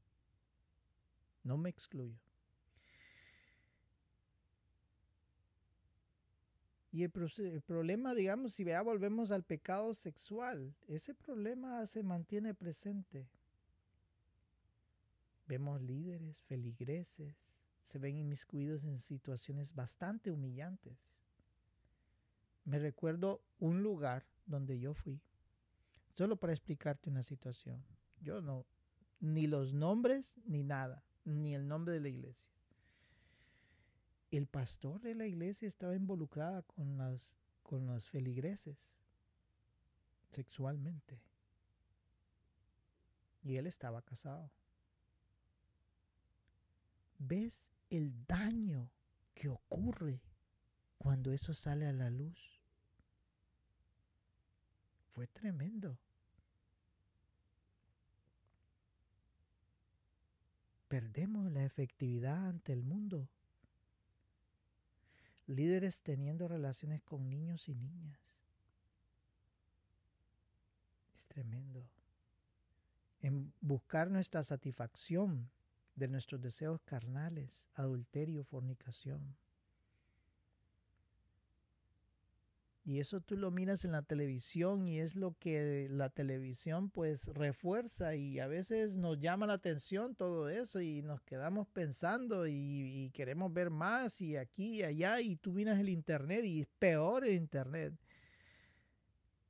No 1.43 1.57
me 1.57 1.69
excluyo. 1.69 2.19
Y 6.91 7.03
el, 7.03 7.11
problema, 7.61 8.15
digamos, 8.15 8.53
si 8.53 8.63
ya 8.63 8.81
volvemos 8.81 9.31
al 9.31 9.43
pecado 9.43 9.93
sexual, 9.93 10.73
ese 10.87 11.13
problema 11.13 11.85
se 11.85 12.01
mantiene 12.01 12.55
presente. 12.55 13.27
Vemos 15.47 15.81
líderes, 15.81 16.41
feligreses, 16.41 17.35
se 17.83 17.99
ven 17.99 18.17
inmiscuidos 18.17 18.83
en 18.85 18.97
situaciones 18.97 19.73
bastante 19.75 20.31
humillantes. 20.31 20.97
Me 22.65 22.79
recuerdo 22.79 23.41
un 23.59 23.83
lugar 23.83 24.25
donde 24.45 24.79
yo 24.79 24.95
fui, 24.95 25.21
solo 26.13 26.37
para 26.37 26.53
explicarte 26.53 27.09
una 27.09 27.23
situación. 27.23 27.83
Yo 28.19 28.41
no, 28.41 28.65
ni 29.19 29.45
los 29.45 29.73
nombres, 29.73 30.35
ni 30.45 30.63
nada, 30.63 31.03
ni 31.29 31.55
el 31.55 31.67
nombre 31.67 31.93
de 31.93 31.99
la 32.01 32.09
iglesia 32.09 32.49
el 34.31 34.47
pastor 34.47 35.01
de 35.01 35.15
la 35.15 35.25
iglesia 35.25 35.67
estaba 35.67 35.95
involucrada 35.95 36.61
con 36.63 36.97
las, 36.97 37.33
con 37.63 37.87
los 37.87 38.07
feligreses 38.09 38.77
sexualmente. 40.29 41.19
Y 43.41 43.55
él 43.57 43.67
estaba 43.67 44.01
casado. 44.01 44.51
¿Ves 47.17 47.71
el 47.89 48.25
daño 48.27 48.91
que 49.33 49.49
ocurre 49.49 50.21
cuando 50.97 51.31
eso 51.31 51.53
sale 51.53 51.87
a 51.87 51.93
la 51.93 52.09
luz? 52.09 52.61
Fue 55.13 55.25
tremendo. 55.27 55.97
Perdemos 60.89 61.49
la 61.51 61.63
efectividad 61.63 62.49
ante 62.49 62.73
el 62.73 62.83
mundo 62.83 63.29
líderes 65.49 66.01
teniendo 66.01 66.47
relaciones 66.47 67.01
con 67.01 67.29
niños 67.29 67.67
y 67.69 67.75
niñas. 67.75 68.19
Es 71.15 71.25
tremendo. 71.25 71.83
En 73.21 73.51
buscar 73.59 74.11
nuestra 74.11 74.43
satisfacción 74.43 75.49
de 75.95 76.07
nuestros 76.07 76.39
deseos 76.39 76.79
carnales, 76.85 77.65
adulterio, 77.73 78.43
fornicación. 78.43 79.35
Y 82.89 82.99
eso 82.99 83.21
tú 83.21 83.37
lo 83.37 83.51
miras 83.51 83.85
en 83.85 83.91
la 83.91 84.01
televisión 84.01 84.87
y 84.87 84.99
es 84.99 85.15
lo 85.15 85.35
que 85.37 85.87
la 85.91 86.09
televisión 86.09 86.89
pues 86.89 87.27
refuerza 87.27 88.15
y 88.15 88.39
a 88.39 88.47
veces 88.47 88.97
nos 88.97 89.19
llama 89.19 89.45
la 89.45 89.53
atención 89.53 90.15
todo 90.15 90.49
eso 90.49 90.81
y 90.81 91.03
nos 91.03 91.21
quedamos 91.21 91.67
pensando 91.67 92.47
y, 92.47 93.11
queremos 93.13 93.53
ver 93.53 93.69
más 93.69 94.21
y 94.21 94.37
aquí 94.37 94.77
y 94.77 94.83
allá 94.83 95.21
y 95.21 95.35
tú 95.35 95.53
miras 95.53 95.77
el 95.77 95.89
internet 95.89 96.43
y 96.45 96.61
es 96.61 96.67
peor 96.79 97.27
el 97.27 97.35
internet. 97.35 97.93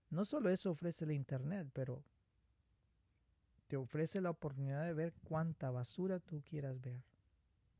No 0.09 0.25
solo 0.25 0.49
eso 0.49 0.71
ofrece 0.71 1.05
el 1.05 1.13
internet, 1.13 1.69
pero 1.71 2.03
te 3.67 3.77
ofrece 3.77 4.19
la 4.19 4.31
oportunidad 4.31 4.83
de 4.83 4.93
ver 4.93 5.13
cuánta 5.23 5.71
basura 5.71 6.19
tú 6.19 6.43
quieras 6.43 6.81
ver. 6.81 7.01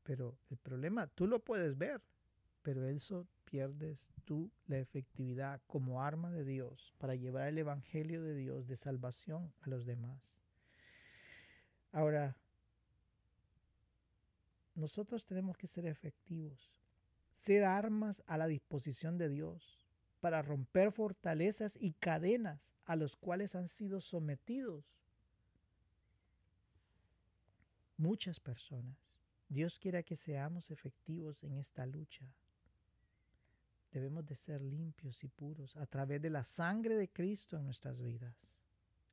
Pero 0.04 0.38
el 0.50 0.56
problema, 0.56 1.08
tú 1.08 1.28
lo 1.28 1.40
puedes 1.40 1.78
ver, 1.78 2.02
pero 2.62 2.88
eso 2.88 3.28
pierdes 3.50 4.08
tú 4.26 4.52
la 4.68 4.78
efectividad 4.78 5.62
como 5.68 6.04
arma 6.04 6.32
de 6.32 6.46
Dios 6.46 6.94
para 7.00 7.16
llevar 7.16 7.48
el 7.48 7.58
Evangelio 7.58 8.22
de 8.22 8.36
Dios 8.36 8.68
de 8.68 8.76
salvación 8.76 9.52
a 9.62 9.70
los 9.70 9.86
demás. 9.86 10.36
Ahora, 11.92 12.38
nosotros 14.76 15.26
tenemos 15.26 15.58
que 15.58 15.68
ser 15.68 15.88
efectivos, 15.88 16.72
ser 17.34 17.64
armas 17.64 18.24
a 18.28 18.38
la 18.38 18.48
disposición 18.48 19.18
de 19.18 19.30
Dios 19.30 19.84
para 20.22 20.42
romper 20.42 20.92
fortalezas 20.92 21.78
y 21.80 21.94
cadenas 21.94 22.74
a 22.86 22.96
los 22.96 23.16
cuales 23.16 23.56
han 23.56 23.68
sido 23.68 24.00
sometidos 24.00 24.86
muchas 27.98 28.40
personas. 28.40 28.98
Dios 29.48 29.80
quiera 29.80 30.04
que 30.04 30.16
seamos 30.16 30.70
efectivos 30.70 31.44
en 31.44 31.54
esta 31.54 31.88
lucha 31.88 32.26
debemos 33.92 34.26
de 34.26 34.36
ser 34.36 34.62
limpios 34.62 35.24
y 35.24 35.28
puros 35.28 35.76
a 35.78 35.86
través 35.86 36.22
de 36.22 36.30
la 36.30 36.44
sangre 36.44 36.96
de 36.96 37.10
Cristo 37.10 37.58
en 37.58 37.66
nuestras 37.66 38.02
vidas. 38.02 38.36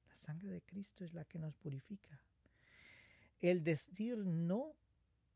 La 0.08 0.14
sangre 0.14 0.50
de 0.50 0.62
Cristo 0.62 1.04
es 1.04 1.14
la 1.14 1.24
que 1.24 1.38
nos 1.38 1.54
purifica. 1.54 2.20
El 3.40 3.64
decir 3.64 4.18
no 4.18 4.74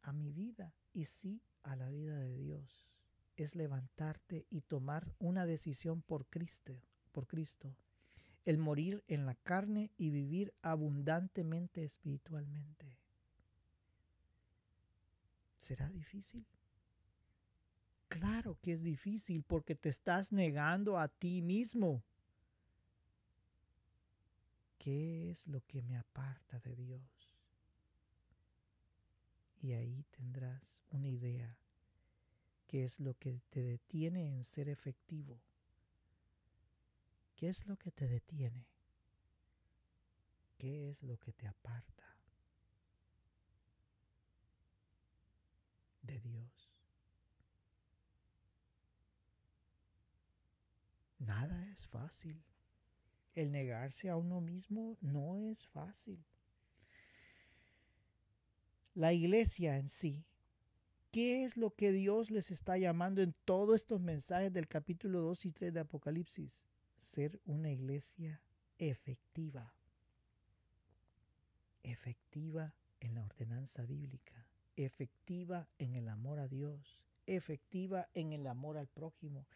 a 0.02 0.12
mi 0.12 0.32
vida 0.32 0.74
y 0.92 1.04
sí 1.04 1.42
a 1.62 1.76
la 1.76 1.88
vida 1.88 2.18
de 2.18 2.36
Dios 2.36 2.90
es 3.36 3.54
levantarte 3.54 4.46
y 4.50 4.62
tomar 4.62 5.14
una 5.18 5.46
decisión 5.46 6.02
por 6.02 6.26
Cristo, 6.26 6.80
por 7.12 7.26
Cristo. 7.26 7.74
El 8.44 8.58
morir 8.58 9.04
en 9.06 9.26
la 9.26 9.34
carne 9.34 9.90
y 9.96 10.10
vivir 10.10 10.54
abundantemente 10.62 11.84
espiritualmente. 11.84 12.98
¿Será 15.58 15.88
difícil? 15.90 16.46
Claro 18.10 18.58
que 18.60 18.72
es 18.72 18.82
difícil 18.82 19.44
porque 19.44 19.76
te 19.76 19.88
estás 19.88 20.32
negando 20.32 20.98
a 20.98 21.06
ti 21.06 21.42
mismo. 21.42 22.02
¿Qué 24.78 25.30
es 25.30 25.46
lo 25.46 25.60
que 25.66 25.80
me 25.80 25.96
aparta 25.96 26.58
de 26.58 26.74
Dios? 26.74 27.36
Y 29.62 29.72
ahí 29.74 30.04
tendrás 30.10 30.82
una 30.90 31.06
idea. 31.06 31.56
¿Qué 32.66 32.82
es 32.82 32.98
lo 32.98 33.14
que 33.14 33.42
te 33.48 33.62
detiene 33.62 34.34
en 34.34 34.42
ser 34.42 34.68
efectivo? 34.68 35.40
¿Qué 37.36 37.48
es 37.48 37.64
lo 37.68 37.76
que 37.76 37.92
te 37.92 38.08
detiene? 38.08 38.66
¿Qué 40.58 40.90
es 40.90 41.04
lo 41.04 41.16
que 41.16 41.32
te 41.32 41.46
aparta 41.46 42.16
de 46.02 46.18
Dios? 46.18 46.69
Nada 51.20 51.68
es 51.70 51.86
fácil. 51.86 52.42
El 53.34 53.52
negarse 53.52 54.08
a 54.08 54.16
uno 54.16 54.40
mismo 54.40 54.96
no 55.00 55.36
es 55.36 55.66
fácil. 55.68 56.24
La 58.94 59.12
iglesia 59.12 59.76
en 59.76 59.88
sí, 59.88 60.24
¿qué 61.12 61.44
es 61.44 61.56
lo 61.56 61.74
que 61.74 61.92
Dios 61.92 62.30
les 62.30 62.50
está 62.50 62.76
llamando 62.76 63.22
en 63.22 63.34
todos 63.44 63.76
estos 63.76 64.00
mensajes 64.00 64.52
del 64.52 64.66
capítulo 64.66 65.20
2 65.20 65.44
y 65.44 65.52
3 65.52 65.74
de 65.74 65.80
Apocalipsis? 65.80 66.64
Ser 66.96 67.38
una 67.44 67.70
iglesia 67.70 68.40
efectiva. 68.78 69.74
Efectiva 71.82 72.74
en 72.98 73.14
la 73.14 73.24
ordenanza 73.24 73.84
bíblica, 73.84 74.46
efectiva 74.76 75.68
en 75.78 75.94
el 75.94 76.08
amor 76.08 76.38
a 76.38 76.48
Dios, 76.48 77.00
efectiva 77.26 78.08
en 78.14 78.32
el 78.32 78.46
amor 78.46 78.76
al 78.76 78.88
prójimo, 78.88 79.46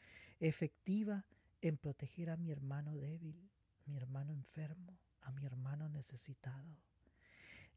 efectiva 0.41 1.25
en 1.69 1.79
proteger 1.79 2.29
a 2.29 2.37
mi 2.37 2.51
hermano 2.51 2.95
débil, 2.95 3.51
mi 3.87 3.97
hermano 3.97 4.33
enfermo, 4.33 4.99
a 5.23 5.33
mi 5.33 5.47
hermano 5.47 5.89
necesitado. 5.89 6.77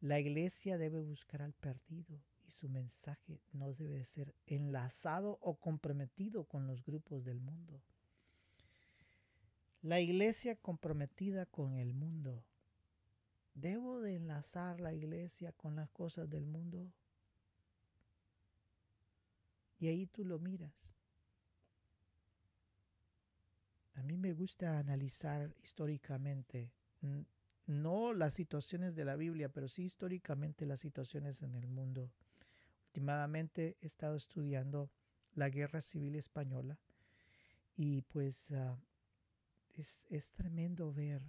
La 0.02 0.20
iglesia 0.20 0.78
debe 0.78 1.00
buscar 1.00 1.42
al 1.42 1.54
perdido 1.54 2.22
y 2.46 2.52
su 2.52 2.68
mensaje 2.68 3.40
no 3.54 3.74
debe 3.74 4.04
ser 4.04 4.36
enlazado 4.46 5.40
o 5.42 5.56
comprometido 5.56 6.44
con 6.44 6.68
los 6.68 6.84
grupos 6.84 7.24
del 7.24 7.40
mundo. 7.40 7.82
La 9.82 10.02
iglesia 10.02 10.58
comprometida 10.58 11.46
con 11.46 11.76
el 11.76 11.94
mundo. 11.94 12.44
¿Debo 13.54 14.02
de 14.02 14.16
enlazar 14.16 14.82
la 14.82 14.94
iglesia 14.94 15.54
con 15.54 15.78
las 15.78 15.90
cosas 15.92 16.30
del 16.30 16.46
mundo? 16.46 16.92
Y 19.80 19.88
ahí 19.88 20.08
tú 20.08 20.26
lo 20.26 20.40
miras. 20.40 20.97
A 23.98 24.04
mí 24.04 24.16
me 24.16 24.32
gusta 24.34 24.78
analizar 24.78 25.56
históricamente, 25.64 26.72
no 27.66 28.14
las 28.14 28.36
situaciones 28.36 28.96
de 28.96 29.04
la 29.04 29.16
Biblia, 29.16 29.50
pero 29.50 29.68
sí 29.68 29.86
históricamente 29.86 30.68
las 30.68 30.82
situaciones 30.82 31.42
en 31.42 31.56
el 31.56 31.68
mundo. 31.68 32.12
Últimamente 32.90 33.76
he 33.82 33.88
estado 33.88 34.16
estudiando 34.16 34.92
la 35.34 35.50
Guerra 35.50 35.82
Civil 35.82 36.16
Española 36.16 36.78
y 37.76 38.04
pues 38.04 38.52
ah, 38.52 38.78
es, 39.74 40.06
es 40.12 40.32
tremendo 40.32 40.94
ver 40.94 41.24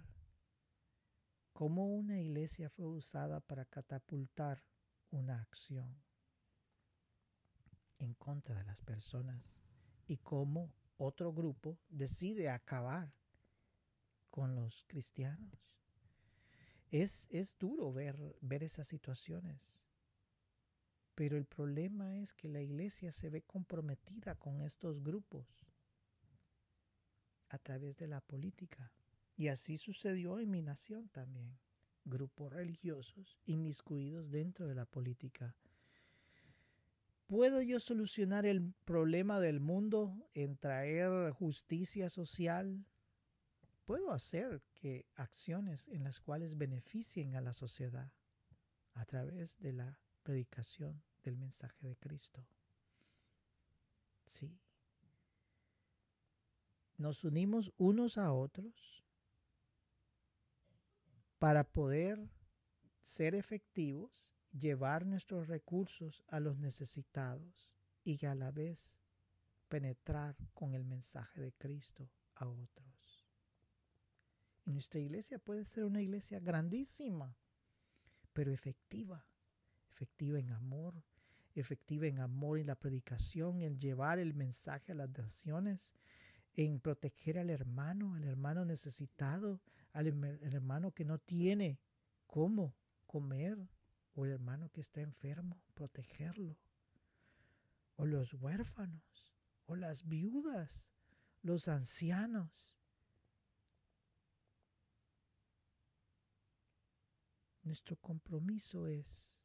cómo 1.53 1.87
una 1.87 2.19
iglesia 2.19 2.69
fue 2.69 2.85
usada 2.85 3.39
para 3.39 3.65
catapultar 3.65 4.63
una 5.09 5.41
acción 5.41 6.03
en 7.97 8.13
contra 8.13 8.53
de 8.53 8.63
las 8.63 8.81
personas 8.81 9.57
y 10.07 10.17
cómo 10.17 10.71
otro 10.99 11.33
grupo 11.33 11.79
decide 11.89 12.49
acabar 12.49 13.11
con 14.29 14.55
los 14.55 14.83
cristianos. 14.87 15.77
Es, 16.91 17.27
es 17.31 17.57
duro 17.57 17.91
ver, 17.93 18.35
ver 18.41 18.63
esas 18.63 18.87
situaciones. 18.87 19.59
Pero 21.15 21.37
el 21.37 21.45
problema 21.45 22.17
es 22.17 22.33
que 22.33 22.49
la 22.49 22.61
iglesia 22.61 23.11
se 23.11 23.29
ve 23.29 23.41
comprometida 23.41 24.35
con 24.35 24.61
estos 24.61 25.01
grupos 25.01 25.47
a 27.49 27.57
través 27.57 27.97
de 27.97 28.07
la 28.07 28.21
política. 28.21 28.91
Y 29.35 29.47
así 29.47 29.77
sucedió 29.77 30.39
en 30.39 30.51
mi 30.51 30.61
nación 30.61 31.07
también. 31.09 31.57
Grupos 32.03 32.51
religiosos 32.51 33.37
inmiscuidos 33.45 34.29
dentro 34.31 34.67
de 34.67 34.75
la 34.75 34.85
política. 34.85 35.55
¿Puedo 37.29 37.61
yo 37.61 37.79
solucionar 37.79 38.47
el 38.47 38.73
problema 38.85 39.39
del 39.39 39.59
mundo 39.59 40.27
en 40.33 40.57
traer 40.57 41.29
justicia 41.29 42.09
social? 42.09 42.83
Puedo 43.85 44.11
hacer 44.11 44.63
que 44.79 45.05
acciones 45.13 45.87
en 45.89 46.03
las 46.03 46.19
cuales 46.19 46.57
beneficien 46.57 47.35
a 47.35 47.41
la 47.41 47.53
sociedad 47.53 48.11
a 48.95 49.05
través 49.05 49.59
de 49.59 49.73
la 49.73 49.99
predicación 50.23 51.03
del 51.21 51.37
mensaje 51.37 51.87
de 51.87 51.95
Cristo. 51.97 52.43
Sí. 54.25 54.57
Nos 56.97 57.23
unimos 57.23 57.71
unos 57.77 58.17
a 58.17 58.33
otros 58.33 59.05
para 61.37 61.63
poder 61.63 62.27
ser 63.03 63.35
efectivos, 63.35 64.33
llevar 64.51 65.05
nuestros 65.05 65.47
recursos 65.47 66.23
a 66.27 66.39
los 66.39 66.57
necesitados 66.57 67.69
y 68.03 68.25
a 68.25 68.35
la 68.35 68.51
vez 68.51 68.91
penetrar 69.67 70.35
con 70.53 70.73
el 70.73 70.83
mensaje 70.83 71.41
de 71.41 71.53
Cristo 71.53 72.09
a 72.35 72.47
otros. 72.47 73.27
Y 74.65 74.71
nuestra 74.71 74.99
iglesia 74.99 75.39
puede 75.39 75.65
ser 75.65 75.85
una 75.85 76.01
iglesia 76.01 76.39
grandísima, 76.39 77.35
pero 78.33 78.51
efectiva, 78.51 79.25
efectiva 79.91 80.39
en 80.39 80.51
amor, 80.51 81.03
efectiva 81.55 82.07
en 82.07 82.19
amor 82.19 82.59
en 82.59 82.67
la 82.67 82.75
predicación, 82.75 83.61
en 83.61 83.79
llevar 83.79 84.19
el 84.19 84.33
mensaje 84.33 84.91
a 84.91 84.95
las 84.95 85.09
naciones, 85.09 85.93
en 86.53 86.79
proteger 86.79 87.37
al 87.37 87.49
hermano, 87.49 88.15
al 88.15 88.23
hermano 88.23 88.65
necesitado, 88.65 89.61
al 89.93 90.07
hermano 90.07 90.91
que 90.91 91.05
no 91.05 91.17
tiene 91.19 91.79
cómo 92.27 92.75
comer, 93.07 93.57
o 94.19 94.25
el 94.25 94.33
hermano 94.33 94.69
que 94.69 94.81
está 94.81 94.99
enfermo, 94.99 95.63
protegerlo, 95.75 96.57
o 97.95 98.05
los 98.05 98.33
huérfanos, 98.33 99.33
o 99.65 99.77
las 99.77 100.05
viudas, 100.05 100.91
los 101.41 101.69
ancianos. 101.69 102.77
Nuestro 107.63 107.95
compromiso 107.95 108.87
es 108.87 109.41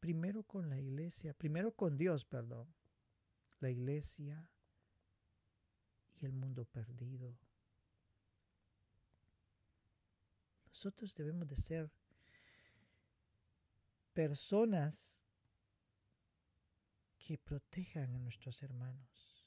primero 0.00 0.42
con 0.42 0.68
la 0.68 0.80
iglesia, 0.80 1.32
primero 1.32 1.70
con 1.70 1.96
Dios, 1.96 2.24
perdón, 2.24 2.74
la 3.60 3.70
iglesia 3.70 4.50
y 6.16 6.24
el 6.24 6.32
mundo 6.32 6.64
perdido. 6.64 7.38
Nosotros 10.66 11.14
debemos 11.14 11.46
de 11.46 11.56
ser 11.56 11.92
personas 14.18 15.16
que 17.20 17.38
protejan 17.38 18.16
a 18.16 18.18
nuestros 18.18 18.64
hermanos. 18.64 19.46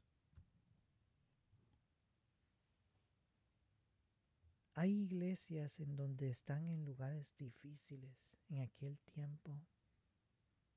Hay 4.75 4.93
iglesias 4.93 5.81
en 5.81 5.97
donde 5.97 6.29
están 6.29 6.69
en 6.69 6.85
lugares 6.85 7.35
difíciles 7.35 8.15
en 8.47 8.61
aquel 8.61 8.97
tiempo. 8.99 9.61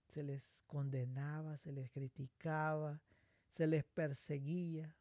Se 0.09 0.25
les 0.25 0.65
condenaba, 0.67 1.57
se 1.57 1.71
les 1.71 1.89
criticaba, 1.93 3.01
se 3.47 3.69
les 3.69 3.85
perseguía. 3.85 4.97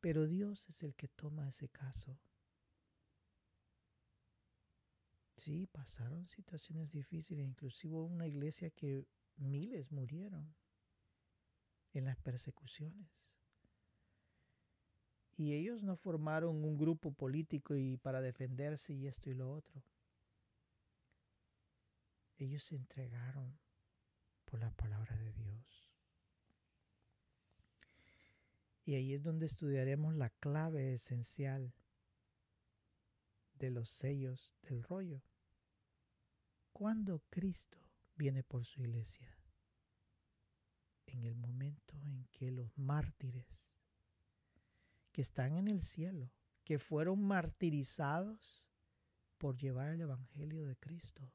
Pero 0.00 0.26
Dios 0.26 0.68
es 0.68 0.82
el 0.82 0.96
que 0.96 1.06
toma 1.06 1.46
ese 1.46 1.68
caso. 1.68 2.18
Sí, 5.42 5.66
pasaron 5.66 6.28
situaciones 6.28 6.92
difíciles, 6.92 7.44
inclusive 7.44 7.96
una 7.96 8.28
iglesia 8.28 8.70
que 8.70 9.08
miles 9.34 9.90
murieron 9.90 10.54
en 11.94 12.04
las 12.04 12.16
persecuciones. 12.18 13.26
Y 15.36 15.54
ellos 15.54 15.82
no 15.82 15.96
formaron 15.96 16.62
un 16.64 16.78
grupo 16.78 17.10
político 17.10 17.74
y 17.74 17.96
para 17.96 18.20
defenderse 18.20 18.92
y 18.92 19.08
esto 19.08 19.30
y 19.30 19.34
lo 19.34 19.52
otro. 19.52 19.82
Ellos 22.38 22.62
se 22.62 22.76
entregaron 22.76 23.58
por 24.44 24.60
la 24.60 24.70
palabra 24.70 25.16
de 25.16 25.32
Dios. 25.32 25.92
Y 28.84 28.94
ahí 28.94 29.12
es 29.12 29.24
donde 29.24 29.46
estudiaremos 29.46 30.14
la 30.14 30.30
clave 30.30 30.92
esencial 30.92 31.74
de 33.54 33.70
los 33.72 33.88
sellos 33.88 34.54
del 34.62 34.84
rollo. 34.84 35.20
Cuando 36.72 37.20
Cristo 37.30 37.78
viene 38.16 38.42
por 38.42 38.64
su 38.64 38.80
iglesia, 38.80 39.36
en 41.06 41.24
el 41.24 41.34
momento 41.34 41.94
en 42.02 42.26
que 42.32 42.50
los 42.50 42.76
mártires 42.78 43.76
que 45.12 45.20
están 45.20 45.52
en 45.56 45.68
el 45.68 45.82
cielo, 45.82 46.32
que 46.64 46.78
fueron 46.78 47.22
martirizados 47.22 48.64
por 49.36 49.56
llevar 49.56 49.90
el 49.90 50.00
Evangelio 50.00 50.64
de 50.64 50.76
Cristo, 50.76 51.32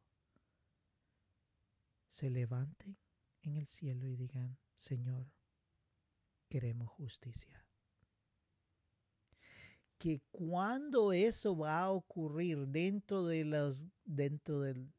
se 2.07 2.29
levanten 2.29 2.97
en 3.41 3.57
el 3.57 3.67
cielo 3.67 4.07
y 4.07 4.15
digan, 4.15 4.57
Señor, 4.75 5.31
queremos 6.49 6.89
justicia. 6.89 7.65
Que 9.97 10.21
cuando 10.31 11.11
eso 11.11 11.57
va 11.57 11.81
a 11.81 11.91
ocurrir 11.91 12.67
dentro 12.67 13.25
de 13.25 13.45
los 13.45 13.83
dentro 14.05 14.61
del 14.61 14.93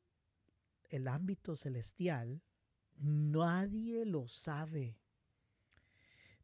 el 0.89 1.09
ámbito 1.09 1.57
celestial, 1.57 2.43
nadie 2.97 4.05
lo 4.05 4.29
sabe. 4.29 4.99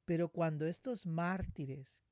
Pero 0.04 0.28
cuando 0.28 0.66
estos 0.66 1.06
mártires 1.06 2.04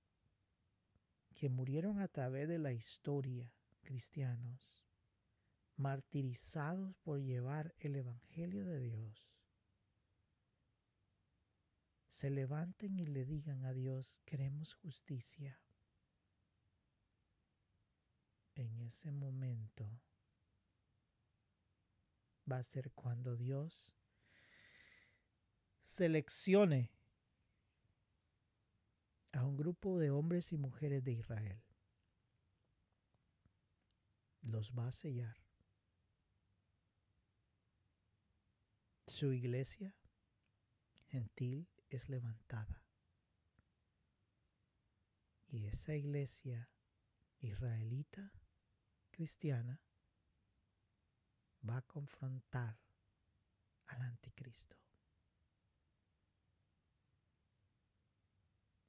que 1.35 1.49
murieron 1.49 2.01
a 2.01 2.09
través 2.09 2.49
de 2.49 2.59
la 2.59 2.73
historia 2.73 3.53
cristianos, 3.83 4.85
martirizados 5.77 6.95
por 7.03 7.21
llevar 7.21 7.75
el 7.79 7.97
Evangelio 7.97 8.65
de 8.65 8.81
Dios, 8.81 9.33
se 12.09 12.31
levanten 12.31 12.99
y 12.99 13.07
le 13.07 13.25
digan 13.25 13.65
a 13.65 13.73
Dios, 13.73 14.21
queremos 14.25 14.75
justicia. 14.75 15.59
En 18.55 18.79
ese 18.81 19.11
momento 19.11 19.99
va 22.53 22.59
a 22.59 22.63
ser 22.63 22.93
cuando 22.93 23.35
Dios 23.35 23.91
seleccione 25.83 26.91
a 29.33 29.43
un 29.47 29.57
grupo 29.57 29.99
de 29.99 30.11
hombres 30.11 30.53
y 30.53 30.59
mujeres 30.59 31.03
de 31.03 31.13
Israel. 31.13 31.63
Los 34.43 34.73
va 34.73 34.89
a 34.89 34.93
sellar. 34.93 35.37
Su 39.07 39.33
iglesia 39.33 39.97
gentil 41.09 41.69
es 41.89 42.11
levantada. 42.11 42.83
Y 45.49 45.67
esa 45.67 45.95
iglesia 45.95 46.69
israelita 47.41 48.33
cristiana 49.11 49.81
va 51.69 51.79
a 51.79 51.83
confrontar 51.83 52.79
al 53.87 54.03
anticristo. 54.03 54.77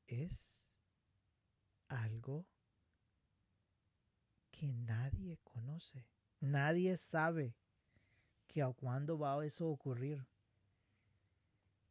Es 0.07 0.71
algo 1.88 2.45
que 4.51 4.71
nadie 4.71 5.38
conoce. 5.43 6.05
Nadie 6.39 6.97
sabe 6.97 7.55
que 8.47 8.61
a 8.61 8.71
cuándo 8.71 9.17
va 9.17 9.43
eso 9.45 9.65
a 9.65 9.69
ocurrir. 9.69 10.26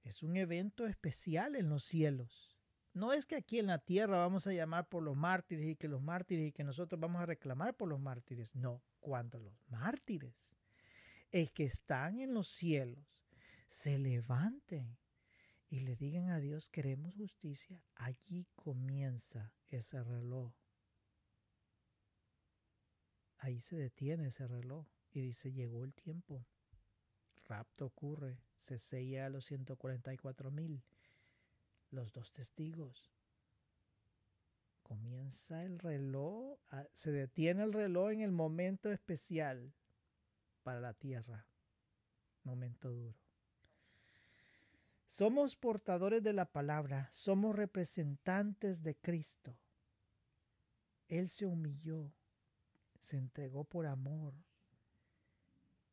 Es 0.05 0.23
un 0.23 0.37
evento 0.37 0.87
especial 0.87 1.57
en 1.57 1.69
los 1.69 1.85
cielos. 1.85 2.57
No 2.95 3.13
es 3.13 3.25
que 3.25 3.37
aquí 3.37 3.59
en 3.59 3.69
la 3.69 3.79
tierra 3.79 4.19
vamos 4.19 4.47
a 4.47 4.53
llamar 4.53 4.89
por 4.89 5.03
los 5.03 5.17
mártires 5.17 5.67
y 5.67 5.77
que 5.77 5.89
los 5.89 6.03
mártires 6.03 6.49
y 6.49 6.53
que 6.53 6.65
nosotros 6.65 7.01
vamos 7.01 7.23
a 7.23 7.27
reclamar 7.27 7.75
por 7.75 7.89
los 7.89 7.99
mártires. 7.99 8.55
No, 8.55 8.83
cuando 9.01 9.39
los 9.39 9.55
mártires, 9.69 10.57
el 11.33 11.51
que 11.53 11.65
están 11.65 12.21
en 12.21 12.35
los 12.35 12.49
cielos, 12.49 13.05
se 13.67 13.99
levanten 13.99 14.99
y 15.69 15.81
le 15.81 15.97
digan 15.97 16.29
a 16.29 16.39
Dios, 16.39 16.69
queremos 16.69 17.15
justicia, 17.15 17.83
allí 17.95 18.47
comienza 18.55 19.55
ese 19.69 20.03
reloj. 20.03 20.53
Ahí 23.39 23.61
se 23.61 23.77
detiene 23.77 24.29
ese 24.29 24.47
reloj 24.47 24.87
y 25.11 25.23
dice, 25.23 25.53
llegó 25.53 25.83
el 25.85 25.95
tiempo. 25.95 26.47
Rapto 27.45 27.87
ocurre, 27.87 28.39
se 28.59 28.79
sella 28.79 29.27
a 29.27 29.31
los 29.31 29.47
144 29.47 30.51
mil 30.51 30.85
los 31.91 32.13
dos 32.13 32.33
testigos. 32.33 33.11
Comienza 34.83 35.65
el 35.65 35.79
reloj, 35.79 36.59
se 36.93 37.13
detiene 37.13 37.63
el 37.63 37.73
reloj 37.73 38.11
en 38.11 38.21
el 38.21 38.33
momento 38.33 38.93
especial 38.93 39.73
para 40.63 40.81
la 40.81 40.95
tierra, 40.95 41.47
momento 42.45 42.91
duro. 42.91 43.19
Somos 45.07 45.57
portadores 45.57 46.23
de 46.23 46.33
la 46.33 46.47
palabra, 46.47 47.09
somos 47.11 47.55
representantes 47.55 48.83
de 48.83 48.97
Cristo. 48.97 49.55
Él 51.09 51.29
se 51.29 51.45
humilló, 51.45 52.11
se 53.01 53.19
entregó 53.19 53.65
por 53.65 53.87
amor, 53.87 54.33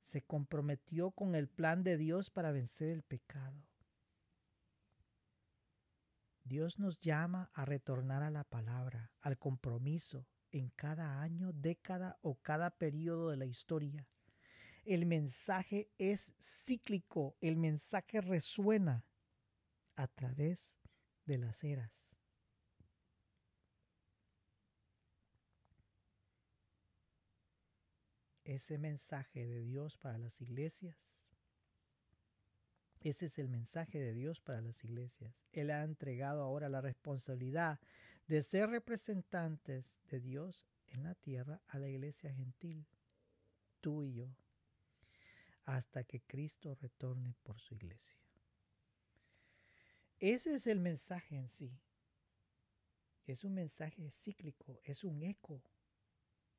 se 0.04 0.22
comprometió 0.22 1.12
con 1.12 1.36
el 1.36 1.50
plan 1.50 1.84
de 1.84 1.98
Dios 1.98 2.30
para 2.30 2.52
vencer 2.52 2.90
el 2.90 3.04
pecado. 3.04 3.62
Dios 6.46 6.80
nos 6.80 7.00
llama 7.00 7.52
a 7.54 7.66
retornar 7.66 8.24
a 8.24 8.32
la 8.32 8.44
palabra, 8.44 9.12
al 9.22 9.38
compromiso 9.38 10.26
en 10.52 10.70
cada 10.70 11.22
año, 11.22 11.52
década 11.54 12.18
o 12.22 12.36
cada 12.36 12.72
periodo 12.72 13.30
de 13.30 13.38
la 13.38 13.46
historia. 13.46 14.08
El 14.90 15.06
mensaje 15.06 15.88
es 16.00 16.34
cíclico, 16.40 17.38
el 17.42 17.58
mensaje 17.58 18.22
resuena 18.22 19.06
a 19.96 20.08
través 20.08 20.74
de 21.26 21.38
las 21.38 21.64
eras. 21.64 22.18
Ese 28.44 28.80
mensaje 28.80 29.46
de 29.46 29.62
Dios 29.62 29.96
para 29.96 30.18
las 30.18 30.42
iglesias 30.42 30.98
ese 33.02 33.28
es 33.28 33.38
el 33.38 33.48
mensaje 33.48 34.00
de 34.00 34.14
Dios 34.14 34.42
para 34.42 34.60
las 34.60 34.84
iglesias. 34.84 35.34
Él 35.52 35.70
ha 35.70 35.84
entregado 35.84 36.42
ahora 36.42 36.68
la 36.68 36.82
responsabilidad 36.82 37.80
de 38.28 38.42
ser 38.42 38.72
representantes 38.72 39.94
de 40.10 40.20
Dios 40.20 40.68
en 40.88 41.04
la 41.04 41.14
tierra 41.14 41.62
a 41.68 41.78
la 41.78 41.88
iglesia 41.88 42.34
gentil, 42.34 42.88
tú 43.82 44.04
y 44.04 44.16
yo, 44.16 44.36
hasta 45.66 46.04
que 46.04 46.22
Cristo 46.22 46.76
retorne 46.76 47.36
por 47.44 47.60
su 47.60 47.76
iglesia. 47.76 48.18
Ese 50.20 50.56
es 50.56 50.68
el 50.68 50.80
mensaje 50.80 51.36
en 51.36 51.48
sí. 51.48 51.80
Es 53.26 53.44
un 53.44 53.54
mensaje 53.54 54.10
cíclico, 54.10 54.80
es 54.84 55.04
un 55.04 55.22
eco, 55.22 55.62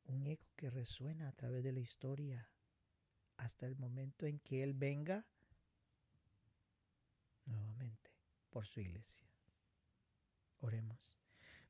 un 0.05 0.26
eco 0.26 0.46
que 0.57 0.70
resuena 0.70 1.28
a 1.28 1.32
través 1.32 1.64
de 1.64 1.72
la 1.72 1.80
historia 1.80 2.48
hasta 3.36 3.66
el 3.66 3.76
momento 3.76 4.26
en 4.26 4.38
que 4.38 4.62
Él 4.62 4.74
venga 4.74 5.26
nuevamente 7.46 8.11
por 8.51 8.66
su 8.66 8.80
iglesia. 8.80 9.26
Oremos. 10.61 11.18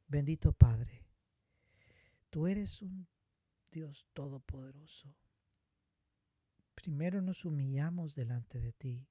Bendito 0.06 0.52
Padre, 0.52 1.04
tú 2.28 2.46
eres 2.46 2.82
un 2.82 3.06
Dios 3.70 4.06
todopoderoso. 4.12 5.14
Primero 6.82 7.20
nos 7.20 7.44
humillamos 7.44 8.14
delante 8.14 8.58
de 8.58 8.72
ti. 8.72 9.06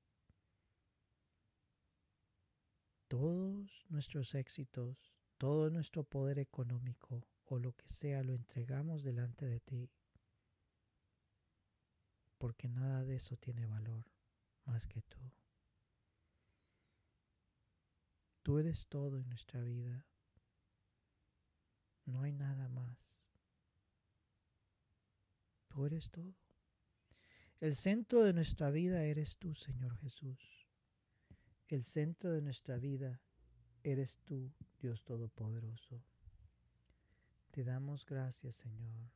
Todos 3.07 3.86
nuestros 3.89 4.34
éxitos, 4.34 5.13
todo 5.38 5.70
nuestro 5.70 6.03
poder 6.03 6.39
económico 6.39 7.28
o 7.45 7.59
lo 7.59 7.74
que 7.74 7.88
sea 7.88 8.24
lo 8.24 8.34
entregamos 8.34 9.03
delante 9.03 9.45
de 9.45 9.59
ti. 9.59 9.91
Porque 12.39 12.67
nada 12.67 13.03
de 13.03 13.15
eso 13.15 13.38
tiene 13.38 13.67
valor 13.67 14.03
más 14.65 14.88
que 14.88 15.03
tú. 15.03 15.20
Tú 18.41 18.57
eres 18.57 18.88
todo 18.88 19.20
en 19.20 19.30
nuestra 19.30 19.61
vida. 19.61 20.07
No 22.05 22.24
hay 22.24 22.32
nada 22.32 22.67
más. 22.67 23.15
Tú 25.67 25.86
eres 25.86 26.09
todo. 26.09 26.49
El 27.60 27.76
centro 27.76 28.24
de 28.24 28.32
nuestra 28.32 28.72
vida 28.72 29.03
eres 29.03 29.38
tú, 29.38 29.53
Señor 29.53 29.97
Jesús. 29.97 30.66
El 31.68 31.84
centro 31.84 32.32
de 32.32 32.41
nuestra 32.41 32.78
vida 32.78 33.22
eres 33.84 34.18
tú, 34.24 34.53
Dios 34.80 35.03
Todopoderoso. 35.03 36.01
Te 37.51 37.66
damos 37.66 38.05
gracias, 38.05 38.55
Señor, 38.55 39.12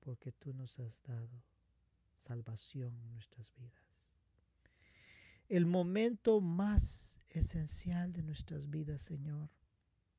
porque 0.00 0.32
tú 0.32 0.52
nos 0.52 0.78
has 0.78 1.02
dado 1.02 1.42
salvación 2.18 3.00
en 3.00 3.12
nuestras 3.12 3.54
vidas. 3.54 3.90
El 5.48 5.64
momento 5.64 6.42
más 6.42 7.18
esencial 7.30 8.12
de 8.12 8.22
nuestras 8.22 8.68
vidas, 8.68 9.00
Señor, 9.00 9.48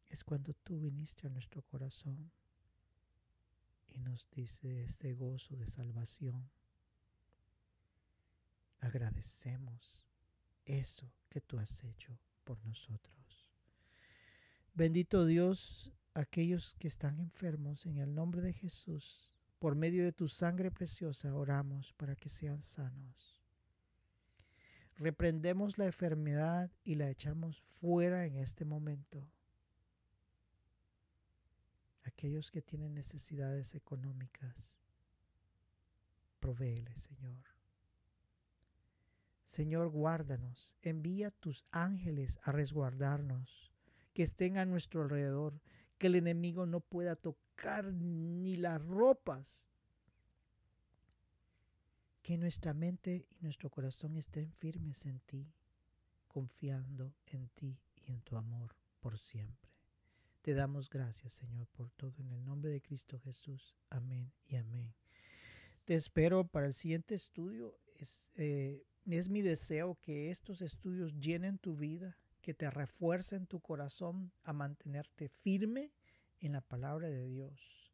es 0.09 0.23
cuando 0.23 0.53
tú 0.55 0.79
viniste 0.79 1.27
a 1.27 1.29
nuestro 1.29 1.61
corazón 1.61 2.31
y 3.93 3.99
nos 3.99 4.29
dice 4.31 4.83
este 4.83 5.13
gozo 5.13 5.55
de 5.55 5.67
salvación. 5.67 6.49
Agradecemos 8.79 10.01
eso 10.65 11.11
que 11.29 11.41
tú 11.41 11.59
has 11.59 11.83
hecho 11.83 12.17
por 12.43 12.63
nosotros. 12.65 13.51
Bendito 14.73 15.25
Dios, 15.25 15.91
aquellos 16.13 16.75
que 16.75 16.87
están 16.87 17.19
enfermos, 17.19 17.85
en 17.85 17.97
el 17.97 18.15
nombre 18.15 18.41
de 18.41 18.53
Jesús, 18.53 19.31
por 19.59 19.75
medio 19.75 20.03
de 20.03 20.13
tu 20.13 20.27
sangre 20.27 20.71
preciosa, 20.71 21.35
oramos 21.35 21.93
para 21.93 22.15
que 22.15 22.29
sean 22.29 22.61
sanos. 22.61 23.41
Reprendemos 24.95 25.77
la 25.77 25.85
enfermedad 25.85 26.71
y 26.83 26.95
la 26.95 27.09
echamos 27.09 27.59
fuera 27.61 28.25
en 28.25 28.37
este 28.37 28.65
momento. 28.65 29.27
Aquellos 32.11 32.51
que 32.51 32.61
tienen 32.61 32.93
necesidades 32.93 33.73
económicas, 33.73 34.77
provéele, 36.39 36.93
Señor. 36.95 37.41
Señor, 39.45 39.89
guárdanos, 39.89 40.75
envía 40.81 41.31
tus 41.31 41.65
ángeles 41.71 42.39
a 42.43 42.51
resguardarnos, 42.51 43.71
que 44.13 44.23
estén 44.23 44.57
a 44.57 44.65
nuestro 44.65 45.01
alrededor, 45.01 45.61
que 45.97 46.07
el 46.07 46.15
enemigo 46.15 46.65
no 46.65 46.81
pueda 46.81 47.15
tocar 47.15 47.93
ni 47.93 48.55
las 48.57 48.81
ropas 48.81 49.67
que 52.21 52.37
nuestra 52.37 52.73
mente 52.73 53.25
y 53.29 53.37
nuestro 53.41 53.69
corazón 53.69 54.17
estén 54.17 54.51
firmes 54.51 55.05
en 55.05 55.19
ti, 55.21 55.47
confiando 56.27 57.13
en 57.25 57.47
ti 57.49 57.79
y 57.95 58.11
en 58.11 58.21
tu 58.21 58.35
amor 58.37 58.75
por 58.99 59.17
siempre. 59.17 59.70
Te 60.41 60.55
damos 60.55 60.89
gracias, 60.89 61.33
Señor, 61.33 61.67
por 61.67 61.91
todo 61.91 62.13
en 62.19 62.31
el 62.31 62.43
nombre 62.43 62.71
de 62.71 62.81
Cristo 62.81 63.19
Jesús. 63.19 63.75
Amén 63.91 64.31
y 64.47 64.55
amén. 64.55 64.95
Te 65.85 65.93
espero 65.93 66.47
para 66.47 66.65
el 66.65 66.73
siguiente 66.73 67.13
estudio. 67.13 67.77
Es, 67.93 68.31
eh, 68.35 68.83
es 69.05 69.29
mi 69.29 69.43
deseo 69.43 69.99
que 70.01 70.31
estos 70.31 70.63
estudios 70.63 71.13
llenen 71.19 71.59
tu 71.59 71.75
vida, 71.75 72.17
que 72.41 72.55
te 72.55 72.71
refuercen 72.71 73.45
tu 73.45 73.59
corazón 73.59 74.31
a 74.43 74.51
mantenerte 74.51 75.29
firme 75.29 75.91
en 76.39 76.53
la 76.53 76.61
palabra 76.61 77.07
de 77.07 77.27
Dios, 77.27 77.93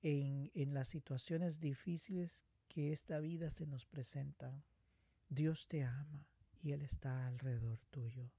en, 0.00 0.50
en 0.54 0.72
las 0.72 0.88
situaciones 0.88 1.60
difíciles 1.60 2.46
que 2.68 2.90
esta 2.90 3.18
vida 3.18 3.50
se 3.50 3.66
nos 3.66 3.84
presenta, 3.84 4.64
Dios 5.28 5.68
te 5.68 5.82
ama 5.84 6.26
y 6.62 6.72
Él 6.72 6.80
está 6.80 7.26
alrededor 7.26 7.80
tuyo. 7.90 8.30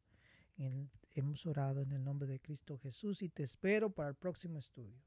En, 0.62 0.92
hemos 1.16 1.48
orado 1.48 1.82
en 1.82 1.92
el 1.92 2.04
nombre 2.04 2.28
de 2.28 2.40
Cristo 2.40 2.78
Jesús 2.78 3.24
y 3.24 3.30
te 3.30 3.42
espero 3.42 3.90
para 3.90 4.10
el 4.10 4.16
próximo 4.16 4.60
estudio. 4.60 5.02